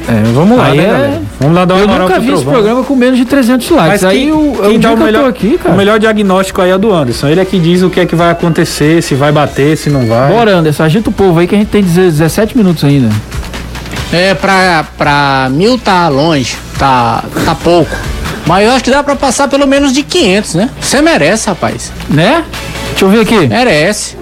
É, 0.07 0.22
vamos 0.34 0.57
lá, 0.57 0.65
aí 0.65 0.78
né, 0.78 0.88
galera? 0.88 1.22
Vamos 1.39 1.55
lá 1.55 1.65
dar 1.65 1.76
uma 1.76 1.82
Eu 1.93 1.99
nunca 1.99 2.19
vi 2.19 2.32
esse 2.34 2.43
programa 2.43 2.84
com 2.84 2.95
menos 2.95 3.17
de 3.17 3.26
300 3.26 3.69
likes. 3.69 3.88
Mas 3.88 4.03
aí 4.03 4.17
quem, 4.19 4.32
o, 4.34 4.53
quem 4.67 4.80
dá 4.80 4.91
o 4.93 4.97
melhor, 4.97 5.30
aqui, 5.30 5.57
cara. 5.57 5.74
o 5.74 5.78
melhor 5.78 5.99
diagnóstico 5.99 6.61
aí 6.61 6.72
é 6.72 6.78
do 6.78 6.91
Anderson. 6.93 7.28
Ele 7.30 7.39
é 7.39 7.45
que 7.45 7.57
diz 7.57 7.82
o 7.84 7.89
que 7.89 7.99
é 7.99 8.05
que 8.05 8.15
vai 8.15 8.32
acontecer, 8.32 9.01
se 9.01 9.15
vai 9.15 9.32
bater, 9.32 9.78
se 9.78 9.89
não 9.89 10.05
vai. 10.07 10.32
Bora, 10.32 10.55
Anderson, 10.57 10.84
agita 10.84 11.09
o 11.09 11.13
povo 11.13 11.39
aí 11.39 11.47
que 11.47 11.55
a 11.55 11.57
gente 11.57 11.69
tem 11.69 11.82
17 11.84 12.57
minutos 12.57 12.84
ainda. 12.84 13.09
É, 14.12 14.34
pra, 14.34 14.86
pra 14.97 15.47
mil 15.51 15.78
tá 15.78 16.09
longe, 16.09 16.57
tá, 16.78 17.24
tá 17.45 17.55
pouco. 17.55 17.95
Mas 18.45 18.66
eu 18.66 18.72
acho 18.74 18.84
que 18.84 18.91
dá 18.91 19.01
pra 19.01 19.16
passar 19.16 19.47
pelo 19.47 19.66
menos 19.66 19.93
de 19.93 20.03
500, 20.03 20.55
né? 20.55 20.70
Você 20.82 21.01
merece, 21.01 21.47
rapaz. 21.47 21.91
Né? 22.09 22.43
Deixa 22.89 23.05
eu 23.05 23.09
ver 23.09 23.22
aqui. 23.22 23.47
Merece. 23.47 24.18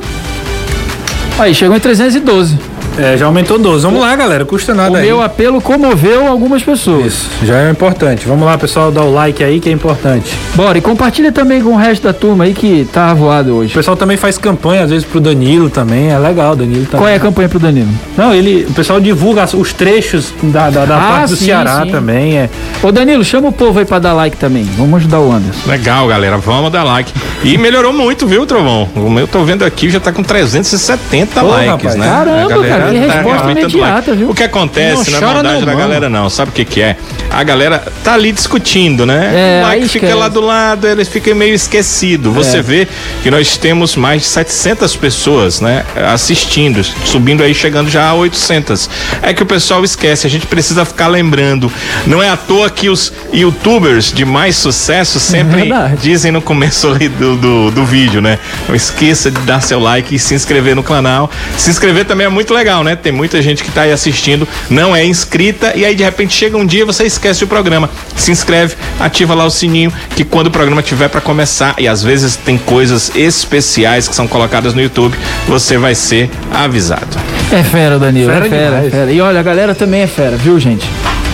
Aí, 1.40 1.56
chegou 1.56 1.76
em 1.76 1.80
312. 1.80 2.60
É, 3.02 3.16
já 3.18 3.26
aumentou 3.26 3.58
12. 3.58 3.86
Vamos 3.86 4.02
lá, 4.02 4.16
galera. 4.16 4.44
Custa 4.46 4.74
nada 4.74 4.92
O 4.92 4.96
aí. 4.98 5.06
meu 5.06 5.22
apelo 5.22 5.62
comoveu 5.62 6.28
algumas 6.28 6.62
pessoas. 6.62 7.06
Isso, 7.06 7.30
já 7.44 7.58
é 7.60 7.72
importante. 7.72 8.28
Vamos 8.28 8.46
lá, 8.46 8.58
pessoal, 8.58 8.92
dar 8.92 9.04
o 9.04 9.14
like 9.14 9.44
aí 9.44 9.60
que 9.60 9.70
é 9.70 9.72
importante. 9.72 10.38
Bora, 10.56 10.78
e 10.78 10.82
compartilha 10.82 11.32
também 11.32 11.62
com 11.62 11.70
o 11.72 11.76
resto 11.78 12.04
da 12.04 12.14
turma 12.14 12.44
aí 12.44 12.54
que 12.54 12.88
tá 12.92 13.14
voado 13.14 13.52
O 13.54 13.58
hoje. 13.60 13.74
pessoal 13.74 13.96
também 13.96 14.18
faz 14.18 14.38
campanha, 14.38 14.84
às 14.84 14.90
vezes, 14.90 15.06
pro 15.06 15.20
Danilo 15.22 15.70
também. 15.70 16.10
É 16.12 16.18
legal, 16.20 16.56
Danilo 16.56 16.86
também. 16.86 17.00
Qual 17.00 17.08
é 17.08 17.16
a 17.16 17.20
campanha 17.20 17.48
pro 17.48 17.60
Danilo? 17.60 17.90
Não, 18.18 18.34
ele, 18.34 18.66
o 18.70 18.74
pessoal 18.74 19.00
divulga 19.00 19.46
os 19.56 19.72
trechos 19.72 20.34
da, 20.44 20.70
da, 20.70 20.86
da 20.86 20.98
Ah, 20.98 21.12
parte 21.12 21.30
do 21.30 21.36
sim, 21.38 21.46
Ceará 21.46 21.84
sim. 21.86 21.92
também. 21.92 22.38
É. 22.38 22.50
Ô 22.84 22.92
Danilo, 22.92 23.24
chama 23.24 23.48
o 23.48 23.52
povo 23.54 23.80
aí 23.80 23.86
pra 23.86 24.00
dar 24.00 24.14
like 24.14 24.36
também. 24.38 24.64
Vamos 24.78 24.98
ajudar 24.98 25.20
o 25.20 25.32
Anderson. 25.32 25.70
Legal, 25.70 26.08
galera. 26.08 26.38
Vamos 26.38 26.72
dar 26.72 26.84
like. 26.84 27.14
E 27.44 27.58
melhorou 27.58 27.94
muito, 27.94 28.28
viu, 28.28 28.46
Trovão? 28.46 28.90
O 28.96 29.10
meu 29.10 29.26
tô 29.28 29.44
vendo 29.46 29.64
aqui 29.64 29.90
já 29.90 30.00
tá 30.02 30.12
com 30.12 30.22
370 30.22 31.42
Ô, 31.44 31.48
likes, 31.48 31.70
rapaz. 31.70 31.96
né? 31.96 32.08
Caramba, 32.08 32.68
cara, 32.68 32.89
tá 32.94 33.14
resposta 33.14 33.48
dando 33.48 33.60
imediata, 33.60 34.14
viu? 34.16 34.30
O 34.30 34.34
que 34.36 34.44
acontece, 34.44 35.12
Não 35.12 35.18
é 35.18 35.20
chora 35.22 35.34
maldade 35.34 35.56
não, 35.56 35.60
da 35.62 35.66
mano. 35.74 35.78
galera, 35.80 36.10
não. 36.10 36.30
Sabe 36.30 36.52
o 36.52 36.54
que 36.54 36.66
que 36.66 36.82
é? 36.82 36.96
A 37.30 37.44
galera 37.44 37.84
tá 38.04 38.14
ali 38.14 38.32
discutindo, 38.32 39.06
né? 39.06 39.32
É, 39.34 39.64
o 39.64 39.68
like 39.68 39.88
fica 39.90 40.16
lá 40.16 40.28
do 40.28 40.42
lado, 40.42 40.88
ele 40.88 41.06
fica 41.06 41.34
meio 41.36 41.54
esquecido. 41.54 42.32
Você 42.32 42.58
É. 42.58 42.62
vê 42.62 42.88
que 43.24 43.30
nós 43.32 43.58
temos 43.58 43.96
mais 43.96 44.22
de 44.24 44.28
700 44.28 44.96
pessoas, 44.96 45.62
né? 45.62 45.84
Assistindo, 46.14 46.84
subindo 47.06 47.44
aí, 47.44 47.54
chegando 47.54 47.90
já 47.90 48.08
a 48.08 48.14
800. 48.14 48.90
É 49.22 49.34
que 49.34 49.44
o 49.44 49.46
pessoal 49.46 49.84
esquece, 49.84 50.26
a 50.26 50.30
gente 50.30 50.46
precisa 50.48 50.84
ficar 50.86 51.08
lembrando. 51.08 51.72
Não 52.08 52.22
é 52.22 52.30
à 52.30 52.38
toa 52.38 52.70
que 52.70 52.90
os 52.90 53.12
youtubers 53.34 54.12
de 54.12 54.26
mais 54.26 54.56
sucesso 54.56 55.20
sempre 55.20 55.62
verdade. 55.70 55.98
dizem 56.02 56.32
no 56.32 56.42
começo 56.42 56.88
ali 56.90 57.08
do, 57.10 57.36
do, 57.38 57.72
do 57.72 57.86
vídeo, 57.86 58.22
né? 58.22 58.40
Não 58.68 58.76
esqueça 58.76 59.30
de 59.32 59.40
dar 59.42 59.62
seu 59.62 59.80
like 59.80 60.14
e 60.16 60.20
se 60.20 60.34
inscrever 60.34 60.76
no 60.76 60.84
canal. 60.84 61.30
Se 61.58 61.70
inscrever 61.70 62.06
também 62.06 62.26
é 62.26 62.30
muito 62.30 62.54
legal, 62.54 62.79
né? 62.84 62.96
Tem 62.96 63.12
muita 63.12 63.42
gente 63.42 63.64
que 63.64 63.72
tá 63.72 63.82
aí 63.82 63.92
assistindo, 63.92 64.48
não 64.70 64.96
é 64.96 65.06
inscrita 65.06 65.74
e 65.76 65.86
aí 65.86 65.96
de 65.96 66.04
repente 66.04 66.34
chega 66.34 66.58
um 66.58 66.66
dia 66.66 66.86
você 66.86 67.06
esquece 67.06 67.44
o 67.44 67.48
programa. 67.48 67.90
Se 68.16 68.32
inscreve, 68.32 68.76
ativa 69.00 69.34
lá 69.34 69.46
o 69.46 69.50
sininho 69.50 69.92
que 70.16 70.24
quando 70.24 70.48
o 70.48 70.52
programa 70.52 70.82
tiver 70.82 71.08
para 71.08 71.22
começar 71.22 71.76
e 71.78 71.88
às 71.88 72.04
vezes 72.04 72.36
tem 72.36 72.58
coisas 72.58 73.12
especiais 73.16 74.08
que 74.08 74.16
são 74.16 74.28
colocadas 74.28 74.74
no 74.74 74.82
YouTube, 74.82 75.18
você 75.48 75.78
vai 75.78 75.96
ser 75.96 76.30
avisado. 76.52 77.18
É 77.52 77.64
fera, 77.64 77.98
Danilo. 77.98 78.32
Fera 78.32 78.46
é 78.46 78.50
fera, 78.50 78.86
é 78.86 78.90
fera. 78.90 79.12
E 79.12 79.22
olha, 79.22 79.40
a 79.40 79.44
galera 79.44 79.74
também 79.74 80.02
é 80.02 80.08
fera, 80.08 80.38
viu, 80.38 80.60
gente? 80.60 80.88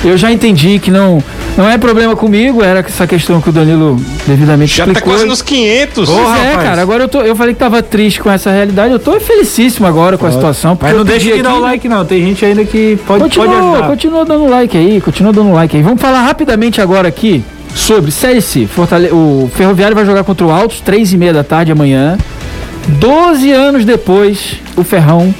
Eu 0.06 0.18
já 0.18 0.32
entendi 0.32 0.78
que 0.78 0.92
não, 0.92 1.22
não 1.58 1.68
é 1.68 1.80
problema 1.80 2.16
comigo, 2.16 2.62
era 2.64 2.80
essa 2.80 3.08
questão 3.08 3.42
que 3.42 3.50
o 3.50 3.52
Danilo 3.52 4.00
devidamente 4.28 4.78
Já 4.78 4.86
tá 4.86 4.92
explicou. 4.92 5.14
quase 5.14 5.26
nos 5.28 5.42
500. 5.42 6.08
Pois 6.08 6.10
Ô, 6.10 6.22
é, 6.22 6.50
rapaz. 6.50 6.64
cara, 6.64 6.82
agora 6.84 7.04
eu, 7.06 7.08
tô, 7.08 7.22
eu 7.22 7.36
falei 7.36 7.56
que 7.56 7.60
tava 7.60 7.82
triste 7.82 8.20
com 8.22 8.30
essa 8.30 8.52
realidade, 8.52 8.94
eu 8.94 9.00
tô 9.00 9.20
felicíssimo 9.20 9.88
agora 9.88 10.16
com 10.16 10.28
a 10.28 10.32
situação. 10.32 10.78
Mas 10.80 10.96
não 10.96 11.04
pedi 11.04 11.34
de 11.34 11.42
dar 11.42 11.56
o 11.56 11.60
like, 11.60 11.90
não. 11.90 12.06
Tem 12.06 12.22
gente 12.22 12.46
ainda 12.46 12.64
que 12.64 13.00
pode, 13.08 13.24
pode 13.24 13.36
Continua, 13.36 13.72
ajudar. 13.72 13.88
continua 13.88 14.26
dando 14.26 14.46
like 14.48 14.78
aí, 14.78 15.02
continua 15.02 15.34
dando 15.34 15.52
like 15.52 15.76
aí. 15.76 15.82
Vamos 15.82 16.00
falar 16.00 16.22
rapidamente 16.22 16.80
agora 16.80 17.08
aqui 17.08 17.44
sobre 17.74 18.12
Série 18.12 18.42
C. 18.42 18.68
Fortale... 18.68 19.10
O 19.12 19.50
Ferroviário 19.56 19.96
vai 19.96 20.06
jogar 20.06 20.24
contra 20.24 20.46
o 20.46 20.52
Altos, 20.52 20.82
três 20.82 21.12
e 21.14 21.18
meia 21.18 21.34
da 21.34 21.44
tarde 21.44 21.72
amanhã. 21.72 22.16
Doze 22.88 23.52
anos 23.52 23.84
depois, 23.84 24.58
o 24.78 24.84
Ferrão 24.84 25.34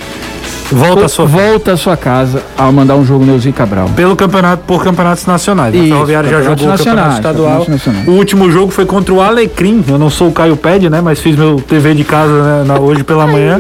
Volta 0.72 1.06
a 1.06 1.10
sua 1.10 1.26
volta 1.26 1.74
à 1.74 1.78
sua 1.78 1.96
casa 1.96 2.42
ao 2.58 2.72
mandar 2.72 2.96
um 2.96 3.06
jogo 3.06 3.24
Neuzinho 3.24 3.54
Cabral. 3.54 3.90
Pelo 3.96 4.16
campeonato, 4.16 4.64
por 4.66 4.84
campeonatos 4.84 5.26
nacionais. 5.26 5.74
Isso, 5.76 5.86
O 5.86 5.88
Ferroviário 5.90 6.30
já 6.30 6.38
campeonatos 6.38 6.62
jogou 6.64 6.74
o 6.74 6.78
campeonato 6.78 6.96
nacionais, 7.00 7.16
estadual. 7.16 7.60
campeonatos 7.60 7.86
nacionais. 7.86 8.08
O 8.08 8.12
último 8.12 8.52
jogo 8.52 8.72
foi 8.72 8.86
contra 8.86 9.14
o 9.14 9.22
Alecrim. 9.22 9.84
Eu 9.88 10.00
não 10.00 10.10
sou 10.10 10.30
o 10.30 10.32
Caio 10.32 10.56
Ped, 10.58 10.90
né? 10.90 11.02
Mas 11.02 11.20
fiz 11.20 11.36
meu 11.36 11.58
TV 11.58 11.94
de 11.94 12.04
casa 12.04 12.32
né, 12.44 12.64
na- 12.66 12.80
hoje 12.80 13.04
pela 13.04 13.28
manhã. 13.28 13.60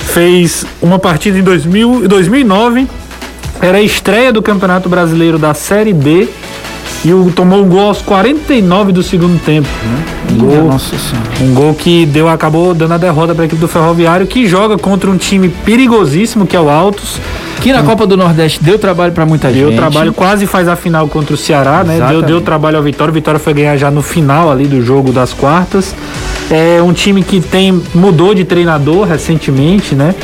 Fez 0.00 0.66
uma 0.82 0.98
partida 0.98 1.38
em 1.38 1.42
2000, 1.42 2.08
2009. 2.08 2.86
Era 3.62 3.78
a 3.78 3.82
estreia 3.82 4.32
do 4.32 4.42
Campeonato 4.42 4.88
Brasileiro 4.88 5.38
da 5.38 5.54
Série 5.54 5.92
B. 5.92 6.28
E 7.04 7.12
o, 7.14 7.32
tomou 7.34 7.62
um 7.62 7.68
gol 7.68 7.88
aos 7.88 8.02
49 8.02 8.92
do 8.92 9.02
segundo 9.02 9.40
tempo. 9.42 9.68
Né? 9.68 10.04
Um 10.32 10.38
gol, 10.38 10.70
um 11.40 11.54
gol 11.54 11.74
que 11.74 12.04
deu, 12.04 12.28
acabou 12.28 12.74
dando 12.74 12.92
a 12.94 12.98
derrota 12.98 13.34
para 13.34 13.44
a 13.44 13.46
equipe 13.46 13.60
do 13.60 13.66
Ferroviário, 13.66 14.26
que 14.26 14.46
joga 14.46 14.76
contra 14.76 15.10
um 15.10 15.16
time 15.16 15.48
perigosíssimo, 15.48 16.46
que 16.46 16.54
é 16.54 16.60
o 16.60 16.68
Altos. 16.68 17.18
Que 17.60 17.72
na 17.72 17.82
Copa 17.82 18.06
do 18.06 18.16
Nordeste 18.16 18.62
deu 18.62 18.78
trabalho 18.78 19.12
pra 19.12 19.26
muita 19.26 19.50
Deu 19.50 19.68
gente. 19.68 19.76
trabalho, 19.76 20.14
quase 20.14 20.46
faz 20.46 20.66
a 20.66 20.76
final 20.76 21.06
contra 21.08 21.34
o 21.34 21.36
Ceará, 21.36 21.84
né? 21.84 22.00
Deu, 22.08 22.22
deu 22.22 22.40
trabalho 22.40 22.78
ao 22.78 22.82
Vitória. 22.82 23.10
O 23.10 23.14
Vitória 23.14 23.38
foi 23.38 23.52
ganhar 23.52 23.76
já 23.76 23.90
no 23.90 24.00
final 24.00 24.50
ali 24.50 24.66
do 24.66 24.82
jogo 24.82 25.12
das 25.12 25.34
quartas. 25.34 25.94
É 26.50 26.82
um 26.82 26.92
time 26.92 27.22
que 27.22 27.38
tem 27.38 27.82
mudou 27.94 28.34
de 28.34 28.44
treinador 28.44 29.06
recentemente, 29.06 29.94
né? 29.94 30.14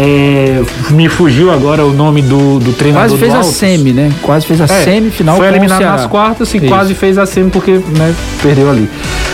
É, 0.00 0.62
me 0.90 1.08
fugiu 1.08 1.50
agora 1.50 1.84
o 1.84 1.92
nome 1.92 2.22
do, 2.22 2.60
do 2.60 2.72
treinador. 2.72 3.08
Quase 3.08 3.20
fez 3.20 3.34
a 3.34 3.42
semi, 3.42 3.92
né? 3.92 4.12
Quase 4.22 4.46
fez 4.46 4.60
a 4.60 4.64
É, 4.64 4.84
semifinal 4.84 5.36
Foi 5.36 5.48
eliminado 5.48 5.80
nas 5.82 6.06
quartas 6.06 6.54
e 6.54 6.58
Isso. 6.58 6.66
quase 6.68 6.94
fez 6.94 7.18
a 7.18 7.26
semi 7.26 7.50
porque 7.50 7.72
né, 7.72 8.14
perdeu 8.40 8.70
ali. 8.70 8.88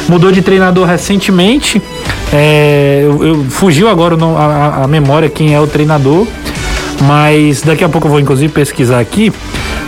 Mudou 0.08 0.32
de 0.32 0.40
treinador 0.40 0.86
recentemente. 0.86 1.82
É, 2.32 3.02
eu, 3.04 3.24
eu- 3.26 3.44
fugiu 3.50 3.88
agora 3.88 4.16
a- 4.16 4.84
a 4.84 4.88
memória 4.88 5.28
quem 5.28 5.54
é 5.54 5.60
o 5.60 5.66
treinador. 5.66 6.26
Mas 7.02 7.60
daqui 7.60 7.84
a 7.84 7.88
pouco 7.88 8.06
eu 8.06 8.10
vou 8.12 8.20
inclusive 8.20 8.50
pesquisar 8.52 9.00
aqui. 9.00 9.30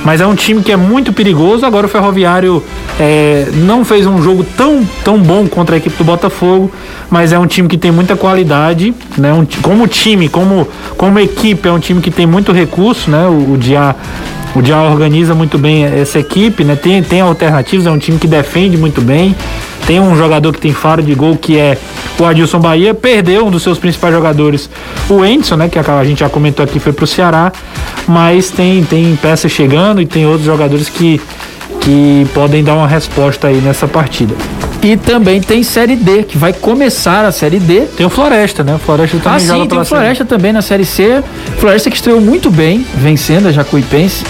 Mas 0.07 0.20
é 0.20 0.26
um 0.26 0.36
time 0.36 0.62
que 0.62 0.70
é 0.70 0.76
muito 0.76 1.12
perigoso. 1.12 1.66
Agora 1.66 1.86
o 1.86 1.88
Ferroviário 1.88 2.62
é, 3.00 3.48
não 3.54 3.84
fez 3.84 4.07
um 4.07 4.22
jogo 4.22 4.46
tão, 4.57 4.86
tão 5.04 5.18
bom 5.18 5.48
contra 5.48 5.74
a 5.74 5.78
equipe 5.78 5.96
do 5.96 6.04
Botafogo, 6.04 6.70
mas 7.11 7.32
é 7.32 7.38
um 7.40 7.46
time 7.46 7.68
que 7.68 7.76
tem 7.76 7.90
muita 7.90 8.14
qualidade, 8.14 8.94
né? 9.18 9.32
Um 9.32 9.44
como 9.61 9.88
time, 9.88 10.28
como, 10.28 10.68
como 10.96 11.18
equipe, 11.18 11.66
é 11.68 11.72
um 11.72 11.80
time 11.80 12.00
que 12.00 12.12
tem 12.12 12.24
muito 12.24 12.52
recurso, 12.52 13.11
né? 13.11 13.26
O, 13.26 13.54
o 13.54 13.59
Diá 13.59 13.96
o 14.54 14.62
Diá 14.62 14.80
organiza 14.84 15.34
muito 15.34 15.59
bem 15.59 15.84
essa 15.84 16.20
equipe, 16.20 16.62
né? 16.62 16.76
Tem, 16.76 17.02
tem 17.02 17.20
alternativas, 17.20 17.84
é 17.84 17.90
um 17.90 17.98
time 17.98 18.16
que 18.16 18.28
defende 18.28 18.76
muito 18.76 19.00
bem. 19.00 19.34
Tem 19.87 20.01
um 20.01 20.16
jogador 20.16 20.53
que 20.53 20.61
tem 20.61 20.72
faro 20.72 21.03
de 21.03 21.14
gol 21.14 21.37
que 21.37 21.59
é 21.59 21.78
o 22.18 22.24
Adilson 22.24 22.59
Bahia. 22.59 22.93
Perdeu 22.93 23.47
um 23.47 23.51
dos 23.51 23.62
seus 23.62 23.78
principais 23.78 24.12
jogadores, 24.12 24.68
o 25.09 25.24
Enderson, 25.24 25.57
né? 25.57 25.68
Que 25.68 25.78
a 25.78 26.05
gente 26.05 26.20
já 26.20 26.28
comentou 26.28 26.64
aqui, 26.64 26.78
foi 26.80 26.93
pro 26.93 27.07
Ceará. 27.07 27.53
Mas 28.09 28.51
tem, 28.51 28.82
tem 28.84 29.16
peças 29.20 29.53
chegando 29.53 30.01
e 30.01 30.07
tem 30.07 30.26
outros 30.26 30.45
jogadores 30.45 30.89
que, 30.89 31.20
que 31.80 32.26
podem 32.34 32.64
dar 32.64 32.74
uma 32.74 32.89
resposta 32.89 33.47
aí 33.49 33.57
nessa 33.57 33.87
partida. 33.87 34.34
E 34.82 34.97
também 34.97 35.41
tem 35.41 35.62
Série 35.62 35.97
D, 35.97 36.22
que 36.22 36.37
vai 36.39 36.53
começar 36.53 37.24
a 37.24 37.32
Série 37.32 37.59
D. 37.59 37.82
Tem 37.97 38.07
o 38.07 38.11
Floresta, 38.11 38.62
né? 38.62 38.74
O 38.74 38.78
Floresta 38.78 39.18
também 39.18 39.37
Ah, 39.37 39.39
joga 39.39 39.62
sim, 39.62 39.68
tem 39.68 39.78
o 39.80 39.84
Floresta 39.84 40.24
também 40.24 40.53
na 40.53 40.62
Série 40.62 40.84
C. 40.84 41.22
Floresta 41.59 41.91
que 41.91 41.97
estreou 41.97 42.20
muito 42.20 42.51
bem, 42.51 42.87
vencendo 42.95 43.49
a 43.49 43.53
Jacuipense. 43.53 44.24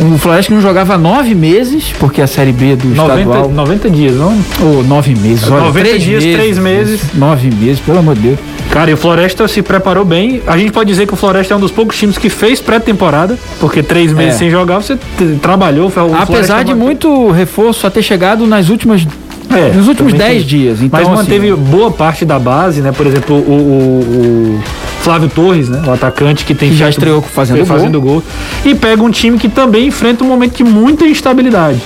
Um 0.00 0.16
Floresta 0.16 0.54
não 0.54 0.60
jogava 0.60 0.96
nove 0.96 1.34
meses, 1.34 1.92
porque 1.98 2.22
a 2.22 2.26
Série 2.26 2.52
B 2.52 2.76
do 2.76 2.88
90, 2.88 3.20
estadual... 3.20 3.48
90 3.50 3.90
dias, 3.90 4.14
não? 4.14 4.32
Ô, 4.62 4.82
nove 4.84 5.14
meses, 5.14 5.50
olha. 5.50 5.64
90 5.66 5.88
três 5.88 6.02
dias, 6.02 6.22
três 6.24 6.58
meses. 6.58 7.00
Nove 7.14 7.50
meses, 7.50 7.80
pelo 7.80 7.98
amor 7.98 8.14
de 8.14 8.20
Deus. 8.20 8.38
Cara, 8.70 8.90
e 8.90 8.94
o 8.94 8.96
Floresta 8.96 9.48
se 9.48 9.60
preparou 9.60 10.04
bem. 10.04 10.40
A 10.46 10.56
gente 10.56 10.70
pode 10.70 10.88
dizer 10.88 11.06
que 11.06 11.14
o 11.14 11.16
Floresta 11.16 11.52
é 11.54 11.56
um 11.56 11.60
dos 11.60 11.72
poucos 11.72 11.96
times 11.96 12.16
que 12.16 12.28
fez 12.28 12.60
pré-temporada, 12.60 13.36
porque 13.58 13.82
três 13.82 14.12
meses 14.12 14.34
É. 14.36 14.38
sem 14.38 14.50
jogar 14.50 14.78
você 14.78 14.96
trabalhou. 15.42 15.88
o 15.88 16.14
Apesar 16.16 16.62
de 16.62 16.74
muito 16.74 17.30
reforço 17.30 17.80
só 17.80 17.90
ter 17.90 18.02
chegado 18.02 18.46
nas 18.46 18.68
últimas, 18.68 19.04
É, 19.50 19.72
nos 19.74 19.88
últimos 19.88 20.12
também 20.12 20.28
dez 20.28 20.38
tem- 20.38 20.46
dias. 20.46 20.80
Então, 20.82 21.00
Mas 21.00 21.08
assim, 21.08 21.16
manteve 21.16 21.52
boa 21.56 21.90
parte 21.90 22.24
da 22.24 22.38
base, 22.38 22.82
né? 22.82 22.92
Por 22.92 23.06
exemplo, 23.06 23.34
o, 23.34 23.40
o, 23.40 24.00
o 24.58 24.60
Flávio 25.08 25.28
Torres, 25.30 25.70
né? 25.70 25.82
O 25.86 25.90
atacante 25.92 26.44
que 26.44 26.54
tem 26.54 26.68
Que 26.68 26.76
já 26.76 26.90
estreou 26.90 27.22
fazendo 27.22 27.56
foi 27.58 27.66
gol. 27.66 27.76
fazendo 27.76 28.00
gol. 28.00 28.22
E 28.62 28.74
pega 28.74 29.02
um 29.02 29.10
time 29.10 29.38
que 29.38 29.48
também 29.48 29.86
enfrenta 29.86 30.22
um 30.22 30.26
momento 30.28 30.56
de 30.58 30.64
muita 30.64 31.06
instabilidade. 31.06 31.80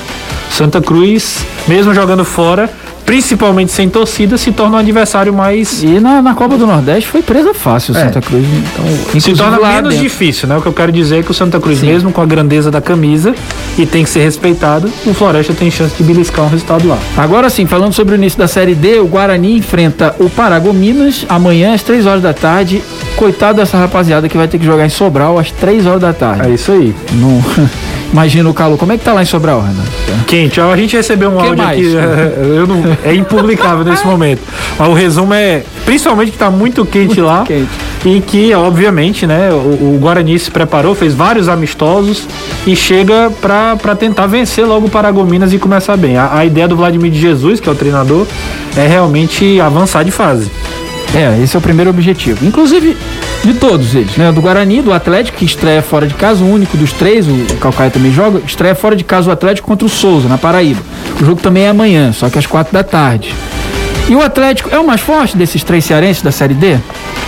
Santa 0.50 0.80
Cruz, 0.82 1.38
mesmo 1.68 1.94
jogando 1.94 2.24
fora, 2.24 2.68
principalmente 3.06 3.72
sem 3.72 3.88
torcida, 3.88 4.36
se 4.36 4.52
torna 4.52 4.76
um 4.76 4.80
adversário 4.80 5.32
mais. 5.32 5.82
E 5.82 5.98
na, 5.98 6.20
na 6.20 6.34
Copa 6.34 6.56
do 6.58 6.66
Nordeste 6.66 7.08
foi 7.08 7.22
presa 7.22 7.54
fácil 7.54 7.94
o 7.94 7.96
É. 7.98 8.04
Santa 8.04 8.20
Cruz. 8.20 8.44
Então, 8.44 9.20
Se 9.20 9.32
torna 9.34 9.58
menos 9.58 9.90
dentro. 9.94 10.02
difícil, 10.02 10.46
né? 10.48 10.56
O 10.56 10.60
que 10.62 10.66
eu 10.68 10.72
quero 10.72 10.92
dizer 10.92 11.20
é 11.20 11.22
que 11.22 11.30
o 11.30 11.34
Santa 11.34 11.58
Cruz, 11.58 11.78
Sim. 11.78 11.86
mesmo 11.86 12.12
com 12.12 12.20
a 12.20 12.26
grandeza 12.26 12.70
da 12.70 12.80
camisa, 12.82 13.34
e 13.78 13.86
tem 13.86 14.04
que 14.04 14.10
ser 14.10 14.20
respeitado, 14.22 14.90
o 15.06 15.14
Floresta 15.14 15.54
tem 15.54 15.70
chance 15.70 15.94
de 15.96 16.02
beliscar 16.02 16.44
um 16.44 16.48
resultado 16.48 16.86
lá. 16.86 16.98
Agora 17.16 17.48
sim, 17.48 17.64
falando 17.66 17.92
sobre 17.94 18.14
o 18.14 18.16
início 18.16 18.38
da 18.38 18.46
Série 18.46 18.74
D, 18.74 19.00
o 19.00 19.06
Guarani 19.06 19.56
enfrenta 19.56 20.14
o 20.18 20.28
Paragominas 20.28 21.24
amanhã 21.28 21.72
às 21.74 21.82
3 21.82 22.04
horas 22.06 22.22
da 22.22 22.34
tarde. 22.34 22.82
Coitado 23.16 23.58
dessa 23.58 23.76
rapaziada 23.76 24.28
que 24.28 24.36
vai 24.36 24.48
ter 24.48 24.58
que 24.58 24.64
jogar 24.64 24.84
em 24.86 24.88
Sobral 24.88 25.38
às 25.38 25.50
3 25.50 25.86
horas 25.86 26.00
da 26.00 26.12
tarde. 26.12 26.50
É 26.50 26.54
isso 26.54 26.72
aí. 26.72 26.94
Não... 27.12 27.42
Imagina 28.12 28.50
o 28.50 28.52
calor. 28.52 28.76
Como 28.76 28.92
é 28.92 28.98
que 28.98 29.04
tá 29.04 29.14
lá 29.14 29.22
em 29.22 29.24
Sobral, 29.24 29.62
Renan? 29.62 29.84
Quente, 30.26 30.60
a 30.60 30.76
gente 30.76 30.94
recebeu 30.94 31.30
um 31.30 31.38
Que 31.38 31.46
áudio 31.46 31.64
mais? 31.64 31.78
aqui, 31.78 31.96
é, 31.96 32.58
eu 32.58 32.66
não, 32.66 32.82
é 33.02 33.14
impublicável 33.14 33.84
nesse 33.84 34.06
momento. 34.06 34.42
Mas 34.78 34.88
o 34.88 34.92
resumo 34.92 35.32
é, 35.32 35.62
principalmente 35.86 36.30
que 36.30 36.36
tá 36.36 36.50
muito 36.50 36.84
quente 36.84 37.22
lá 37.22 37.42
quente. 37.46 37.70
e 38.04 38.20
que, 38.20 38.52
obviamente, 38.52 39.26
né, 39.26 39.50
o, 39.50 39.94
o 39.94 39.98
Guarani 39.98 40.38
se 40.38 40.50
preparou, 40.50 40.94
fez 40.94 41.14
vários 41.14 41.48
amistosos 41.48 42.28
e 42.66 42.76
chega 42.76 43.30
pra 43.40 43.76
pra 43.76 43.96
tentar 43.96 44.26
vencer 44.26 44.66
logo 44.66 44.88
o 44.88 44.90
Paragominas 44.90 45.50
e 45.54 45.58
começar 45.58 45.96
bem. 45.96 46.18
A, 46.18 46.36
a 46.36 46.44
ideia 46.44 46.68
do 46.68 46.76
Vladimir 46.76 47.10
de 47.10 47.18
Jesus, 47.18 47.60
que 47.60 47.68
é 47.68 47.72
o 47.72 47.74
treinador, 47.74 48.26
é 48.76 48.86
realmente 48.86 49.58
avançar 49.58 50.04
de 50.04 50.10
fase. 50.10 50.50
É, 51.14 51.42
esse 51.42 51.54
é 51.54 51.58
o 51.58 51.62
primeiro 51.62 51.90
objetivo. 51.90 52.44
Inclusive, 52.46 52.96
de 53.44 53.54
todos 53.54 53.94
eles, 53.94 54.16
né? 54.16 54.32
Do 54.32 54.40
Guarani, 54.40 54.80
do 54.80 54.92
Atlético, 54.92 55.38
que 55.38 55.44
estreia 55.44 55.82
fora 55.82 56.06
de 56.06 56.14
casa, 56.14 56.42
o 56.42 56.50
único 56.50 56.76
dos 56.76 56.92
três, 56.92 57.26
o 57.26 57.56
Calcaia 57.60 57.90
também 57.90 58.12
joga, 58.12 58.40
estreia 58.46 58.74
fora 58.74 58.96
de 58.96 59.04
casa 59.04 59.28
o 59.28 59.32
Atlético 59.32 59.68
contra 59.68 59.86
o 59.86 59.90
Souza, 59.90 60.28
na 60.28 60.38
Paraíba. 60.38 60.80
O 61.20 61.24
jogo 61.24 61.40
também 61.40 61.64
é 61.64 61.68
amanhã, 61.68 62.12
só 62.12 62.30
que 62.30 62.38
às 62.38 62.46
quatro 62.46 62.72
da 62.72 62.82
tarde. 62.82 63.34
E 64.08 64.14
o 64.14 64.22
Atlético 64.22 64.70
é 64.74 64.78
o 64.78 64.86
mais 64.86 65.00
forte 65.00 65.36
desses 65.36 65.62
três 65.62 65.84
cearenses 65.84 66.22
da 66.22 66.32
Série 66.32 66.54
D? 66.54 66.78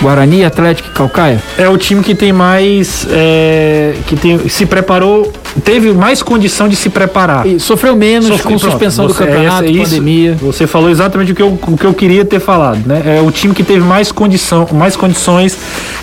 Guarani, 0.03 0.45
Atlético 0.45 0.89
e 0.91 0.93
Calcaia? 0.93 1.43
É 1.57 1.69
o 1.69 1.77
time 1.79 2.03
que 2.03 2.15
tem 2.15 2.33
mais. 2.33 3.07
é, 3.11 3.95
que 4.07 4.17
tem, 4.17 4.49
se 4.49 4.67
preparou, 4.67 5.33
teve 5.65 5.93
mais 5.93 6.23
condição 6.23 6.69
de 6.69 6.77
se 6.77 6.91
preparar. 6.91 7.47
E 7.47 7.59
sofreu 7.61 7.97
menos 7.97 8.27
Sofre- 8.27 8.43
com 8.53 8.59
suspensão 8.59 9.07
do 9.07 9.15
campeonato, 9.15 9.65
é 9.65 9.71
isso, 9.71 9.91
pandemia. 9.91 10.37
Você 10.43 10.67
falou 10.67 10.91
exatamente 10.91 11.33
o 11.33 11.35
que, 11.35 11.43
eu, 11.43 11.59
o 11.69 11.77
que 11.77 11.85
eu 11.85 11.95
queria 11.95 12.25
ter 12.25 12.41
falado, 12.41 12.81
né? 12.87 13.03
É 13.19 13.21
o 13.23 13.31
time 13.31 13.55
que 13.55 13.63
teve 13.63 13.81
mais, 13.81 14.11
condição, 14.13 14.67
mais 14.73 14.97
condições 14.97 15.57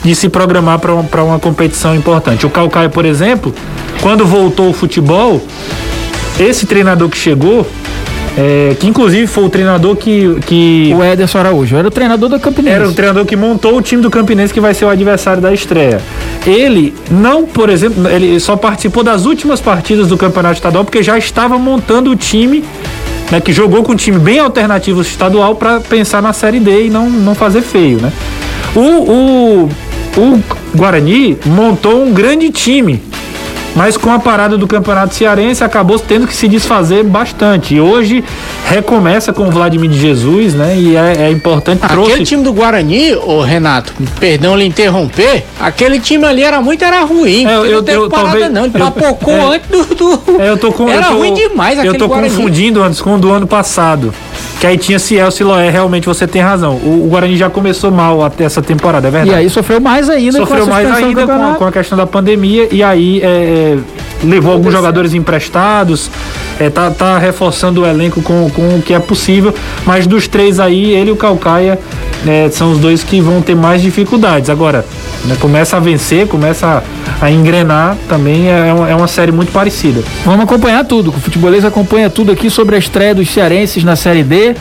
de 0.04 0.16
se 0.16 0.30
programar 0.30 0.80
para 0.80 1.24
uma 1.24 1.38
competição 1.40 1.96
importante. 1.96 2.46
O 2.46 2.50
Calcaia, 2.50 2.90
por 2.90 3.06
exemplo, 3.06 3.54
quando 4.02 4.26
voltou 4.26 4.70
o 4.70 4.74
futebol, 4.74 5.42
esse 6.40 6.66
treinador 6.66 7.08
que 7.10 7.18
chegou, 7.18 7.68
é, 8.38 8.76
que 8.80 8.88
inclusive 8.88 9.28
foi 9.28 9.44
o 9.44 9.50
treinador 9.50 9.96
que, 9.96 10.38
que 10.46 10.94
O 10.96 11.04
Ederson 11.04 11.40
Araújo 11.40 11.76
era 11.76 11.88
o 11.88 11.92
treinador 11.92 12.30
da 12.30 12.40
Campinense. 12.40 12.76
era 12.76 12.88
o 12.88 12.94
treinador 12.94 13.26
que 13.26 13.36
montou 13.36 13.78
o 13.78 13.82
time 13.82 14.02
do 14.02 14.10
Campinense 14.10 14.54
que 14.54 14.60
vai 14.62 14.74
ser 14.74 14.86
o 14.86 14.90
adversário 14.90 15.42
da 15.42 15.54
estreia. 15.54 16.02
Ele 16.46 16.94
não, 17.10 17.46
por 17.46 17.70
exemplo, 17.70 18.08
ele 18.08 18.40
só 18.40 18.56
participou 18.56 19.04
das 19.04 19.26
últimas 19.26 19.60
partidas 19.60 20.08
do 20.08 20.18
Campeonato 20.18 20.56
Estadual 20.56 20.86
porque 20.86 21.04
já 21.04 21.18
estava 21.18 21.58
montando 21.58 22.10
o 22.10 22.16
time, 22.16 22.64
né, 23.30 23.42
que 23.42 23.52
jogou 23.52 23.84
com 23.84 23.92
um 23.92 23.96
time 23.96 24.18
bem 24.18 24.40
alternativo 24.40 25.02
estadual 25.02 25.56
para 25.56 25.80
pensar 25.82 26.22
na 26.22 26.32
Série 26.34 26.60
D 26.60 26.88
e 26.88 26.90
não, 26.90 27.10
não 27.10 27.36
fazer 27.36 27.62
feio, 27.62 28.00
né? 28.00 28.12
O, 28.74 28.80
o, 28.80 29.70
o 30.18 30.44
Guarani 30.76 31.38
montou 31.46 32.02
um 32.02 32.14
grande 32.14 32.50
time, 32.50 33.02
mas 33.76 33.96
com 33.98 34.12
a 34.12 34.20
parada 34.20 34.58
do 34.58 34.68
Campeonato 34.68 35.14
Cearense 35.16 35.64
acabou 35.64 35.98
tendo 35.98 36.28
que 36.28 36.34
se 36.36 36.48
desfazer 36.48 37.04
bastante. 37.04 37.76
E 37.76 37.82
hoje 37.82 38.24
recomeça 38.68 39.32
com 39.32 39.48
o 39.48 39.52
Vladimir 39.52 39.90
de 39.90 40.00
Jesus, 40.00 40.54
né? 40.54 40.76
E 40.78 40.96
é, 40.96 41.28
é 41.28 41.32
importante 41.32 41.80
Aquele 41.84 42.02
trouxe 42.04 42.24
time 42.24 42.44
do 42.44 42.52
Guarani, 42.54 43.14
ô 43.16 43.42
Renato, 43.42 43.94
perdão 44.20 44.56
lhe 44.56 44.66
interromper, 44.66 45.44
aquele 45.60 46.00
time 46.00 46.26
ali 46.26 46.44
era 46.44 46.62
muito, 46.62 46.84
era 46.84 47.02
ruim. 47.04 47.46
É, 47.46 47.56
eu- 47.56 47.64
não 47.64 47.66
eu- 47.66 47.84
teve 47.84 47.98
eu 47.98 48.10
parada 48.10 48.30
talvez- 48.32 48.52
não, 48.52 48.66
ele 48.66 48.74
eu- 48.76 48.80
papocou 48.92 49.34
é. 49.34 49.56
antes 49.56 49.70
do... 49.70 49.96
do- 49.96 50.42
É, 50.42 50.50
eu 50.50 50.58
tô 50.58 50.72
com, 50.72 50.90
Era 50.90 51.08
eu 51.08 51.12
tô, 51.12 51.18
ruim 51.18 51.34
demais 51.34 51.76
Eu 51.78 51.84
aquele 51.84 51.98
tô 51.98 52.08
Guarani. 52.08 52.30
confundindo 52.30 52.84
antes 52.84 53.02
com 53.02 53.16
o 53.16 53.20
do 53.20 53.32
ano 53.32 53.48
passado. 53.48 54.14
Que 54.62 54.68
aí 54.68 54.78
tinha 54.78 55.00
Ciel, 55.00 55.32
Siloé, 55.32 55.72
realmente 55.72 56.06
você 56.06 56.28
tem 56.28 56.40
razão. 56.40 56.76
O, 56.76 57.06
o 57.06 57.10
Guarani 57.10 57.36
já 57.36 57.50
começou 57.50 57.90
mal 57.90 58.24
até 58.24 58.44
essa 58.44 58.62
temporada, 58.62 59.08
é 59.08 59.10
E 59.10 59.12
verdade. 59.12 59.36
aí 59.40 59.50
sofreu 59.50 59.82
mais 59.82 60.08
ainda 60.08 60.38
Sofreu 60.38 60.66
com 60.68 60.72
a 60.72 60.76
mais 60.76 60.92
ainda 60.92 61.26
com 61.26 61.32
a, 61.32 61.56
com 61.56 61.66
a 61.66 61.72
questão 61.72 61.98
da 61.98 62.06
pandemia 62.06 62.68
e 62.72 62.84
aí 62.84 63.20
é, 63.24 63.26
é, 63.26 63.78
levou 64.24 64.52
alguns 64.54 64.72
jogadores 64.72 65.14
emprestados, 65.14 66.10
é, 66.60 66.70
tá, 66.70 66.92
tá 66.92 67.18
reforçando 67.18 67.82
o 67.82 67.86
elenco 67.86 68.22
com, 68.22 68.50
com 68.50 68.76
o 68.78 68.82
que 68.82 68.94
é 68.94 69.00
possível, 69.00 69.54
mas 69.86 70.06
dos 70.06 70.28
três 70.28 70.60
aí, 70.60 70.92
ele 70.92 71.10
e 71.10 71.14
o 71.14 71.16
Calcaia 71.16 71.80
é, 72.28 72.50
são 72.52 72.72
os 72.72 72.78
dois 72.80 73.04
que 73.04 73.20
vão 73.20 73.42
ter 73.42 73.56
mais 73.56 73.82
dificuldades. 73.82 74.50
Agora, 74.50 74.86
né, 75.26 75.36
começa 75.40 75.78
a 75.78 75.80
vencer, 75.80 76.28
começa 76.28 76.84
a, 77.22 77.26
a 77.26 77.32
engrenar, 77.32 77.98
também 78.08 78.48
é, 78.50 78.72
uma- 78.74 78.90
é 78.90 78.96
uma 78.96 79.08
série 79.08 79.32
muito 79.32 79.52
parecida. 79.52 80.02
Vamos 80.24 80.42
acompanhar 80.42 80.86
tudo. 80.86 81.10
O 81.10 81.14
Futebolês 81.14 81.66
acompanha 81.66 82.10
tudo 82.10 82.32
aqui 82.32 82.50
sobre 82.50 82.76
a 82.76 82.80
estreia 82.80 83.16
dos 83.16 83.30
cearenses 83.30 83.84
na 83.84 83.96
Série 83.96 84.24
D. 84.24 84.56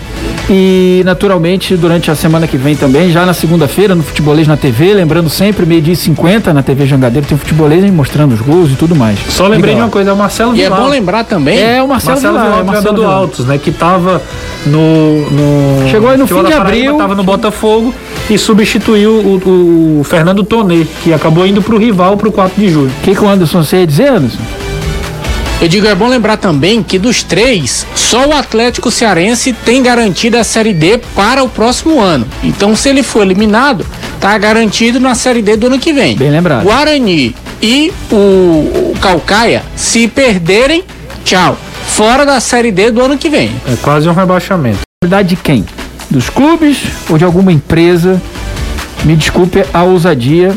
E, 0.53 1.03
naturalmente, 1.05 1.77
durante 1.77 2.11
a 2.11 2.17
semana 2.17 2.45
que 2.45 2.57
vem 2.57 2.75
também, 2.75 3.13
já 3.13 3.25
na 3.25 3.33
segunda-feira, 3.33 3.95
no 3.95 4.03
Futebolês 4.03 4.49
na 4.49 4.57
TV. 4.57 4.93
Lembrando 4.95 5.31
sempre, 5.31 5.65
meio-dia 5.65 5.93
e 5.93 5.97
50 5.97 6.53
na 6.53 6.61
TV 6.61 6.87
Jangadeiro, 6.87 7.25
tem 7.25 7.37
o 7.37 7.39
Futebolês 7.39 7.85
aí 7.85 7.91
mostrando 7.93 8.33
os 8.35 8.41
gols 8.41 8.73
e 8.73 8.75
tudo 8.75 8.97
mais. 8.97 9.19
Só 9.29 9.47
lembrei 9.47 9.77
de 9.77 9.81
uma 9.81 9.89
coisa, 9.89 10.11
é 10.11 10.13
o 10.13 10.17
Marcelo 10.17 10.57
E 10.57 10.61
é 10.61 10.65
Vilar. 10.65 10.81
bom 10.81 10.89
lembrar 10.89 11.23
também... 11.25 11.57
É 11.57 11.81
o 11.81 11.87
Marcelo, 11.87 12.15
Marcelo 12.15 12.33
Vilar, 12.33 12.45
Vilar, 12.47 12.59
é 12.59 12.63
o 12.63 12.67
Marcelo 12.67 12.95
do 12.97 13.01
Vilar. 13.03 13.17
Altos, 13.17 13.47
né? 13.47 13.59
Que 13.59 13.71
tava 13.71 14.21
no. 14.67 15.31
no 15.31 15.89
Chegou 15.89 16.09
aí 16.09 16.19
no 16.19 16.27
fim 16.27 16.35
da 16.43 16.43
de 16.43 16.57
Paraíba, 16.57 16.67
abril. 16.67 16.97
Tava 16.97 17.15
no 17.15 17.23
Botafogo 17.23 17.95
e 18.29 18.37
substituiu 18.37 19.13
o, 19.13 20.01
o 20.01 20.05
Fernando 20.05 20.43
Tonê, 20.43 20.85
que 21.05 21.13
acabou 21.13 21.47
indo 21.47 21.63
pro 21.63 21.79
rival 21.79 22.17
pro 22.17 22.33
4 22.33 22.61
de 22.61 22.69
julho. 22.69 22.89
O 22.91 23.05
que, 23.05 23.15
que 23.15 23.23
o 23.23 23.29
Anderson 23.29 23.63
você 23.63 23.79
ia 23.79 23.87
dizer, 23.87 24.09
Anderson? 24.09 24.39
Eu 25.61 25.69
digo, 25.69 25.87
é 25.87 25.95
bom 25.95 26.09
lembrar 26.09 26.39
também 26.39 26.83
que 26.83 26.99
dos 26.99 27.23
três, 27.23 27.87
só 27.95 28.27
o 28.27 28.33
Atlético 28.33 28.91
Cearense 28.91 29.53
tem 29.53 29.83
garantida 29.83 30.41
a 30.41 30.45
Série 30.45 30.73
D 30.73 30.99
para 31.15 31.43
o 31.43 31.51
próximo 31.51 32.01
ano. 32.01 32.27
Então, 32.43 32.75
se 32.75 32.89
ele 32.89 33.03
for 33.03 33.23
eliminado, 33.23 33.85
tá 34.19 34.39
garantido 34.39 34.99
na 34.99 35.15
Série 35.15 35.43
D 35.43 35.57
do 35.57 35.67
ano 35.67 35.79
que 35.79 35.93
vem. 35.93 36.17
Bem 36.17 36.31
lembrado. 36.31 36.63
Guarani 36.65 37.37
e 37.61 37.93
o, 38.11 38.15
o 38.17 38.95
Calcaia, 39.03 39.63
se 39.77 40.09
perderem, 40.09 40.83
tchau. 41.27 41.59
Fora 41.89 42.25
da 42.25 42.41
Série 42.41 42.73
D 42.73 42.91
do 42.91 43.03
ano 43.03 43.19
que 43.19 43.29
vem. 43.29 43.51
É 43.71 43.77
quase 43.83 44.09
um 44.09 44.15
rebaixamento. 44.15 44.79
Responsabilidade 45.03 45.29
de 45.29 45.37
quem? 45.37 45.67
Dos 46.09 46.31
clubes 46.31 46.79
ou 47.11 47.19
de 47.19 47.25
alguma 47.25 47.53
empresa? 47.53 48.21
Me 49.05 49.15
desculpe 49.15 49.63
a 49.75 49.83
ousadia 49.83 50.55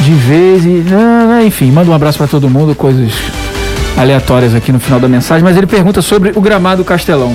de 0.00 0.12
vez 0.14 0.64
e. 0.64 0.82
ah, 0.92 1.44
Enfim, 1.44 1.70
manda 1.70 1.90
um 1.90 1.94
abraço 1.94 2.18
para 2.18 2.26
todo 2.26 2.50
mundo, 2.50 2.74
coisas 2.74 3.12
aleatórias 3.96 4.54
aqui 4.54 4.72
no 4.72 4.80
final 4.80 4.98
da 5.00 5.08
mensagem. 5.08 5.42
Mas 5.44 5.56
ele 5.56 5.66
pergunta 5.66 6.02
sobre 6.02 6.32
o 6.34 6.40
gramado 6.40 6.84
Castelão. 6.84 7.34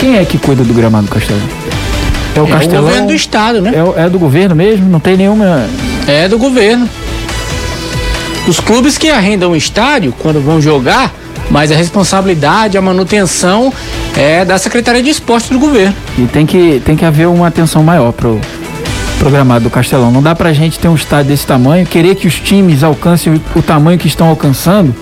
Quem 0.00 0.16
é 0.16 0.24
que 0.24 0.38
cuida 0.38 0.62
do 0.64 0.72
gramado 0.72 1.08
Castelão? 1.08 1.42
É 2.34 2.40
o 2.40 2.42
É 2.42 2.46
o 2.46 2.48
Castelão? 2.48 2.84
governo 2.84 3.06
do 3.08 3.14
estado, 3.14 3.60
né? 3.60 3.72
É, 3.96 4.04
é 4.04 4.08
do 4.08 4.18
governo 4.18 4.54
mesmo? 4.54 4.88
Não 4.88 5.00
tem 5.00 5.16
nenhuma. 5.16 5.66
É 6.06 6.28
do 6.28 6.38
governo. 6.38 6.88
Os 8.46 8.60
clubes 8.60 8.96
que 8.96 9.10
arrendam 9.10 9.50
o 9.50 9.56
estádio 9.56 10.14
quando 10.18 10.40
vão 10.40 10.60
jogar, 10.60 11.12
mas 11.50 11.70
a 11.70 11.76
responsabilidade, 11.76 12.78
a 12.78 12.80
manutenção 12.82 13.72
é 14.16 14.44
da 14.44 14.56
Secretaria 14.56 15.02
de 15.02 15.10
Esporte 15.10 15.52
do 15.52 15.58
governo. 15.58 15.94
E 16.16 16.22
tem 16.22 16.46
que, 16.46 16.80
tem 16.84 16.96
que 16.96 17.04
haver 17.04 17.26
uma 17.28 17.46
atenção 17.48 17.82
maior 17.82 18.12
pro 18.12 18.40
programado 19.18 19.64
do 19.64 19.70
Castelão. 19.70 20.10
Não 20.12 20.22
dá 20.22 20.34
pra 20.34 20.52
gente 20.52 20.78
ter 20.78 20.88
um 20.88 20.94
estádio 20.94 21.26
desse 21.32 21.46
tamanho, 21.46 21.84
querer 21.84 22.14
que 22.14 22.26
os 22.26 22.36
times 22.40 22.82
alcancem 22.82 23.34
o, 23.34 23.58
o 23.58 23.62
tamanho 23.62 23.98
que 23.98 24.06
estão 24.06 24.28
alcançando 24.28 24.94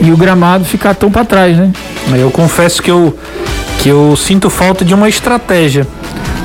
e 0.00 0.10
o 0.10 0.16
gramado 0.16 0.64
ficar 0.64 0.94
tão 0.94 1.10
pra 1.10 1.24
trás, 1.24 1.56
né? 1.56 1.70
Eu 2.14 2.30
confesso 2.30 2.82
que 2.82 2.90
eu, 2.90 3.16
que 3.82 3.88
eu 3.88 4.16
sinto 4.16 4.48
falta 4.50 4.84
de 4.84 4.94
uma 4.94 5.08
estratégia. 5.08 5.86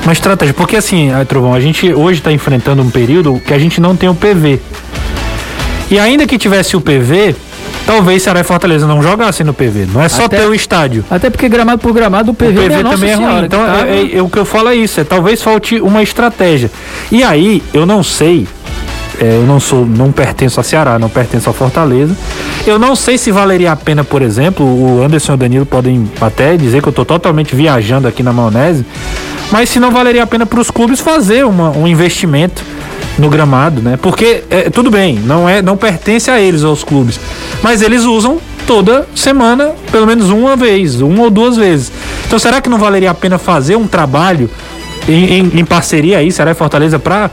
Uma 0.02 0.12
estratégia, 0.12 0.54
porque 0.54 0.76
assim, 0.76 1.12
aí, 1.12 1.24
Trovão, 1.24 1.52
a 1.52 1.60
gente 1.60 1.92
hoje 1.92 2.20
está 2.20 2.30
enfrentando 2.30 2.80
um 2.82 2.90
período 2.90 3.40
que 3.44 3.52
a 3.52 3.58
gente 3.58 3.80
não 3.80 3.96
tem 3.96 4.08
o 4.08 4.14
PV. 4.14 4.60
E 5.90 5.98
ainda 5.98 6.26
que 6.26 6.36
tivesse 6.38 6.76
o 6.76 6.80
PV, 6.80 7.34
talvez 7.86 8.22
Ceará 8.22 8.40
e 8.40 8.44
Fortaleza 8.44 8.86
não 8.86 9.02
jogassem 9.02 9.44
no 9.46 9.52
PV. 9.54 9.86
Não 9.92 10.02
é 10.02 10.08
só 10.08 10.24
Até- 10.26 10.38
ter 10.38 10.46
o 10.46 10.54
estádio. 10.54 11.04
Até 11.10 11.30
porque 11.30 11.48
gramado 11.48 11.78
por 11.80 11.92
gramado 11.92 12.30
o 12.32 12.34
PV, 12.34 12.50
O 12.58 12.62
PV 12.62 12.74
é 12.74 12.82
também 12.82 13.10
é 13.10 13.14
ruim. 13.14 13.44
Então, 13.44 13.64
tá- 13.64 13.86
é- 13.86 14.02
é- 14.14 14.16
é 14.18 14.22
o 14.22 14.28
que 14.28 14.38
eu 14.38 14.44
falo 14.44 14.68
é 14.68 14.74
isso. 14.76 15.00
É, 15.00 15.04
talvez 15.04 15.42
falte 15.42 15.80
uma 15.80 16.02
estratégia. 16.02 16.70
E 17.10 17.22
aí, 17.24 17.62
eu 17.72 17.86
não 17.86 18.02
sei. 18.02 18.46
É, 19.20 19.36
eu 19.36 19.46
não 19.46 19.58
sou, 19.60 19.86
não 19.86 20.12
pertenço 20.12 20.60
a 20.60 20.62
Ceará, 20.62 20.98
não 20.98 21.08
pertenço 21.08 21.48
a 21.48 21.52
Fortaleza. 21.52 22.14
Eu 22.66 22.78
não 22.78 22.94
sei 22.96 23.16
se 23.18 23.30
valeria 23.30 23.72
a 23.72 23.76
pena, 23.76 24.04
por 24.04 24.22
exemplo, 24.22 24.64
o 24.66 25.02
Anderson 25.04 25.32
e 25.32 25.34
o 25.34 25.38
Danilo 25.38 25.66
podem 25.66 26.10
até 26.20 26.56
dizer 26.56 26.82
que 26.82 26.88
eu 26.88 26.90
estou 26.90 27.04
totalmente 27.04 27.54
viajando 27.54 28.06
aqui 28.08 28.22
na 28.22 28.32
maionese, 28.32 28.84
mas 29.50 29.68
se 29.70 29.78
não 29.78 29.90
valeria 29.90 30.22
a 30.22 30.26
pena 30.26 30.44
para 30.44 30.60
os 30.60 30.70
clubes 30.70 31.00
fazer 31.00 31.44
uma- 31.46 31.70
um 31.70 31.86
investimento 31.86 32.62
no 33.18 33.28
gramado, 33.30 33.80
né? 33.80 33.98
Porque 34.00 34.42
é, 34.50 34.68
tudo 34.68 34.90
bem, 34.90 35.14
não 35.24 35.48
é, 35.48 35.62
não 35.62 35.76
pertence 35.76 36.30
a 36.30 36.38
eles 36.40 36.62
aos 36.64 36.84
clubes, 36.84 37.18
mas 37.62 37.80
eles 37.80 38.02
usam 38.04 38.38
toda 38.66 39.06
semana, 39.14 39.70
pelo 39.92 40.06
menos 40.06 40.28
uma 40.28 40.56
vez, 40.56 41.00
uma 41.00 41.22
ou 41.22 41.30
duas 41.30 41.56
vezes. 41.56 41.90
Então 42.26 42.38
será 42.38 42.60
que 42.60 42.68
não 42.68 42.76
valeria 42.78 43.10
a 43.12 43.14
pena 43.14 43.38
fazer 43.38 43.76
um 43.76 43.86
trabalho 43.86 44.50
em, 45.08 45.38
em, 45.38 45.60
em 45.60 45.64
parceria 45.64 46.18
aí, 46.18 46.30
Ceará 46.30 46.50
e 46.50 46.54
Fortaleza, 46.54 46.98
para 46.98 47.30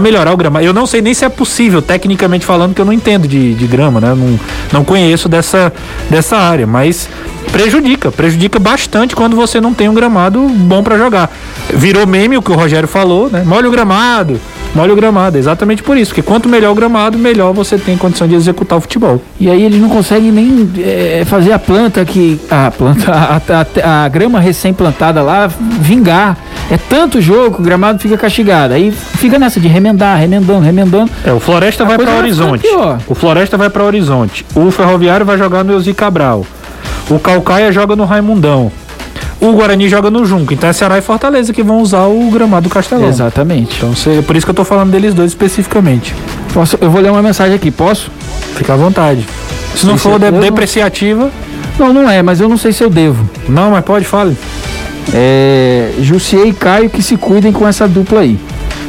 melhorar 0.00 0.32
o 0.32 0.36
gramado? 0.36 0.64
Eu 0.64 0.72
não 0.72 0.86
sei 0.86 1.00
nem 1.00 1.14
se 1.14 1.24
é 1.24 1.28
possível, 1.28 1.80
tecnicamente 1.80 2.44
falando, 2.44 2.74
que 2.74 2.80
eu 2.80 2.84
não 2.84 2.92
entendo 2.92 3.26
de, 3.26 3.54
de 3.54 3.66
grama, 3.66 4.00
né? 4.00 4.14
Não, 4.14 4.40
não 4.72 4.84
conheço 4.84 5.28
dessa, 5.28 5.72
dessa 6.10 6.36
área, 6.36 6.66
mas 6.66 7.08
prejudica, 7.52 8.10
prejudica 8.10 8.58
bastante 8.58 9.14
quando 9.14 9.36
você 9.36 9.60
não 9.60 9.72
tem 9.72 9.88
um 9.88 9.94
gramado 9.94 10.40
bom 10.48 10.82
para 10.82 10.98
jogar. 10.98 11.30
Virou 11.72 12.06
meme 12.06 12.36
o 12.36 12.42
que 12.42 12.50
o 12.50 12.54
Rogério 12.54 12.88
falou, 12.88 13.30
né? 13.30 13.44
Molha 13.44 13.68
o 13.68 13.70
gramado, 13.70 14.40
molha 14.74 14.92
o 14.92 14.96
gramado. 14.96 15.38
Exatamente 15.38 15.82
por 15.82 15.96
isso, 15.96 16.10
porque 16.10 16.22
quanto 16.22 16.48
melhor 16.48 16.72
o 16.72 16.74
gramado, 16.74 17.16
melhor 17.16 17.52
você 17.52 17.78
tem 17.78 17.96
condição 17.96 18.26
de 18.26 18.34
executar 18.34 18.78
o 18.78 18.80
futebol. 18.80 19.22
E 19.38 19.48
aí 19.48 19.62
eles 19.62 19.80
não 19.80 19.88
conseguem 19.88 20.32
nem 20.32 20.68
é, 20.78 21.24
fazer 21.26 21.52
a 21.52 21.58
planta 21.58 22.04
que. 22.04 22.40
A 22.50 22.70
planta, 22.70 23.10
a, 23.12 23.36
a, 23.36 24.04
a 24.04 24.08
grama 24.08 24.40
recém-plantada 24.40 25.22
lá 25.22 25.46
vingar. 25.80 26.36
É 26.70 26.76
tanto 26.78 27.20
jogo 27.20 27.56
que 27.56 27.60
o 27.60 27.64
gramado 27.64 27.98
fica 27.98 28.16
castigado. 28.16 28.72
Aí 28.74 28.90
fica 28.90 29.38
nessa 29.38 29.60
de 29.60 29.68
remendar, 29.68 30.18
remendando, 30.18 30.60
remendando. 30.60 31.10
É, 31.24 31.32
o 31.32 31.38
Floresta 31.38 31.84
A 31.84 31.86
vai 31.86 31.98
para 31.98 32.14
Horizonte. 32.16 32.66
O 33.06 33.14
Floresta 33.14 33.56
vai 33.56 33.68
para 33.70 33.84
Horizonte. 33.84 34.46
O 34.54 34.70
Ferroviário 34.70 35.26
vai 35.26 35.36
jogar 35.36 35.62
no 35.62 35.72
Elzi 35.74 35.92
Cabral. 35.92 36.44
O 37.10 37.18
Calcaia 37.18 37.70
joga 37.70 37.94
no 37.94 38.04
Raimundão. 38.04 38.72
O 39.40 39.52
Guarani 39.52 39.88
joga 39.90 40.10
no 40.10 40.24
Junco. 40.24 40.54
Então 40.54 40.70
é 40.70 40.72
Ceará 40.72 40.96
e 40.96 41.02
Fortaleza 41.02 41.52
que 41.52 41.62
vão 41.62 41.80
usar 41.80 42.06
o 42.06 42.30
gramado 42.30 42.66
do 42.68 42.72
Castelão. 42.72 43.08
Exatamente. 43.08 43.76
Então 43.76 43.94
cê- 43.94 44.22
por 44.26 44.34
isso 44.34 44.46
que 44.46 44.50
eu 44.50 44.54
tô 44.54 44.64
falando 44.64 44.90
deles 44.90 45.12
dois 45.12 45.32
especificamente. 45.32 46.14
Posso, 46.54 46.78
eu 46.80 46.90
vou 46.90 47.02
ler 47.02 47.10
uma 47.10 47.20
mensagem 47.22 47.54
aqui, 47.54 47.70
posso? 47.70 48.10
Fica 48.56 48.72
à 48.72 48.76
vontade. 48.76 49.26
Se 49.76 49.84
não 49.84 49.96
Isso 49.96 50.08
for 50.08 50.18
de- 50.18 50.30
depreciativa, 50.30 51.30
Não, 51.78 51.92
não 51.92 52.08
é, 52.08 52.22
mas 52.22 52.40
eu 52.40 52.48
não 52.48 52.56
sei 52.56 52.72
se 52.72 52.82
eu 52.82 52.88
devo. 52.88 53.28
não, 53.48 53.72
mas 53.72 53.84
pode, 53.84 54.04
fale. 54.06 54.34
É. 55.12 55.90
Jussier 56.00 56.46
e 56.46 56.52
Caio 56.52 56.88
que 56.90 57.02
se 57.02 57.16
cuidem 57.16 57.52
com 57.52 57.66
essa 57.66 57.86
dupla 57.88 58.20
aí. 58.20 58.38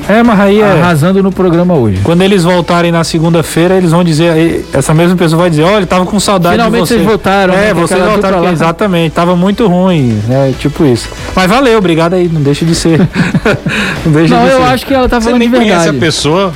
É, 0.08 0.22
mas 0.22 0.40
aí 0.40 0.62
é. 0.62 0.64
Arrasando 0.72 1.24
no 1.24 1.32
programa 1.32 1.74
hoje. 1.74 2.00
Quando 2.04 2.22
eles 2.22 2.44
voltarem 2.44 2.92
na 2.92 3.04
segunda-feira, 3.04 3.76
eles 3.76 3.90
vão 3.90 4.04
dizer, 4.04 4.30
aí, 4.32 4.64
essa 4.72 4.94
mesma 4.94 5.16
pessoa 5.16 5.42
vai 5.42 5.50
dizer, 5.50 5.64
olha, 5.64 5.84
tava 5.88 6.06
com 6.06 6.20
saudade 6.20 6.56
Finalmente 6.58 6.82
de 6.84 6.88
você. 6.88 6.94
vocês 6.96 7.08
voltaram, 7.08 7.54
né, 7.56 7.64
É, 7.66 7.74
que 7.74 7.80
vocês 7.80 8.04
voltaram, 8.04 8.40
lá- 8.42 8.52
exatamente, 8.52 9.14
tava 9.14 9.36
muito 9.36 9.66
ruim, 9.68 10.22
né, 10.28 10.54
tipo 10.60 10.86
isso. 10.86 11.10
Mas 11.36 11.50
valeu, 11.50 11.80
obrigado 11.80 12.14
aí, 12.14 12.30
não 12.32 12.40
deixa 12.42 12.64
de 12.66 12.76
ser. 12.76 13.00
não 14.06 14.12
deixa 14.12 14.36
Não, 14.36 14.46
de 14.46 14.52
eu 14.52 14.58
ser. 14.60 14.64
acho 14.66 14.86
que 14.86 14.94
ela 14.94 15.10
tá 15.10 15.20
Você 15.20 15.26
falando 15.26 15.40
nem 15.40 15.50
de 15.50 15.56
conhece 15.56 15.76
verdade. 15.86 15.98
a 15.98 16.00
pessoa. 16.00 16.54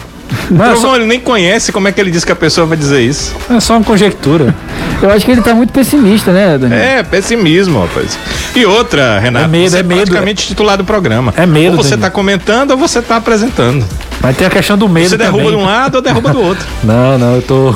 Não, 0.52 0.66
é, 0.66 0.70
Trovão, 0.70 0.82
só, 0.92 0.96
ele 0.96 1.06
nem 1.06 1.20
conhece 1.20 1.72
como 1.72 1.88
é 1.88 1.92
que 1.92 2.00
ele 2.00 2.12
diz 2.12 2.24
que 2.24 2.32
a 2.32 2.36
pessoa 2.36 2.66
vai 2.68 2.78
dizer 2.78 3.02
isso. 3.02 3.36
é 3.50 3.60
só 3.60 3.76
uma 3.78 3.84
conjectura. 3.84 4.54
Eu 5.02 5.10
acho 5.12 5.26
que 5.26 5.32
ele 5.32 5.42
tá 5.42 5.54
muito 5.54 5.72
pessimista, 5.72 6.32
né, 6.32 6.58
Daniel? 6.58 6.80
É, 6.80 7.04
pessimismo, 7.04 7.80
rapaz. 7.82 8.18
E 8.56 8.66
outra, 8.66 9.20
Renato, 9.20 9.46
É 9.46 9.48
medo, 9.48 9.70
você 9.72 9.78
é 9.78 9.80
é 9.80 9.84
medo. 9.84 9.98
praticamente 10.02 10.48
titular 10.48 10.78
do 10.78 10.84
programa. 10.84 11.34
É 11.38 11.46
medo, 11.46 11.78
Ou 11.78 11.84
você 11.84 11.92
Danilo. 11.92 12.02
tá 12.02 12.12
comentando 12.12 12.72
ou 12.72 12.78
você 12.78 13.02
tá 13.02 13.16
apresentando. 13.18 13.86
Mas 14.22 14.36
tem 14.36 14.46
a 14.46 14.50
questão 14.50 14.78
do 14.78 14.90
medo 14.90 15.10
Você 15.10 15.18
derruba 15.18 15.38
também. 15.44 15.58
de 15.58 15.64
um 15.64 15.66
lado 15.66 15.96
ou 15.96 16.02
derruba 16.02 16.30
do 16.32 16.42
outro. 16.42 16.66
Não, 16.84 17.18
não, 17.18 17.36
eu 17.36 17.42
tô... 17.42 17.74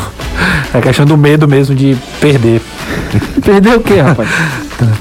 É 0.74 0.78
a 0.80 0.82
questão 0.82 1.06
do 1.06 1.16
medo 1.18 1.48
mesmo 1.48 1.74
de 1.76 1.96
perder. 2.20 2.62
Perdeu 3.46 3.78
o 3.78 3.80
quê, 3.82 4.02
rapaz? 4.02 4.28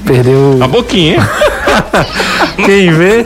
Perder 0.05 0.35
o... 0.35 0.59
A 0.63 0.67
boquinha, 0.67 1.15
hein? 1.15 1.19
Quem 2.65 2.91
vê... 2.93 3.25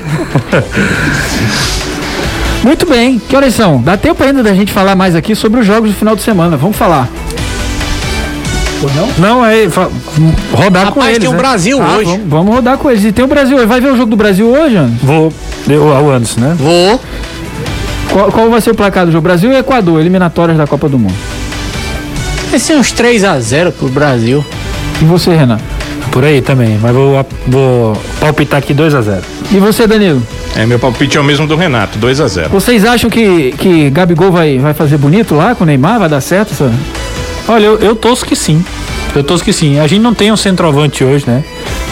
Muito 2.63 2.85
bem. 2.85 3.19
Que 3.19 3.35
horas 3.35 3.53
são? 3.53 3.81
Dá 3.81 3.95
tempo 3.97 4.21
ainda 4.23 4.43
da 4.43 4.53
gente 4.53 4.71
falar 4.71 4.95
mais 4.95 5.15
aqui 5.15 5.35
sobre 5.35 5.59
os 5.61 5.65
jogos 5.65 5.91
do 5.91 5.95
final 5.95 6.15
de 6.15 6.21
semana. 6.21 6.57
Vamos 6.57 6.75
falar. 6.75 7.07
Ou 8.83 8.89
não? 8.93 9.07
Não, 9.17 9.45
é 9.45 9.67
fa- 9.69 9.89
rodar 10.53 10.91
com 10.91 10.99
Rapaz, 10.99 11.07
eles, 11.15 11.19
tem 11.19 11.29
o 11.29 11.31
né? 11.31 11.37
Brasil 11.37 11.81
Ah, 11.81 11.97
hoje. 11.97 12.11
vamos, 12.11 12.27
vamos 12.29 12.55
rodar 12.55 12.77
com 12.77 12.91
eles. 12.91 13.03
E 13.05 13.11
tem 13.11 13.25
o 13.25 13.27
Brasil. 13.27 13.65
Vai 13.67 13.79
ver 13.81 13.91
o 13.91 13.97
jogo 13.97 14.09
do 14.11 14.15
Brasil 14.17 14.47
hoje, 14.47 14.75
Ana? 14.75 14.93
Vou... 15.01 15.31
Eu, 15.67 15.91
ao 15.95 16.09
Anderson, 16.11 16.39
né? 16.41 16.55
Vou. 16.57 16.99
Qual, 18.11 18.31
qual 18.31 18.49
vai 18.49 18.61
ser 18.61 18.71
o 18.71 18.75
placar 18.75 19.05
do 19.05 19.11
jogo? 19.11 19.23
Brasil 19.23 19.51
e 19.51 19.57
Equador, 19.57 19.99
eliminatórias 19.99 20.57
da 20.57 20.65
Copa 20.67 20.87
do 20.87 20.97
Mundo. 20.99 21.15
Vai 22.51 22.59
ser 22.59 22.75
uns 22.77 22.91
3 22.91 23.23
a 23.23 23.39
0 23.39 23.71
pro 23.71 23.89
Brasil. 23.89 24.43
E 25.01 25.05
você, 25.05 25.31
Renan? 25.35 25.59
Por 26.11 26.23
aí 26.23 26.41
também, 26.41 26.79
mas 26.81 26.93
vou, 26.93 27.25
vou 27.47 28.01
palpitar 28.19 28.59
aqui 28.59 28.73
2 28.73 28.95
a 28.95 29.01
0 29.01 29.21
E 29.51 29.57
você, 29.57 29.85
Danilo? 29.85 30.23
É, 30.57 30.65
meu 30.65 30.79
palpite 30.79 31.15
é 31.15 31.21
o 31.21 31.23
mesmo 31.23 31.45
do 31.45 31.55
Renato, 31.55 31.99
2 31.99 32.19
a 32.19 32.27
0 32.27 32.49
Vocês 32.49 32.83
acham 32.83 33.11
que, 33.11 33.51
que 33.59 33.91
Gabigol 33.91 34.31
vai, 34.31 34.57
vai 34.57 34.73
fazer 34.73 34.97
bonito 34.97 35.35
lá 35.35 35.53
com 35.53 35.63
o 35.63 35.67
Neymar? 35.67 35.99
Vai 35.99 36.09
dar 36.09 36.19
certo? 36.19 36.51
Essa... 36.51 36.73
Olha, 37.47 37.65
eu, 37.65 37.77
eu 37.77 37.95
torço 37.95 38.25
que 38.25 38.35
sim. 38.35 38.65
Eu 39.15 39.23
torço 39.23 39.43
que 39.43 39.53
sim. 39.53 39.79
A 39.79 39.85
gente 39.85 40.01
não 40.01 40.15
tem 40.15 40.31
um 40.31 40.35
centroavante 40.35 41.03
hoje, 41.03 41.25
né? 41.27 41.43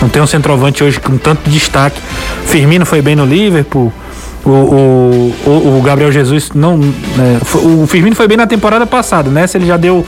Não 0.02 0.10
tem 0.10 0.20
um 0.20 0.26
centroavante 0.26 0.84
hoje 0.84 1.00
com 1.00 1.16
tanto 1.16 1.48
destaque. 1.48 2.02
Firmino 2.48 2.88
foi 2.88 3.04
bem 3.04 3.16
no 3.16 3.24
Liverpool. 3.24 3.94
O, 4.44 4.50
o, 4.50 5.36
o, 5.46 5.78
o 5.80 5.82
Gabriel 5.84 6.12
Jesus 6.12 6.50
não. 6.54 6.78
né, 6.78 7.40
o 7.54 7.86
Firmino 7.86 8.16
foi 8.16 8.28
bem 8.28 8.38
na 8.38 8.48
temporada 8.48 8.86
passada, 8.88 9.30
né? 9.30 9.46
Se 9.46 9.60
ele 9.60 9.68
já 9.68 9.78
deu 9.78 10.04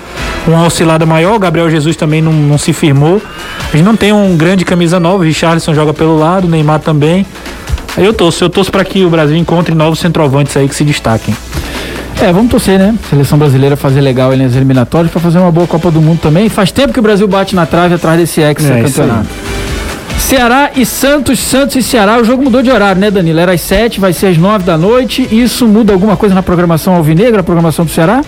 uma 0.48 0.66
oscilada 0.66 1.06
maior, 1.06 1.36
o 1.36 1.40
Gabriel 1.40 1.70
Jesus 1.70 1.96
também 1.96 2.22
não, 2.24 2.34
não 2.34 2.58
se 2.58 2.74
firmou. 2.74 3.22
A 3.72 3.76
gente 3.76 3.86
não 3.86 3.96
tem 3.96 4.12
um 4.14 4.36
grande 4.36 4.66
camisa 4.66 5.00
nova, 5.00 5.18
o 5.18 5.22
Richarlison 5.26 5.74
joga 5.74 5.94
pelo 5.94 6.18
lado, 6.18 6.46
o 6.46 6.50
Neymar 6.50 6.80
também. 6.80 7.26
Aí 7.98 8.06
eu 8.06 8.14
torço, 8.14 8.44
eu 8.44 8.50
torço 8.50 8.72
para 8.72 8.86
que 8.86 9.04
o 9.04 9.10
Brasil 9.10 9.36
encontre 9.36 9.74
novos 9.74 10.00
centroavantes 10.00 10.56
aí 10.56 10.70
que 10.70 10.76
se 10.76 10.84
destaquem. 10.84 11.36
É, 12.22 12.32
vamos 12.32 12.50
torcer, 12.50 12.80
né? 12.80 12.96
Seleção 13.10 13.38
brasileira 13.38 13.76
fazer 13.76 14.02
legal 14.02 14.32
aí 14.32 14.38
nas 14.38 14.56
eliminatórias 14.56 15.12
pra 15.12 15.20
fazer 15.20 15.38
uma 15.40 15.52
boa 15.52 15.68
Copa 15.68 15.92
do 15.92 16.02
Mundo 16.02 16.20
também. 16.20 16.48
Faz 16.50 16.72
tempo 16.72 16.94
que 16.94 17.00
o 17.00 17.04
Brasil 17.04 17.28
bate 17.28 17.56
na 17.56 17.66
trave 17.66 17.96
atrás 17.96 18.20
desse 18.20 18.42
É, 18.42 18.50
ex-campeonato. 18.50 19.28
Ceará 20.20 20.72
e 20.76 20.86
Santos, 20.86 21.40
Santos 21.40 21.76
e 21.76 21.84
Ceará. 21.84 22.20
O 22.20 22.24
jogo 22.24 22.44
mudou 22.44 22.62
de 22.62 22.72
horário, 22.72 23.00
né, 23.00 23.10
Danilo? 23.10 23.40
Era 23.40 23.54
às 23.54 23.62
7, 23.62 24.00
vai 24.00 24.14
ser 24.14 24.28
às 24.28 24.38
9 24.38 24.66
da 24.66 24.78
noite. 24.78 25.28
Isso 25.32 25.68
muda 25.68 25.94
alguma 25.94 26.18
coisa 26.18 26.34
na 26.34 26.44
programação 26.44 26.96
alvinegra, 26.96 27.42
a 27.42 27.44
programação 27.44 27.86
do 27.86 27.92
Ceará? 27.92 28.22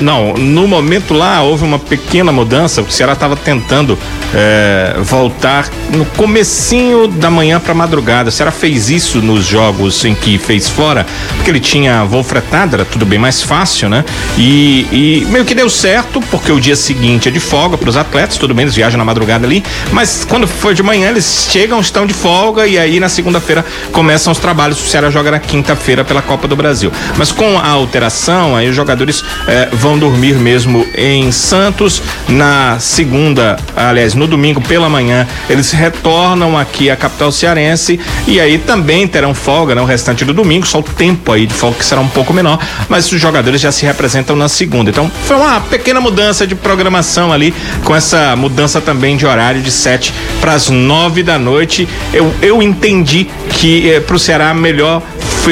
Não, 0.00 0.34
no 0.34 0.66
momento 0.66 1.14
lá 1.14 1.42
houve 1.42 1.64
uma 1.64 1.78
pequena 1.78 2.32
mudança, 2.32 2.82
o 2.82 2.90
Ceará 2.90 3.12
estava 3.12 3.36
tentando 3.36 3.98
é, 4.34 4.96
voltar 5.00 5.68
no 5.90 6.04
comecinho 6.04 7.06
da 7.08 7.30
manhã 7.30 7.60
para 7.60 7.74
madrugada. 7.74 8.28
O 8.28 8.32
Ceará 8.32 8.50
fez 8.50 8.90
isso 8.90 9.20
nos 9.20 9.44
jogos 9.44 10.04
em 10.04 10.14
que 10.14 10.38
fez 10.38 10.68
fora, 10.68 11.06
porque 11.36 11.50
ele 11.50 11.60
tinha 11.60 12.04
voo 12.04 12.22
fretado, 12.22 12.76
era 12.76 12.84
tudo 12.84 13.06
bem 13.06 13.18
mais 13.18 13.42
fácil, 13.42 13.88
né? 13.88 14.04
E, 14.36 14.86
e 14.92 15.26
meio 15.30 15.44
que 15.44 15.54
deu 15.54 15.68
certo, 15.68 16.20
porque 16.30 16.50
o 16.50 16.60
dia 16.60 16.76
seguinte 16.76 17.28
é 17.28 17.30
de 17.30 17.40
folga 17.40 17.76
para 17.76 17.88
os 17.88 17.96
atletas, 17.96 18.36
tudo 18.36 18.54
bem, 18.54 18.64
eles 18.64 18.74
viajam 18.74 18.98
na 18.98 19.04
madrugada 19.04 19.46
ali, 19.46 19.62
mas 19.92 20.24
quando 20.28 20.46
for 20.46 20.74
de 20.74 20.82
manhã 20.82 21.08
eles 21.08 21.48
chegam, 21.50 21.80
estão 21.80 22.06
de 22.06 22.14
folga 22.14 22.66
e 22.66 22.78
aí 22.78 22.98
na 22.98 23.08
segunda-feira 23.08 23.64
começam 23.92 24.32
os 24.32 24.38
trabalhos. 24.38 24.82
O 24.82 24.88
Ceará 24.88 25.10
joga 25.10 25.30
na 25.30 25.38
quinta-feira 25.38 26.04
pela 26.04 26.22
Copa 26.22 26.48
do 26.48 26.56
Brasil. 26.56 26.92
Mas 27.16 27.30
com 27.32 27.58
a 27.58 27.68
alteração, 27.68 28.56
aí 28.56 28.68
os 28.68 28.76
jogadores 28.76 29.24
vão 29.72 29.98
dormir 29.98 30.34
mesmo 30.36 30.86
em 30.96 31.30
Santos. 31.30 32.02
Na 32.28 32.78
segunda, 32.78 33.56
aliás, 33.76 34.14
no 34.14 34.26
domingo 34.26 34.60
pela 34.60 34.88
manhã, 34.88 35.26
eles 35.48 35.70
retornam 35.70 36.56
aqui 36.56 36.90
à 36.90 36.96
capital 36.96 37.30
cearense 37.30 38.00
e 38.26 38.40
aí 38.40 38.58
também 38.58 39.06
terão 39.06 39.34
folga, 39.34 39.74
né? 39.74 39.82
O 39.82 39.84
restante 39.84 40.24
do 40.24 40.32
domingo, 40.32 40.66
só 40.66 40.78
o 40.78 40.82
tempo 40.82 41.32
aí 41.32 41.46
de 41.46 41.54
folga 41.54 41.78
que 41.78 41.84
será 41.84 42.00
um 42.00 42.08
pouco 42.08 42.32
menor, 42.32 42.58
mas 42.88 43.10
os 43.10 43.20
jogadores 43.20 43.60
já 43.60 43.70
se 43.70 43.84
representam 43.84 44.34
na 44.36 44.48
segunda. 44.48 44.90
Então, 44.90 45.10
foi 45.24 45.36
uma 45.36 45.60
pequena 45.60 46.00
mudança 46.00 46.46
de 46.46 46.54
programação 46.54 47.32
ali, 47.32 47.54
com 47.84 47.94
essa 47.94 48.34
mudança 48.36 48.80
também 48.80 49.16
de 49.16 49.26
horário 49.26 49.60
de 49.60 49.70
7 49.70 50.12
para 50.40 50.52
as 50.54 50.68
9 50.68 51.22
da 51.22 51.38
noite. 51.38 51.88
Eu, 52.12 52.32
eu 52.40 52.62
entendi 52.62 53.28
que 53.50 53.90
eh, 53.90 54.00
para 54.00 54.16
o 54.16 54.18
Ceará 54.18 54.54
melhor 54.54 55.02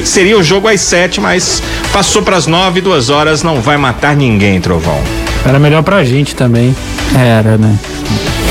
seria 0.04 0.38
o 0.38 0.42
jogo 0.42 0.68
às 0.68 0.80
7, 0.80 1.20
mas 1.20 1.62
passou 1.92 2.22
para 2.22 2.36
as 2.36 2.46
9, 2.46 2.80
duas 2.80 3.11
horas, 3.11 3.42
não 3.42 3.61
vai 3.61 3.76
matar 3.76 3.99
ninguém, 4.16 4.61
Trovão. 4.61 4.98
Era 5.44 5.59
melhor 5.59 5.82
pra 5.82 6.05
gente 6.05 6.34
também. 6.34 6.74
Era, 7.14 7.57
né? 7.57 7.78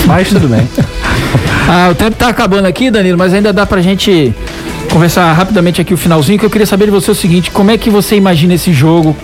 Mas 0.06 0.30
tudo 0.30 0.48
bem. 0.48 0.68
Ah, 1.72 1.90
o 1.92 1.94
tempo 1.94 2.16
tá 2.16 2.30
acabando 2.30 2.66
aqui, 2.66 2.90
Danilo, 2.90 3.16
mas 3.16 3.32
ainda 3.32 3.54
dá 3.54 3.64
pra 3.64 3.80
gente 3.80 4.34
conversar 4.92 5.32
rapidamente 5.34 5.80
aqui 5.80 5.94
o 5.94 5.98
finalzinho, 5.98 6.40
que 6.40 6.46
eu 6.46 6.50
queria 6.50 6.66
saber 6.66 6.86
de 6.86 6.92
você 6.92 7.12
o 7.12 7.16
seguinte, 7.16 7.52
como 7.52 7.70
é 7.70 7.78
que 7.78 7.92
você 7.92 8.16
imagina 8.16 8.56
esse 8.56 8.74
jogo? 8.74 9.16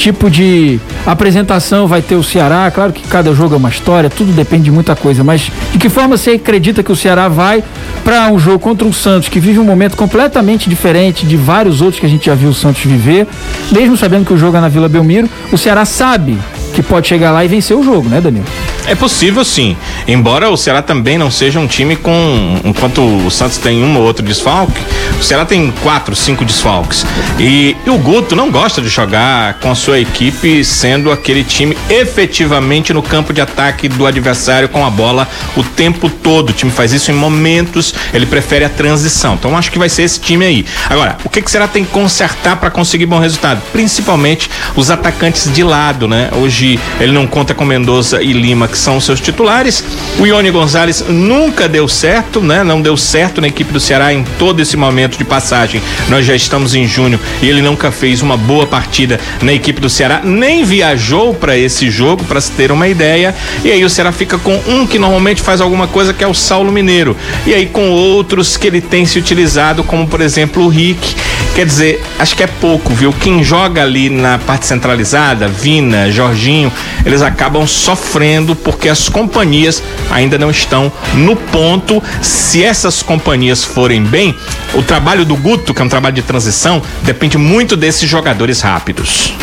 Tipo 0.00 0.30
de 0.30 0.80
apresentação 1.04 1.86
vai 1.86 2.00
ter 2.00 2.14
o 2.14 2.22
Ceará? 2.22 2.70
Claro 2.70 2.90
que 2.90 3.06
cada 3.06 3.34
jogo 3.34 3.54
é 3.54 3.58
uma 3.58 3.68
história, 3.68 4.08
tudo 4.08 4.32
depende 4.32 4.64
de 4.64 4.70
muita 4.70 4.96
coisa, 4.96 5.22
mas 5.22 5.52
de 5.72 5.78
que 5.78 5.90
forma 5.90 6.16
você 6.16 6.30
acredita 6.30 6.82
que 6.82 6.90
o 6.90 6.96
Ceará 6.96 7.28
vai 7.28 7.62
para 8.02 8.26
um 8.32 8.38
jogo 8.38 8.58
contra 8.58 8.88
o 8.88 8.94
Santos, 8.94 9.28
que 9.28 9.38
vive 9.38 9.58
um 9.58 9.64
momento 9.64 9.98
completamente 9.98 10.70
diferente 10.70 11.26
de 11.26 11.36
vários 11.36 11.82
outros 11.82 12.00
que 12.00 12.06
a 12.06 12.08
gente 12.08 12.24
já 12.24 12.34
viu 12.34 12.48
o 12.48 12.54
Santos 12.54 12.82
viver, 12.82 13.26
mesmo 13.70 13.94
sabendo 13.94 14.24
que 14.24 14.32
o 14.32 14.38
jogo 14.38 14.56
é 14.56 14.60
na 14.62 14.68
Vila 14.68 14.88
Belmiro, 14.88 15.28
o 15.52 15.58
Ceará 15.58 15.84
sabe 15.84 16.38
que 16.72 16.82
pode 16.82 17.06
chegar 17.06 17.30
lá 17.30 17.44
e 17.44 17.48
vencer 17.48 17.76
o 17.76 17.82
jogo, 17.82 18.08
né, 18.08 18.22
Danilo? 18.22 18.46
É 18.90 18.94
possível 18.96 19.44
sim. 19.44 19.76
Embora 20.08 20.50
o 20.50 20.56
Ceará 20.56 20.82
também 20.82 21.16
não 21.16 21.30
seja 21.30 21.60
um 21.60 21.66
time 21.68 21.94
com. 21.94 22.60
Enquanto 22.64 23.00
o 23.00 23.30
Santos 23.30 23.56
tem 23.56 23.84
um 23.84 23.96
ou 23.96 24.02
outro 24.02 24.24
desfalque, 24.24 24.80
o 25.16 25.22
Ceará 25.22 25.44
tem 25.44 25.72
quatro, 25.80 26.16
cinco 26.16 26.44
desfalques. 26.44 27.06
E, 27.38 27.76
e 27.86 27.90
o 27.90 27.96
Guto 27.96 28.34
não 28.34 28.50
gosta 28.50 28.82
de 28.82 28.88
jogar 28.88 29.60
com 29.60 29.70
a 29.70 29.76
sua 29.76 30.00
equipe 30.00 30.64
sendo 30.64 31.12
aquele 31.12 31.44
time 31.44 31.78
efetivamente 31.88 32.92
no 32.92 33.00
campo 33.00 33.32
de 33.32 33.40
ataque 33.40 33.86
do 33.86 34.06
adversário 34.06 34.68
com 34.68 34.84
a 34.84 34.90
bola 34.90 35.28
o 35.56 35.62
tempo 35.62 36.10
todo. 36.10 36.50
O 36.50 36.52
time 36.52 36.72
faz 36.72 36.92
isso 36.92 37.12
em 37.12 37.14
momentos, 37.14 37.94
ele 38.12 38.26
prefere 38.26 38.64
a 38.64 38.68
transição. 38.68 39.34
Então 39.34 39.56
acho 39.56 39.70
que 39.70 39.78
vai 39.78 39.88
ser 39.88 40.02
esse 40.02 40.18
time 40.18 40.44
aí. 40.44 40.66
Agora, 40.88 41.16
o 41.24 41.28
que, 41.28 41.40
que 41.40 41.50
será 41.50 41.68
tem 41.68 41.84
que 41.84 41.92
consertar 41.92 42.56
para 42.56 42.72
conseguir 42.72 43.06
bom 43.06 43.20
resultado? 43.20 43.62
Principalmente 43.70 44.50
os 44.74 44.90
atacantes 44.90 45.52
de 45.52 45.62
lado, 45.62 46.08
né? 46.08 46.28
Hoje 46.32 46.80
ele 46.98 47.12
não 47.12 47.28
conta 47.28 47.54
com 47.54 47.64
Mendoza 47.64 48.20
e 48.20 48.32
Lima, 48.32 48.66
que 48.66 48.79
são 48.80 49.00
seus 49.00 49.20
titulares. 49.20 49.84
O 50.18 50.26
Ione 50.26 50.50
Gonzalez 50.50 51.04
nunca 51.08 51.68
deu 51.68 51.86
certo, 51.86 52.40
né? 52.40 52.64
Não 52.64 52.80
deu 52.80 52.96
certo 52.96 53.40
na 53.40 53.48
equipe 53.48 53.72
do 53.72 53.78
Ceará 53.78 54.12
em 54.12 54.24
todo 54.38 54.60
esse 54.60 54.76
momento 54.76 55.18
de 55.18 55.24
passagem. 55.24 55.82
Nós 56.08 56.24
já 56.24 56.34
estamos 56.34 56.74
em 56.74 56.86
junho 56.86 57.20
e 57.42 57.48
ele 57.48 57.62
nunca 57.62 57.90
fez 57.90 58.22
uma 58.22 58.36
boa 58.36 58.66
partida 58.66 59.20
na 59.42 59.52
equipe 59.52 59.80
do 59.80 59.90
Ceará, 59.90 60.20
nem 60.24 60.64
viajou 60.64 61.34
para 61.34 61.56
esse 61.56 61.90
jogo, 61.90 62.24
para 62.24 62.40
se 62.40 62.50
ter 62.52 62.72
uma 62.72 62.88
ideia. 62.88 63.34
E 63.64 63.70
aí 63.70 63.84
o 63.84 63.90
Ceará 63.90 64.12
fica 64.12 64.38
com 64.38 64.60
um 64.66 64.86
que 64.86 64.98
normalmente 64.98 65.42
faz 65.42 65.60
alguma 65.60 65.86
coisa 65.86 66.14
que 66.14 66.24
é 66.24 66.26
o 66.26 66.34
Saulo 66.34 66.72
Mineiro. 66.72 67.16
E 67.46 67.54
aí 67.54 67.66
com 67.66 67.90
outros 67.90 68.56
que 68.56 68.66
ele 68.66 68.80
tem 68.80 69.04
se 69.04 69.18
utilizado, 69.18 69.84
como 69.84 70.06
por 70.06 70.20
exemplo 70.20 70.64
o 70.64 70.68
Rick. 70.68 71.14
Quer 71.60 71.66
dizer, 71.66 72.02
acho 72.18 72.34
que 72.34 72.42
é 72.42 72.46
pouco, 72.46 72.94
viu? 72.94 73.12
Quem 73.12 73.44
joga 73.44 73.82
ali 73.82 74.08
na 74.08 74.38
parte 74.38 74.64
centralizada, 74.64 75.46
Vina, 75.46 76.10
Jorginho, 76.10 76.72
eles 77.04 77.20
acabam 77.20 77.66
sofrendo 77.66 78.56
porque 78.56 78.88
as 78.88 79.10
companhias 79.10 79.82
ainda 80.10 80.38
não 80.38 80.50
estão 80.50 80.90
no 81.12 81.36
ponto. 81.36 82.02
Se 82.22 82.64
essas 82.64 83.02
companhias 83.02 83.62
forem 83.62 84.02
bem, 84.02 84.34
o 84.72 84.82
trabalho 84.82 85.22
do 85.26 85.36
Guto, 85.36 85.74
que 85.74 85.82
é 85.82 85.84
um 85.84 85.88
trabalho 85.90 86.14
de 86.14 86.22
transição, 86.22 86.80
depende 87.02 87.36
muito 87.36 87.76
desses 87.76 88.08
jogadores 88.08 88.62
rápidos. 88.62 89.34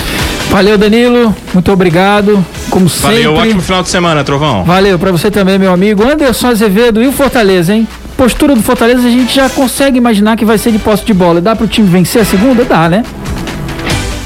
Valeu, 0.50 0.76
Danilo. 0.76 1.36
Muito 1.54 1.72
obrigado. 1.72 2.44
Como 2.72 2.90
sempre. 2.90 3.26
Valeu, 3.26 3.36
ótimo 3.36 3.62
final 3.62 3.84
de 3.84 3.90
semana, 3.90 4.24
Trovão. 4.24 4.64
Valeu 4.64 4.98
para 4.98 5.12
você 5.12 5.30
também, 5.30 5.60
meu 5.60 5.72
amigo. 5.72 6.04
Anderson 6.04 6.48
Azevedo 6.48 7.00
e 7.00 7.06
o 7.06 7.12
Fortaleza, 7.12 7.76
hein? 7.76 7.88
Postura 8.18 8.56
do 8.56 8.64
Fortaleza 8.64 9.08
a 9.08 9.12
gente 9.12 9.34
já 9.34 9.48
consegue 9.48 10.00
imaginar 10.00 10.36
que 10.36 10.44
vai 10.44 10.58
ser 10.58 10.72
de 10.72 10.80
posse 10.80 11.06
de 11.06 11.14
bola. 11.14 11.40
Dá 11.40 11.56
pro 11.56 11.68
time 11.68 11.88
vencer 11.88 12.24
a 12.24 12.26
segunda? 12.26 12.66
Dá, 12.66 12.90
né? 12.90 13.06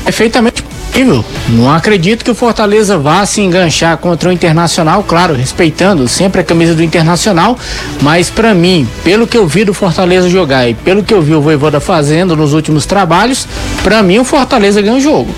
Perfeitamente 0.05 0.63
possível. 0.63 1.25
Não 1.49 1.69
acredito 1.69 2.23
que 2.23 2.31
o 2.31 2.35
Fortaleza 2.35 2.97
vá 2.97 3.25
se 3.25 3.41
enganchar 3.41 3.97
contra 3.97 4.29
o 4.29 4.31
Internacional, 4.31 5.03
claro, 5.03 5.33
respeitando 5.33 6.07
sempre 6.07 6.39
a 6.39 6.43
camisa 6.43 6.73
do 6.73 6.81
Internacional, 6.81 7.59
mas 8.01 8.29
para 8.29 8.53
mim, 8.53 8.87
pelo 9.03 9.27
que 9.27 9.37
eu 9.37 9.45
vi 9.45 9.65
do 9.65 9.73
Fortaleza 9.73 10.29
jogar 10.29 10.69
e 10.69 10.73
pelo 10.73 11.03
que 11.03 11.13
eu 11.13 11.21
vi 11.21 11.35
o 11.35 11.41
Voivoda 11.41 11.81
fazendo 11.81 12.35
nos 12.35 12.53
últimos 12.53 12.85
trabalhos, 12.85 13.45
para 13.83 14.01
mim 14.01 14.19
o 14.19 14.23
Fortaleza 14.23 14.81
ganha 14.81 14.95
o 14.95 15.01
jogo. 15.01 15.33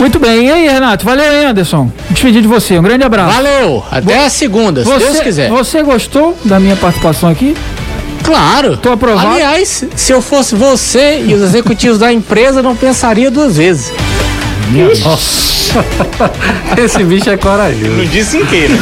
Muito 0.00 0.18
bem, 0.18 0.46
e 0.46 0.50
aí, 0.50 0.66
Renato? 0.68 1.04
Valeu, 1.04 1.30
hein, 1.32 1.44
Anderson? 1.46 1.92
Despedir 2.08 2.40
de 2.40 2.48
você, 2.48 2.78
um 2.78 2.82
grande 2.82 3.04
abraço. 3.04 3.34
Valeu, 3.34 3.84
até 3.90 4.24
a 4.24 4.30
segunda, 4.30 4.82
você, 4.82 4.98
se 5.06 5.12
Deus 5.12 5.20
quiser. 5.20 5.50
Você 5.50 5.82
gostou 5.82 6.36
da 6.44 6.58
minha 6.58 6.74
participação 6.74 7.28
aqui? 7.28 7.54
Claro. 8.24 8.76
Tô 8.78 8.92
aprovado. 8.92 9.28
Aliás, 9.28 9.84
se 9.94 10.12
eu 10.12 10.22
fosse 10.22 10.54
você 10.54 11.22
e 11.26 11.34
os 11.34 11.42
executivos 11.42 11.98
da 11.98 12.10
empresa, 12.12 12.62
não 12.62 12.74
pensaria 12.74 13.30
duas 13.30 13.56
vezes. 13.58 13.92
Nossa. 15.04 15.84
Esse 16.82 17.02
bicho 17.04 17.28
é 17.28 17.36
corajoso. 17.36 17.90
Não 17.90 18.04
disse 18.06 18.38
inteiro. 18.38 18.74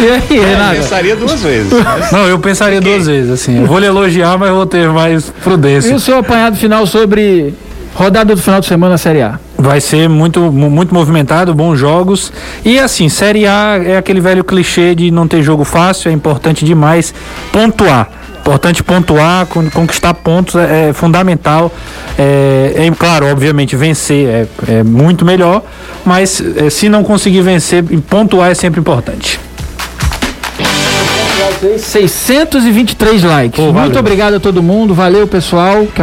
E 0.00 0.10
aí, 0.10 0.36
Eu 0.38 0.44
Renato? 0.44 0.76
pensaria 0.76 1.16
duas 1.16 1.40
vezes. 1.42 1.72
mas- 1.72 2.10
Não, 2.12 2.26
eu 2.26 2.38
pensaria 2.38 2.80
duas 2.80 3.06
vezes, 3.06 3.30
assim. 3.30 3.60
Eu 3.60 3.66
vou 3.66 3.78
lhe 3.78 3.86
elogiar, 3.86 4.36
mas 4.36 4.50
vou 4.50 4.66
ter 4.66 4.88
mais 4.90 5.28
E 5.28 5.32
prudência. 5.42 5.94
o 5.94 6.00
seu 6.00 6.18
apanhado 6.18 6.56
final 6.56 6.86
sobre 6.86 7.54
rodada 7.94 8.34
do 8.34 8.40
final 8.42 8.60
de 8.60 8.66
semana 8.66 8.92
na 8.92 8.98
Série 8.98 9.22
A? 9.22 9.38
Vai 9.56 9.80
ser 9.80 10.08
muito, 10.08 10.40
mu- 10.52 10.68
muito 10.68 10.92
movimentado, 10.92 11.54
bons 11.54 11.78
jogos. 11.78 12.32
E 12.64 12.78
assim, 12.78 13.08
Série 13.08 13.46
A 13.46 13.80
é 13.84 13.96
aquele 13.96 14.20
velho 14.20 14.42
clichê 14.44 14.94
de 14.94 15.10
não 15.10 15.28
ter 15.28 15.42
jogo 15.42 15.64
fácil, 15.64 16.10
é 16.10 16.12
importante 16.12 16.64
demais 16.64 17.14
pontuar. 17.52 18.10
Importante 18.40 18.82
pontuar, 18.82 19.46
con- 19.46 19.70
conquistar 19.70 20.12
pontos 20.12 20.54
é, 20.56 20.90
é 20.90 20.92
fundamental. 20.92 21.72
É, 22.18 22.74
é, 22.76 22.90
claro, 22.90 23.26
obviamente, 23.30 23.74
vencer 23.74 24.28
é, 24.28 24.46
é 24.68 24.82
muito 24.82 25.24
melhor, 25.24 25.62
mas 26.04 26.42
é, 26.56 26.68
se 26.68 26.88
não 26.90 27.02
conseguir 27.02 27.40
vencer, 27.40 27.82
pontuar 28.10 28.50
é 28.50 28.54
sempre 28.54 28.80
importante. 28.80 29.40
623 31.78 33.22
likes. 33.22 33.64
Pô, 33.64 33.72
Muito 33.72 33.98
obrigado 33.98 34.34
a 34.34 34.40
todo 34.40 34.62
mundo. 34.62 34.92
Valeu, 34.94 35.26
pessoal. 35.26 35.86
Que 35.86 36.02